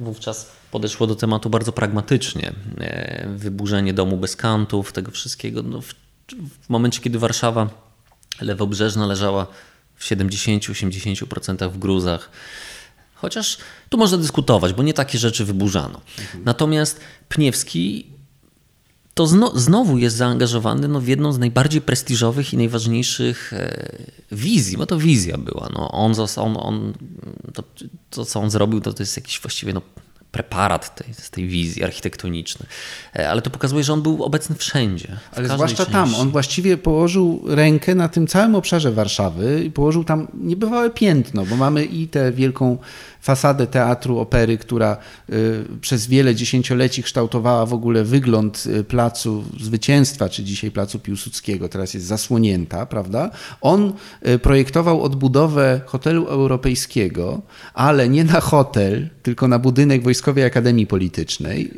wówczas 0.00 0.52
podeszło 0.70 1.06
do 1.06 1.14
tematu 1.14 1.50
bardzo 1.50 1.72
pragmatycznie. 1.72 2.52
E, 2.80 3.28
wyburzenie 3.36 3.94
domu 3.94 4.16
bez 4.16 4.36
kantów, 4.36 4.92
tego 4.92 5.10
wszystkiego. 5.10 5.62
No 5.62 5.80
w, 5.80 5.94
w 6.62 6.68
momencie, 6.68 7.00
kiedy 7.00 7.18
Warszawa 7.18 7.68
lewobrzeżna 8.40 9.06
leżała 9.06 9.46
w 9.96 10.04
70-80% 10.04 11.70
w 11.70 11.78
gruzach, 11.78 12.30
Chociaż 13.22 13.58
tu 13.88 13.98
można 13.98 14.18
dyskutować, 14.18 14.72
bo 14.72 14.82
nie 14.82 14.94
takie 14.94 15.18
rzeczy 15.18 15.44
wyburzano. 15.44 16.00
Mhm. 16.18 16.44
Natomiast 16.44 17.00
Pniewski 17.28 18.06
to 19.14 19.26
zno, 19.26 19.52
znowu 19.54 19.98
jest 19.98 20.16
zaangażowany 20.16 20.88
no, 20.88 21.00
w 21.00 21.08
jedną 21.08 21.32
z 21.32 21.38
najbardziej 21.38 21.80
prestiżowych 21.80 22.52
i 22.52 22.56
najważniejszych 22.56 23.52
e, 23.52 23.96
wizji, 24.32 24.76
bo 24.76 24.86
to 24.86 24.98
wizja 24.98 25.38
była. 25.38 25.68
No, 25.74 25.90
on, 25.90 26.14
on, 26.36 26.56
on 26.60 26.92
to, 27.54 27.62
to, 28.10 28.24
co 28.24 28.40
on 28.40 28.50
zrobił, 28.50 28.80
to, 28.80 28.92
to 28.92 29.02
jest 29.02 29.16
jakiś 29.16 29.40
właściwie 29.40 29.72
no, 29.72 29.82
preparat 30.32 30.94
tej, 30.94 31.14
z 31.14 31.30
tej 31.30 31.46
wizji 31.46 31.84
architektonicznej. 31.84 32.68
E, 33.16 33.30
ale 33.30 33.42
to 33.42 33.50
pokazuje, 33.50 33.84
że 33.84 33.92
on 33.92 34.02
był 34.02 34.24
obecny 34.24 34.56
wszędzie. 34.56 35.16
Ale 35.36 35.48
zwłaszcza 35.48 35.76
części. 35.76 35.92
tam. 35.92 36.14
On 36.14 36.30
właściwie 36.30 36.76
położył 36.76 37.42
rękę 37.46 37.94
na 37.94 38.08
tym 38.08 38.26
całym 38.26 38.54
obszarze 38.54 38.92
Warszawy 38.92 39.64
i 39.64 39.70
położył 39.70 40.04
tam 40.04 40.28
niebywałe 40.34 40.90
piętno, 40.90 41.46
bo 41.46 41.56
mamy 41.56 41.84
i 41.84 42.08
tę 42.08 42.32
wielką 42.32 42.78
fasadę 43.22 43.66
teatru 43.66 44.18
opery, 44.18 44.58
która 44.58 44.96
y, 45.30 45.64
przez 45.80 46.06
wiele 46.06 46.34
dziesięcioleci 46.34 47.02
kształtowała 47.02 47.66
w 47.66 47.74
ogóle 47.74 48.04
wygląd 48.04 48.64
y, 48.66 48.84
placu 48.84 49.44
Zwycięstwa, 49.60 50.28
czy 50.28 50.44
dzisiaj 50.44 50.70
placu 50.70 50.98
Piłsudskiego, 50.98 51.68
teraz 51.68 51.94
jest 51.94 52.06
zasłonięta, 52.06 52.86
prawda? 52.86 53.30
On 53.60 53.92
y, 54.28 54.38
projektował 54.38 55.02
odbudowę 55.02 55.80
hotelu 55.86 56.26
europejskiego, 56.26 57.42
ale 57.74 58.08
nie 58.08 58.24
na 58.24 58.40
hotel, 58.40 59.08
tylko 59.22 59.48
na 59.48 59.58
budynek 59.58 60.02
Wojskowej 60.02 60.44
Akademii 60.44 60.86
Politycznej 60.86 61.70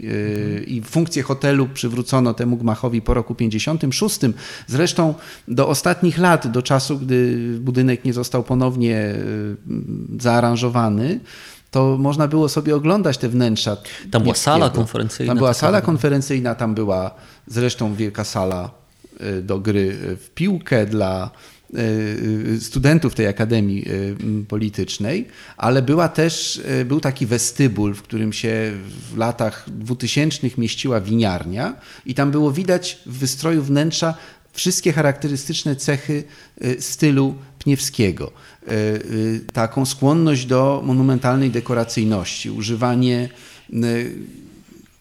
i 0.66 0.82
funkcję 0.82 1.22
hotelu 1.22 1.68
przywrócono 1.68 2.34
temu 2.34 2.56
gmachowi 2.56 3.02
po 3.02 3.14
roku 3.14 3.34
56. 3.34 4.20
Zresztą 4.66 5.14
do 5.48 5.68
ostatnich 5.68 6.18
lat, 6.18 6.46
do 6.46 6.62
czasu, 6.62 6.98
gdy 6.98 7.38
budynek 7.60 8.04
nie 8.04 8.12
został 8.12 8.44
ponownie 8.44 9.14
zaaranżowany, 10.20 11.20
to 11.74 11.96
można 11.98 12.28
było 12.28 12.48
sobie 12.48 12.76
oglądać 12.76 13.18
te 13.18 13.28
wnętrza. 13.28 13.76
Tam 14.10 14.22
była 14.22 14.34
sala 14.34 14.70
konferencyjna. 14.70 15.30
Tam 15.30 15.38
była 15.38 15.54
sala 15.54 15.80
konferencyjna, 15.80 16.54
tam 16.54 16.74
była 16.74 17.14
zresztą 17.46 17.94
wielka 17.94 18.24
sala 18.24 18.70
y, 19.20 19.42
do 19.42 19.58
gry 19.58 19.96
w 20.20 20.30
piłkę 20.34 20.86
dla 20.86 21.30
y, 21.74 22.58
studentów 22.60 23.14
tej 23.14 23.26
Akademii 23.26 23.84
Politycznej, 24.48 25.28
ale 25.56 25.82
była 25.82 26.08
też, 26.08 26.62
był 26.84 27.00
taki 27.00 27.26
westybul, 27.26 27.94
w 27.94 28.02
którym 28.02 28.32
się 28.32 28.72
w 29.12 29.16
latach 29.16 29.64
2000 29.66 30.48
mieściła 30.58 31.00
winiarnia 31.00 31.76
i 32.06 32.14
tam 32.14 32.30
było 32.30 32.52
widać 32.52 32.98
w 33.06 33.18
wystroju 33.18 33.62
wnętrza 33.62 34.14
wszystkie 34.54 34.92
charakterystyczne 34.92 35.76
cechy 35.76 36.24
stylu 36.78 37.34
Pniewskiego. 37.64 38.32
E, 38.66 38.70
e, 38.70 39.00
taką 39.52 39.86
skłonność 39.86 40.46
do 40.46 40.82
monumentalnej 40.84 41.50
dekoracyjności, 41.50 42.50
używanie 42.50 43.28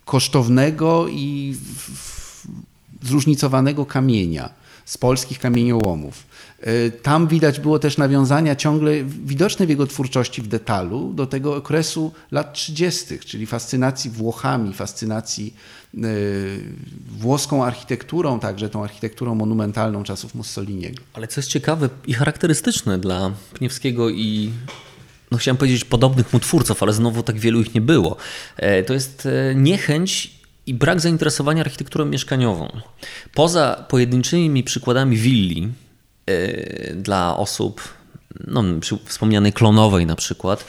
kosztownego 0.06 1.08
i 1.08 1.56
zróżnicowanego 3.04 3.86
kamienia 3.86 4.50
z 4.86 4.98
polskich 4.98 5.40
kamieniołomów. 5.40 6.24
Tam 7.02 7.28
widać 7.28 7.60
było 7.60 7.80
też 7.80 7.98
nawiązania 7.98 8.56
ciągle 8.56 9.04
widoczne 9.04 9.66
w 9.66 9.70
jego 9.70 9.88
twórczości 9.88 10.42
w 10.42 10.48
detalu 10.48 11.14
do 11.14 11.26
tego 11.26 11.56
okresu 11.56 12.12
lat 12.32 12.54
30., 12.54 13.20
czyli 13.20 13.46
fascynacji 13.46 14.12
Włochami, 14.12 14.74
fascynacji 14.74 15.54
włoską 17.20 17.66
architekturą, 17.66 18.40
także 18.40 18.70
tą 18.70 18.84
architekturą 18.84 19.36
monumentalną 19.36 20.04
czasów 20.04 20.36
Mussoliniego. 20.36 21.04
Ale 21.14 21.28
co 21.28 21.40
jest 21.42 21.50
ciekawe 21.50 21.90
i 22.08 22.14
charakterystyczne 22.14 23.00
dla 23.00 23.32
Pniewskiego 23.54 24.10
i 24.10 24.52
no 25.32 25.38
chciałem 25.38 25.58
powiedzieć 25.58 25.86
podobnych 25.86 26.34
mu 26.34 26.40
twórców, 26.40 26.84
ale 26.84 26.94
znowu 26.94 27.24
tak 27.24 27.40
wielu 27.40 27.62
ich 27.62 27.76
nie 27.76 27.82
było. 27.82 28.18
E, 28.58 28.84
to 28.84 28.94
jest 28.94 29.26
e, 29.26 29.56
niechęć 29.56 30.32
i 30.66 30.74
brak 30.74 31.00
zainteresowania 31.02 31.62
architekturą 31.62 32.06
mieszkaniową. 32.06 32.82
Poza 33.34 33.86
pojedynczymi 33.90 34.64
przykładami 34.64 35.18
willi 35.18 35.70
e, 36.26 36.94
dla 36.96 37.38
osób, 37.38 37.82
no, 38.48 38.64
wspomnianej 39.06 39.54
klonowej 39.54 40.06
na 40.06 40.16
przykład, 40.16 40.66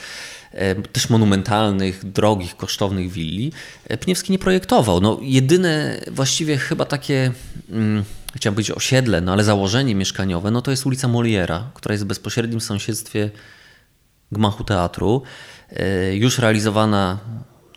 też 0.91 1.09
monumentalnych, 1.09 2.11
drogich, 2.11 2.57
kosztownych 2.57 3.11
willi, 3.11 3.51
e, 3.87 3.97
Pniewski 3.97 4.31
nie 4.31 4.39
projektował. 4.39 5.01
No, 5.01 5.19
jedyne 5.21 6.01
właściwie 6.11 6.57
chyba 6.57 6.85
takie, 6.85 7.31
hmm, 7.69 8.03
chciałem 8.35 8.55
powiedzieć 8.55 8.77
osiedle, 8.77 9.21
no 9.21 9.31
ale 9.31 9.43
założenie 9.43 9.95
mieszkaniowe, 9.95 10.51
no 10.51 10.61
to 10.61 10.71
jest 10.71 10.85
ulica 10.85 11.07
Moliera, 11.07 11.69
która 11.73 11.93
jest 11.93 12.03
w 12.03 12.07
bezpośrednim 12.07 12.61
sąsiedztwie 12.61 13.29
gmachu 14.31 14.63
teatru, 14.63 15.21
e, 15.69 16.15
już 16.15 16.39
realizowana 16.39 17.19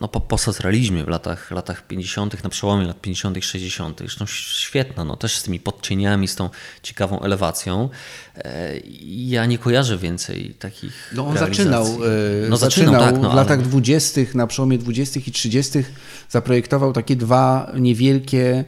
no, 0.00 0.08
po, 0.08 0.20
po 0.20 0.38
socrealizmie 0.38 1.04
w 1.04 1.08
latach, 1.08 1.50
latach 1.50 1.86
50., 1.86 2.44
na 2.44 2.50
przełomie 2.50 2.86
lat 2.86 3.00
50., 3.00 3.44
60. 3.44 3.98
Zresztą 3.98 4.26
świetna, 4.26 5.04
no, 5.04 5.16
też 5.16 5.38
z 5.38 5.42
tymi 5.42 5.60
podcieniami, 5.60 6.28
z 6.28 6.36
tą 6.36 6.50
ciekawą 6.82 7.20
elewacją. 7.20 7.88
E, 8.36 8.72
ja 9.06 9.46
nie 9.46 9.58
kojarzę 9.58 9.98
więcej 9.98 10.54
takich. 10.58 11.12
No, 11.14 11.26
on 11.26 11.38
zaczynał, 11.38 11.84
e, 11.84 12.48
no, 12.48 12.56
zaczynał, 12.56 12.92
zaczynał 12.92 13.00
tak, 13.00 13.22
no, 13.22 13.30
w 13.30 13.34
latach 13.34 13.58
ale... 13.58 13.68
20., 13.68 14.20
na 14.34 14.46
przełomie 14.46 14.78
20. 14.78 15.20
i 15.26 15.32
30. 15.32 15.78
zaprojektował 16.30 16.92
takie 16.92 17.16
dwa 17.16 17.72
niewielkie 17.74 18.64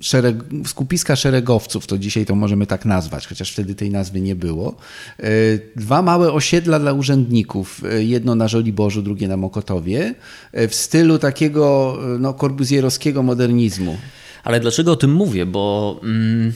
szereg, 0.00 0.44
skupiska 0.66 1.16
szeregowców, 1.16 1.86
to 1.86 1.98
dzisiaj 1.98 2.26
to 2.26 2.34
możemy 2.34 2.66
tak 2.66 2.84
nazwać, 2.84 3.26
chociaż 3.26 3.52
wtedy 3.52 3.74
tej 3.74 3.90
nazwy 3.90 4.20
nie 4.20 4.36
było. 4.36 4.74
E, 5.20 5.30
dwa 5.76 6.02
małe 6.02 6.32
osiedla 6.32 6.78
dla 6.78 6.92
urzędników, 6.92 7.82
e, 7.84 8.04
jedno 8.04 8.34
na 8.34 8.48
Żoliborzu, 8.48 9.02
drugie 9.02 9.28
na 9.28 9.36
Mokotowie, 9.36 10.14
e, 10.52 10.68
w 10.68 10.74
stylu 10.74 11.18
takiego 11.18 11.98
no, 12.18 12.34
korbuzjerowskiego 12.34 13.22
modernizmu. 13.22 13.96
Ale 14.44 14.60
dlaczego 14.60 14.92
o 14.92 14.96
tym 14.96 15.12
mówię? 15.12 15.46
Bo... 15.46 16.00
Mm 16.02 16.52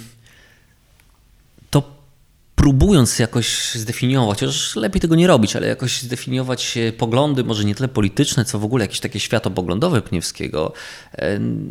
próbując 2.61 3.19
jakoś 3.19 3.75
zdefiniować, 3.75 4.41
chociaż 4.41 4.77
lepiej 4.77 5.01
tego 5.01 5.15
nie 5.15 5.27
robić, 5.27 5.57
ale 5.57 5.67
jakoś 5.67 6.03
zdefiniować 6.03 6.79
poglądy, 6.99 7.45
może 7.45 7.65
nie 7.65 7.75
tyle 7.75 7.89
polityczne, 7.89 8.45
co 8.45 8.59
w 8.59 8.65
ogóle 8.65 8.85
jakieś 8.85 9.01
takie 9.01 9.21
światopoglądowe 9.21 10.03
Pniewskiego, 10.03 10.73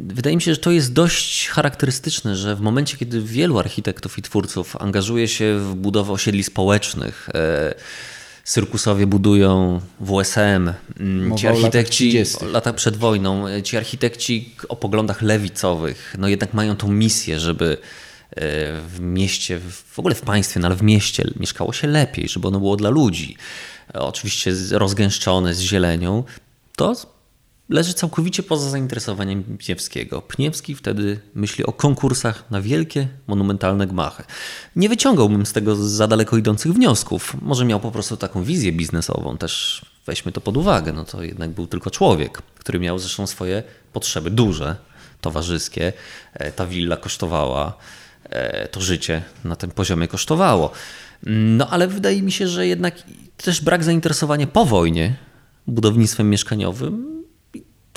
wydaje 0.08 0.36
mi 0.36 0.42
się, 0.42 0.54
że 0.54 0.60
to 0.60 0.72
jest 0.72 0.94
dość 0.94 1.48
charakterystyczne, 1.48 2.36
że 2.36 2.56
w 2.56 2.62
momencie, 2.62 2.98
kiedy 2.98 3.22
wielu 3.22 3.60
architektów 3.60 4.18
i 4.18 4.22
twórców 4.22 4.76
angażuje 4.76 5.28
się 5.28 5.60
w 5.60 5.76
budowę 5.76 6.14
osiedli 6.14 6.44
społecznych, 6.44 7.30
e, 7.34 7.74
Cyrkusowie 8.44 9.08
budują 9.08 9.82
WSM, 10.00 10.74
mm, 11.00 11.38
ci 11.38 11.48
architekci 11.48 12.24
lata 12.52 12.74
przed 12.74 12.98
wojną, 12.98 13.48
e, 13.48 13.64
ci 13.64 13.78
architekci 13.78 14.56
o 14.70 14.76
poglądach 14.76 15.22
lewicowych, 15.22 16.16
no 16.20 16.28
jednak 16.28 16.54
mają 16.54 16.76
tą 16.76 16.88
misję, 16.92 17.40
żeby 17.40 17.78
w 18.88 18.98
mieście, 19.00 19.60
w 19.92 20.00
ogóle 20.00 20.16
w 20.16 20.22
państwie, 20.22 20.60
no 20.60 20.68
ale 20.68 20.76
w 20.76 20.84
mieście 20.84 21.32
mieszkało 21.40 21.74
się 21.74 21.88
lepiej, 21.88 22.30
żeby 22.30 22.48
ono 22.48 22.60
było 22.60 22.76
dla 22.76 22.90
ludzi. 22.90 23.38
Oczywiście 23.94 24.54
rozgęszczone 24.72 25.56
z 25.56 25.60
zielenią. 25.60 26.24
To 26.76 26.96
leży 27.70 27.94
całkowicie 27.94 28.44
poza 28.44 28.70
zainteresowaniem 28.70 29.44
Pniewskiego. 29.44 30.22
Pniewski 30.22 30.76
wtedy 30.76 31.20
myśli 31.36 31.66
o 31.66 31.74
konkursach 31.74 32.44
na 32.52 32.62
wielkie, 32.62 33.08
monumentalne 33.28 33.88
gmachy. 33.88 34.24
Nie 34.76 34.90
wyciągałbym 34.90 35.46
z 35.46 35.54
tego 35.54 35.76
za 35.76 36.08
daleko 36.08 36.38
idących 36.38 36.74
wniosków. 36.74 37.36
Może 37.42 37.66
miał 37.66 37.80
po 37.80 37.92
prostu 37.92 38.18
taką 38.18 38.44
wizję 38.44 38.72
biznesową, 38.72 39.38
też 39.38 39.86
weźmy 40.06 40.32
to 40.32 40.42
pod 40.42 40.58
uwagę. 40.58 40.94
No 40.94 41.06
to 41.06 41.24
jednak 41.24 41.50
był 41.50 41.68
tylko 41.68 41.92
człowiek, 41.92 42.42
który 42.60 42.80
miał 42.80 43.00
zresztą 43.00 43.28
swoje 43.28 43.64
potrzeby 43.94 44.30
duże, 44.30 44.76
towarzyskie. 45.22 45.94
E, 46.34 46.52
ta 46.52 46.66
willa 46.66 46.98
kosztowała 46.98 47.78
to 48.72 48.82
życie 48.82 49.22
na 49.44 49.56
tym 49.56 49.72
poziomie 49.72 50.08
kosztowało. 50.08 50.72
No 51.24 51.70
ale 51.70 51.88
wydaje 51.88 52.22
mi 52.22 52.32
się, 52.32 52.48
że 52.48 52.68
jednak 52.68 52.96
też 53.38 53.62
brak 53.62 53.84
zainteresowania 53.84 54.48
po 54.48 54.66
wojnie 54.66 55.16
budownictwem 55.68 56.30
mieszkaniowym 56.30 57.10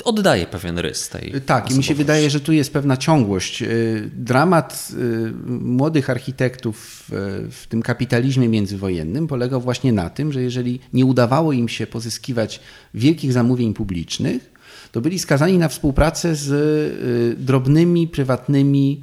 oddaje 0.05 0.47
pewien 0.47 0.79
rys 0.79 1.09
tej. 1.09 1.33
Tak, 1.47 1.71
i 1.71 1.75
mi 1.75 1.85
się 1.85 1.95
wydaje, 1.95 2.31
że 2.31 2.41
tu 2.41 2.53
jest 2.53 2.73
pewna 2.73 2.97
ciągłość. 2.97 3.63
E, 3.63 3.67
dramat 4.13 4.89
e, 4.93 5.33
młodych 5.49 6.11
architektów 6.11 7.05
w 7.51 7.67
tym 7.69 7.83
kapitalizmie 7.83 8.49
międzywojennym 8.49 9.27
polegał 9.27 9.61
właśnie 9.61 9.93
na 9.93 10.11
tym, 10.11 10.33
że 10.33 10.43
jeżeli 10.43 10.81
nie 10.93 11.05
udawało 11.05 11.53
im 11.53 11.69
się 11.69 11.87
pozyskiwać 11.87 12.61
wielkich 12.95 13.33
zamówień 13.33 13.75
publicznych, 13.75 14.53
to 14.93 15.01
byli 15.01 15.19
skazani 15.19 15.59
na 15.59 15.69
współpracę 15.69 16.35
z 16.35 17.39
drobnymi, 17.41 18.09
prywatnymi 18.09 19.01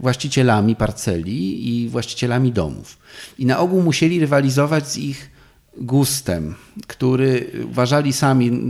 właścicielami 0.00 0.76
parceli 0.76 1.68
i 1.68 1.88
właścicielami 1.88 2.52
domów. 2.52 2.98
I 3.38 3.46
na 3.46 3.58
ogół 3.58 3.82
musieli 3.82 4.20
rywalizować 4.20 4.88
z 4.88 4.96
ich 4.96 5.30
gustem, 5.76 6.54
który 6.86 7.50
uważali 7.70 8.12
sami 8.12 8.60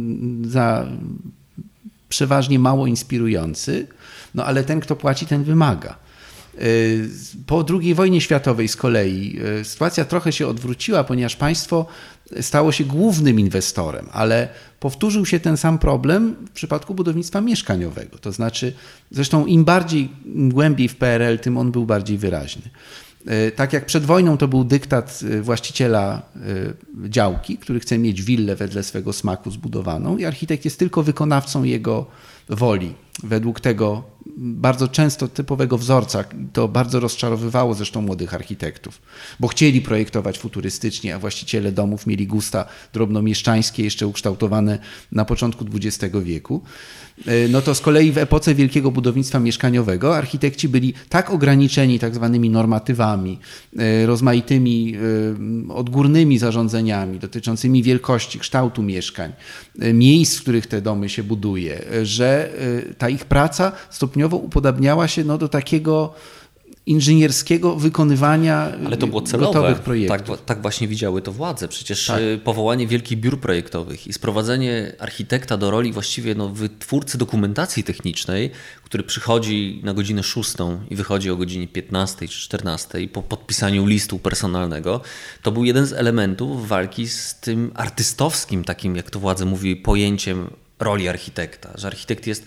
za 0.49 0.87
przeważnie 2.09 2.59
mało 2.59 2.87
inspirujący, 2.87 3.87
no 4.35 4.45
ale 4.45 4.65
ten, 4.65 4.81
kto 4.81 4.97
płaci, 4.97 5.27
ten 5.27 5.45
wymaga. 5.45 5.97
Y, 6.63 7.09
po 7.47 7.65
II 7.81 7.95
wojnie 7.95 8.21
światowej 8.21 8.69
z 8.69 8.77
kolei 8.77 9.39
y, 9.61 9.65
sytuacja 9.65 10.05
trochę 10.05 10.33
się 10.33 10.47
odwróciła, 10.47 11.05
ponieważ 11.05 11.37
państwo 11.37 11.87
stało 12.41 12.73
się 12.73 12.85
głównym 12.85 13.41
inwestorem, 13.41 14.07
ale 14.13 14.49
powtórzył 14.81 15.27
się 15.27 15.41
ten 15.41 15.57
sam 15.57 15.79
problem 15.79 16.37
w 16.47 16.51
przypadku 16.51 16.95
budownictwa 16.95 17.41
mieszkaniowego. 17.41 18.19
To 18.19 18.33
znaczy, 18.33 18.73
zresztą 19.11 19.47
im 19.47 19.65
bardziej 19.65 20.09
im 20.25 20.51
głębiej 20.51 20.89
w 20.89 20.97
PRL, 20.97 21.39
tym 21.39 21.59
on 21.59 21.73
był 21.73 21.87
bardziej 21.87 22.19
wyraźny. 22.19 22.63
Y, 23.49 23.51
tak 23.51 23.73
jak 23.73 23.87
przed 23.87 24.05
wojną 24.05 24.37
to 24.37 24.49
był 24.49 24.65
dyktat 24.65 25.21
właściciela 25.43 26.23
działki, 27.09 27.59
który 27.59 27.81
chce 27.81 27.99
mieć 27.99 28.23
willę 28.23 28.57
wedle 28.57 28.83
swego 28.83 29.13
smaku 29.13 29.51
zbudowaną 29.51 30.17
i 30.17 30.25
architekt 30.25 30.65
jest 30.65 30.79
tylko 30.79 31.03
wykonawcą 31.03 31.65
jego 31.65 32.07
woli 32.49 32.95
według 33.23 33.61
tego 33.61 34.03
bardzo 34.37 34.89
często 34.89 35.29
typowego 35.29 35.79
wzorca. 35.79 36.25
To 36.53 36.69
bardzo 36.69 37.01
rozczarowywało 37.01 37.75
zresztą 37.75 38.03
młodych 38.03 38.35
architektów, 38.35 39.03
bo 39.41 39.49
chcieli 39.49 39.81
projektować 39.81 40.39
futurystycznie, 40.39 41.15
a 41.15 41.19
właściciele 41.19 41.73
domów 41.73 42.07
mieli 42.07 42.27
gusta 42.27 42.65
drobnomieszczańskie, 42.93 43.85
jeszcze 43.85 44.07
ukształtowane 44.07 44.79
na 45.13 45.25
początku 45.25 45.65
XX 45.75 46.15
wieku. 46.23 46.63
E, 47.27 47.49
no 47.49 47.63
to 47.63 47.75
z 47.75 47.81
kolei 47.81 48.13
w 48.13 48.19
epoce 48.19 48.55
wielkiego 48.55 48.91
budownictwa 48.91 49.41
mieszkaniowego 49.41 50.17
architekci 50.17 50.69
byli 50.69 50.95
tak 51.09 51.31
ograniczeni 51.31 51.99
tak 51.99 52.15
zwanymi 52.15 52.51
normatywami, 52.51 53.39
e, 53.79 54.07
rozmaitymi 54.07 54.95
e, 55.71 55.73
odgórnymi 55.73 56.39
zarządzeniami 56.39 57.19
dotyczącymi 57.19 57.83
wielkości, 57.83 58.39
kształtu 58.39 58.83
mieszkań, 58.83 59.33
miejsc, 59.95 60.37
w 60.39 60.43
których 60.43 60.67
te 60.67 60.83
domy 60.83 61.09
się 61.09 61.23
buduje, 61.23 61.85
że 62.03 62.51
ta 62.99 63.09
ich 63.09 63.25
praca 63.25 63.73
stopniowo 63.91 64.37
upodabniała 64.37 65.09
się 65.09 65.25
no, 65.25 65.39
do 65.39 65.49
takiego 65.49 66.15
inżynierskiego 66.87 67.77
wykonywania 67.77 68.73
Ale 68.87 68.97
to 68.97 69.07
było 69.07 69.23
celowe. 69.23 69.47
gotowych 69.47 69.79
projektów. 69.79 70.37
Tak, 70.37 70.45
tak 70.45 70.63
właśnie 70.63 70.89
widziały 70.89 71.23
to 71.23 71.33
władze. 71.33 71.69
Przecież 71.69 72.07
tak. 72.07 72.21
Y, 72.21 72.41
powołanie 72.45 72.87
wielkich 72.87 73.19
biur 73.19 73.41
projektowych 73.41 74.07
i 74.07 74.13
sprowadzenie 74.13 74.93
architekta 74.99 75.57
do 75.57 75.71
roli 75.71 75.93
właściwie 75.93 76.35
no, 76.35 76.49
wytwórcy 76.49 77.19
dokumentacji 77.19 77.85
technicznej, 77.85 78.51
który 78.85 79.05
przychodzi 79.05 79.81
na 79.85 79.95
godzinę 79.95 80.23
6 80.23 80.53
i 80.91 80.97
wychodzi 80.97 81.31
o 81.31 81.37
godzinie 81.37 81.69
15 81.69 82.29
czy 82.29 82.41
14 82.41 83.09
po 83.09 83.23
podpisaniu 83.23 83.87
listu 83.87 84.19
personalnego, 84.19 85.01
to 85.43 85.53
był 85.53 85.65
jeden 85.65 85.87
z 85.87 85.93
elementów 85.93 86.69
walki 86.69 87.09
z 87.09 87.35
tym 87.41 87.71
artystowskim, 87.75 88.65
takim 88.65 88.97
jak 88.97 89.11
to 89.11 89.21
władze 89.21 89.45
mówi, 89.45 89.77
pojęciem 89.77 90.51
roli 90.79 91.09
architekta, 91.09 91.73
że 91.75 91.87
architekt 91.87 92.27
jest 92.27 92.47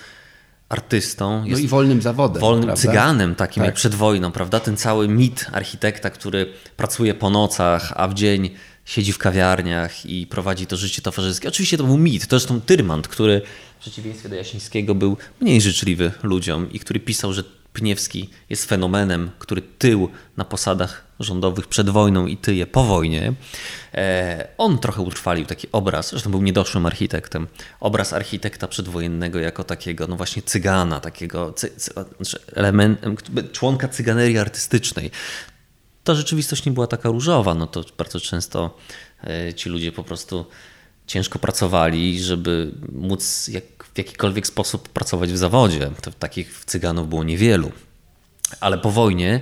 artystą. 0.69 1.45
Jest 1.45 1.61
no 1.61 1.65
i 1.65 1.67
wolnym 1.67 2.01
zawodem. 2.01 2.41
Wolnym 2.41 2.65
prawda? 2.65 2.81
cyganem, 2.81 3.35
takim 3.35 3.61
tak. 3.61 3.65
jak 3.65 3.75
przed 3.75 3.95
wojną, 3.95 4.31
prawda? 4.31 4.59
Ten 4.59 4.77
cały 4.77 5.07
mit 5.07 5.45
architekta, 5.51 6.09
który 6.09 6.53
pracuje 6.77 7.13
po 7.13 7.29
nocach, 7.29 7.93
a 7.95 8.07
w 8.07 8.13
dzień 8.13 8.49
siedzi 8.85 9.13
w 9.13 9.17
kawiarniach 9.17 10.05
i 10.05 10.27
prowadzi 10.27 10.67
to 10.67 10.77
życie 10.77 11.01
towarzyskie. 11.01 11.47
Oczywiście 11.47 11.77
to 11.77 11.83
był 11.83 11.97
mit. 11.97 12.27
To 12.27 12.39
zresztą 12.39 12.61
Tyrmand, 12.61 13.07
który 13.07 13.41
w 13.77 13.81
przeciwieństwie 13.81 14.29
do 14.29 14.35
Jasińskiego 14.35 14.95
był 14.95 15.17
mniej 15.41 15.61
życzliwy 15.61 16.11
ludziom 16.23 16.71
i 16.71 16.79
który 16.79 16.99
pisał, 16.99 17.33
że 17.33 17.43
Pniewski 17.73 18.29
jest 18.49 18.65
fenomenem, 18.65 19.31
który 19.39 19.61
tył 19.61 20.09
na 20.37 20.45
posadach 20.45 21.08
rządowych 21.19 21.67
przed 21.67 21.89
wojną 21.89 22.27
i 22.27 22.37
tyje 22.37 22.67
po 22.67 22.83
wojnie. 22.83 23.33
E, 23.93 24.47
on 24.57 24.79
trochę 24.79 25.01
utrwalił 25.01 25.45
taki 25.45 25.67
obraz, 25.71 26.09
zresztą 26.09 26.31
był 26.31 26.41
niedoszłym 26.41 26.85
architektem, 26.85 27.47
obraz 27.79 28.13
architekta 28.13 28.67
przedwojennego 28.67 29.39
jako 29.39 29.63
takiego, 29.63 30.07
no 30.07 30.15
właśnie 30.15 30.41
cygana, 30.41 30.99
takiego 30.99 31.53
cy, 31.53 31.69
cy, 31.77 31.93
znaczy 32.21 32.39
członka 33.51 33.87
cyganerii 33.87 34.37
artystycznej. 34.37 35.11
Ta 36.03 36.15
rzeczywistość 36.15 36.65
nie 36.65 36.71
była 36.71 36.87
taka 36.87 37.09
różowa, 37.09 37.55
no 37.55 37.67
to 37.67 37.83
bardzo 37.97 38.19
często 38.19 38.77
e, 39.23 39.53
ci 39.53 39.69
ludzie 39.69 39.91
po 39.91 40.03
prostu 40.03 40.45
ciężko 41.07 41.39
pracowali, 41.39 42.19
żeby 42.23 42.71
móc 42.91 43.47
jak, 43.47 43.63
w 43.93 43.97
jakikolwiek 43.97 44.47
sposób 44.47 44.89
pracować 44.89 45.31
w 45.31 45.37
zawodzie. 45.37 45.91
To 46.01 46.11
takich 46.11 46.63
cyganów 46.65 47.09
było 47.09 47.23
niewielu. 47.23 47.71
Ale 48.59 48.77
po 48.77 48.91
wojnie, 48.91 49.41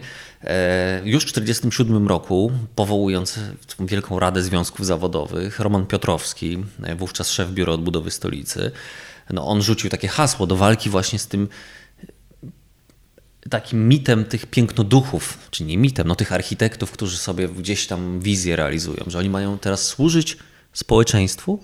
już 1.03 1.23
w 1.23 1.33
1947 1.33 2.07
roku, 2.07 2.51
powołując 2.75 3.39
Wielką 3.79 4.19
Radę 4.19 4.43
Związków 4.43 4.85
Zawodowych, 4.85 5.59
Roman 5.59 5.85
Piotrowski, 5.85 6.63
e, 6.83 6.95
wówczas 6.95 7.31
szef 7.31 7.51
Biura 7.51 7.73
Odbudowy 7.73 8.11
Stolicy, 8.11 8.71
no 9.29 9.47
on 9.47 9.61
rzucił 9.61 9.89
takie 9.89 10.07
hasło 10.07 10.47
do 10.47 10.55
walki 10.55 10.89
właśnie 10.89 11.19
z 11.19 11.27
tym 11.27 11.47
takim 13.49 13.87
mitem 13.87 14.25
tych 14.25 14.45
pięknoduchów, 14.45 15.37
czy 15.51 15.63
nie 15.63 15.77
mitem, 15.77 16.07
no 16.07 16.15
tych 16.15 16.33
architektów, 16.33 16.91
którzy 16.91 17.17
sobie 17.17 17.49
gdzieś 17.49 17.87
tam 17.87 18.19
wizję 18.19 18.55
realizują, 18.55 19.03
że 19.07 19.19
oni 19.19 19.29
mają 19.29 19.57
teraz 19.57 19.83
służyć 19.83 20.37
społeczeństwu 20.73 21.63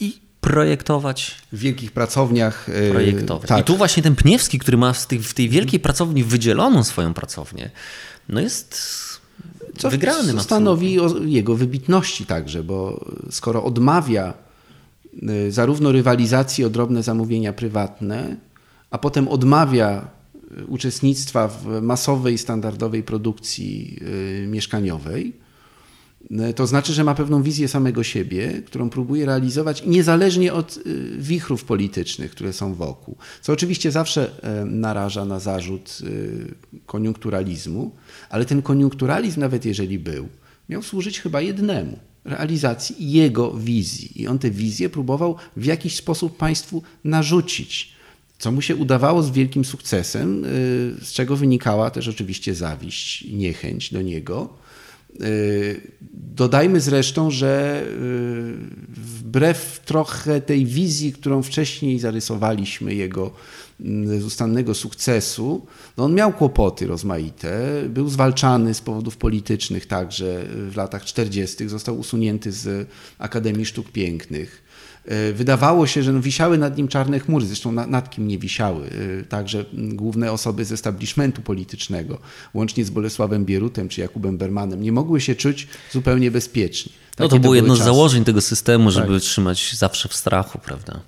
i 0.00 0.27
projektować. 0.40 1.34
W 1.52 1.58
wielkich 1.58 1.92
pracowniach. 1.92 2.68
E, 2.68 2.90
projektować. 2.90 3.48
Tak. 3.48 3.60
I 3.60 3.64
tu 3.64 3.76
właśnie 3.76 4.02
ten 4.02 4.16
Pniewski, 4.16 4.58
który 4.58 4.76
ma 4.76 4.92
w 4.92 5.06
tej, 5.06 5.18
w 5.18 5.34
tej 5.34 5.48
wielkiej 5.48 5.80
pracowni 5.80 6.24
wydzieloną 6.24 6.84
swoją 6.84 7.14
pracownię, 7.14 7.70
no 8.28 8.40
jest 8.40 8.80
co 9.78 9.90
wygrany. 9.90 10.40
Stanowi 10.40 11.00
o 11.00 11.18
jego 11.24 11.54
wybitności 11.56 12.26
także, 12.26 12.62
bo 12.62 13.04
skoro 13.30 13.64
odmawia 13.64 14.34
e, 15.22 15.50
zarówno 15.50 15.92
rywalizacji 15.92 16.64
o 16.64 16.70
drobne 16.70 17.02
zamówienia 17.02 17.52
prywatne, 17.52 18.36
a 18.90 18.98
potem 18.98 19.28
odmawia 19.28 20.08
e, 20.58 20.64
uczestnictwa 20.64 21.48
w 21.48 21.82
masowej, 21.82 22.38
standardowej 22.38 23.02
produkcji 23.02 24.00
mieszkaniowej, 24.46 25.47
to 26.56 26.66
znaczy, 26.66 26.92
że 26.92 27.04
ma 27.04 27.14
pewną 27.14 27.42
wizję 27.42 27.68
samego 27.68 28.02
siebie, 28.02 28.62
którą 28.66 28.90
próbuje 28.90 29.26
realizować 29.26 29.82
niezależnie 29.86 30.52
od 30.52 30.76
e, 30.76 30.80
wichrów 31.18 31.64
politycznych, 31.64 32.30
które 32.30 32.52
są 32.52 32.74
wokół. 32.74 33.16
Co 33.42 33.52
oczywiście 33.52 33.92
zawsze 33.92 34.30
e, 34.42 34.64
naraża 34.64 35.24
na 35.24 35.40
zarzut 35.40 35.98
koniunkturalizmu, 36.86 37.90
ale 38.30 38.44
ten 38.44 38.62
koniunkturalizm, 38.62 39.40
nawet 39.40 39.64
jeżeli 39.64 39.98
był, 39.98 40.28
miał 40.68 40.82
służyć 40.82 41.20
chyba 41.20 41.40
jednemu 41.40 41.98
realizacji 42.24 43.12
jego 43.12 43.50
wizji. 43.52 44.22
I 44.22 44.26
on 44.26 44.38
tę 44.38 44.50
wizję 44.50 44.88
próbował 44.88 45.36
w 45.56 45.64
jakiś 45.64 45.96
sposób 45.96 46.36
państwu 46.36 46.82
narzucić 47.04 47.98
co 48.38 48.52
mu 48.52 48.62
się 48.62 48.76
udawało 48.76 49.22
z 49.22 49.30
wielkim 49.30 49.64
sukcesem, 49.64 50.44
z 51.02 51.12
czego 51.12 51.36
wynikała 51.36 51.90
też 51.90 52.08
oczywiście 52.08 52.54
zawiść, 52.54 53.24
niechęć 53.24 53.92
do 53.92 54.02
niego. 54.02 54.48
Y, 55.20 55.80
dodajmy 56.12 56.80
zresztą, 56.80 57.30
że 57.30 57.82
y, 57.86 58.54
wbrew 58.88 59.80
trochę 59.84 60.40
tej 60.40 60.66
wizji, 60.66 61.12
którą 61.12 61.42
wcześniej 61.42 61.98
zarysowaliśmy 61.98 62.94
jego 62.94 63.30
nieustannego 63.80 64.74
sukcesu, 64.74 65.66
no 65.96 66.04
on 66.04 66.14
miał 66.14 66.32
kłopoty 66.32 66.86
rozmaite, 66.86 67.82
był 67.88 68.08
zwalczany 68.08 68.74
z 68.74 68.80
powodów 68.80 69.16
politycznych 69.16 69.86
także 69.86 70.44
w 70.70 70.76
latach 70.76 71.04
40., 71.04 71.68
został 71.68 71.98
usunięty 71.98 72.52
z 72.52 72.88
Akademii 73.18 73.66
Sztuk 73.66 73.92
Pięknych. 73.92 74.68
E, 75.04 75.32
wydawało 75.32 75.86
się, 75.86 76.02
że 76.02 76.12
no 76.12 76.20
wisiały 76.20 76.58
nad 76.58 76.76
nim 76.76 76.88
czarne 76.88 77.20
chmury, 77.20 77.46
zresztą 77.46 77.72
nad, 77.72 77.90
nad 77.90 78.10
kim 78.10 78.28
nie 78.28 78.38
wisiały. 78.38 78.90
E, 79.20 79.24
także 79.24 79.64
główne 79.72 80.32
osoby 80.32 80.64
z 80.64 80.72
establishmentu 80.72 81.42
politycznego, 81.42 82.18
łącznie 82.54 82.84
z 82.84 82.90
Bolesławem 82.90 83.44
Bierutem 83.44 83.88
czy 83.88 84.00
Jakubem 84.00 84.38
Bermanem, 84.38 84.82
nie 84.82 84.92
mogły 84.92 85.20
się 85.20 85.34
czuć 85.34 85.68
zupełnie 85.92 86.30
bezpiecznie. 86.30 86.92
Takie 87.10 87.22
no 87.22 87.28
to 87.28 87.38
było 87.38 87.54
jedno 87.54 87.76
z 87.76 87.78
założeń 87.78 88.24
tego 88.24 88.40
systemu, 88.40 88.90
żeby 88.90 89.14
tak. 89.14 89.22
trzymać 89.22 89.74
zawsze 89.76 90.08
w 90.08 90.14
strachu, 90.14 90.58
prawda? 90.58 91.00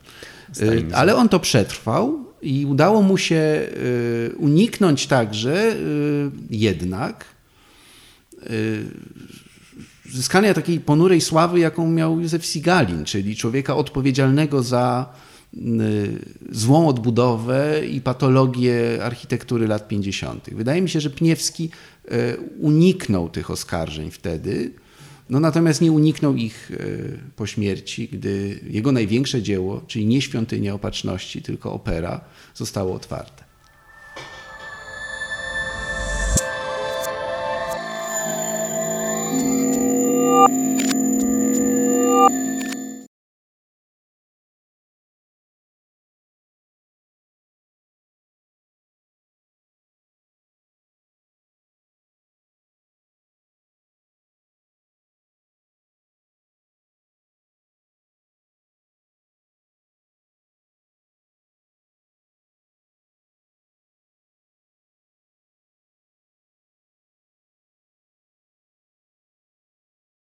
E, 0.60 0.96
ale 0.96 1.16
on 1.16 1.28
to 1.28 1.40
przetrwał 1.40 2.29
i 2.42 2.66
udało 2.66 3.02
mu 3.02 3.18
się 3.18 3.68
uniknąć 4.36 5.06
także 5.06 5.76
jednak 6.50 7.24
zyskania 10.12 10.54
takiej 10.54 10.80
ponurej 10.80 11.20
sławy, 11.20 11.60
jaką 11.60 11.90
miał 11.90 12.20
Józef 12.20 12.46
Sigalin, 12.46 13.04
czyli 13.04 13.36
człowieka 13.36 13.76
odpowiedzialnego 13.76 14.62
za 14.62 15.12
złą 16.50 16.88
odbudowę 16.88 17.86
i 17.90 18.00
patologię 18.00 19.04
architektury 19.04 19.68
lat 19.68 19.88
50. 19.88 20.50
Wydaje 20.52 20.82
mi 20.82 20.88
się, 20.88 21.00
że 21.00 21.10
Pniewski 21.10 21.70
uniknął 22.60 23.28
tych 23.28 23.50
oskarżeń 23.50 24.10
wtedy, 24.10 24.72
no 25.30 25.40
natomiast 25.40 25.80
nie 25.80 25.92
uniknął 25.92 26.36
ich 26.36 26.70
e, 26.70 26.76
po 27.36 27.46
śmierci, 27.46 28.08
gdy 28.08 28.60
jego 28.70 28.92
największe 28.92 29.42
dzieło, 29.42 29.80
czyli 29.86 30.06
nie 30.06 30.22
Świątynia 30.22 30.74
Opatrzności, 30.74 31.42
tylko 31.42 31.72
opera, 31.72 32.20
zostało 32.54 32.94
otwarte. 32.94 33.49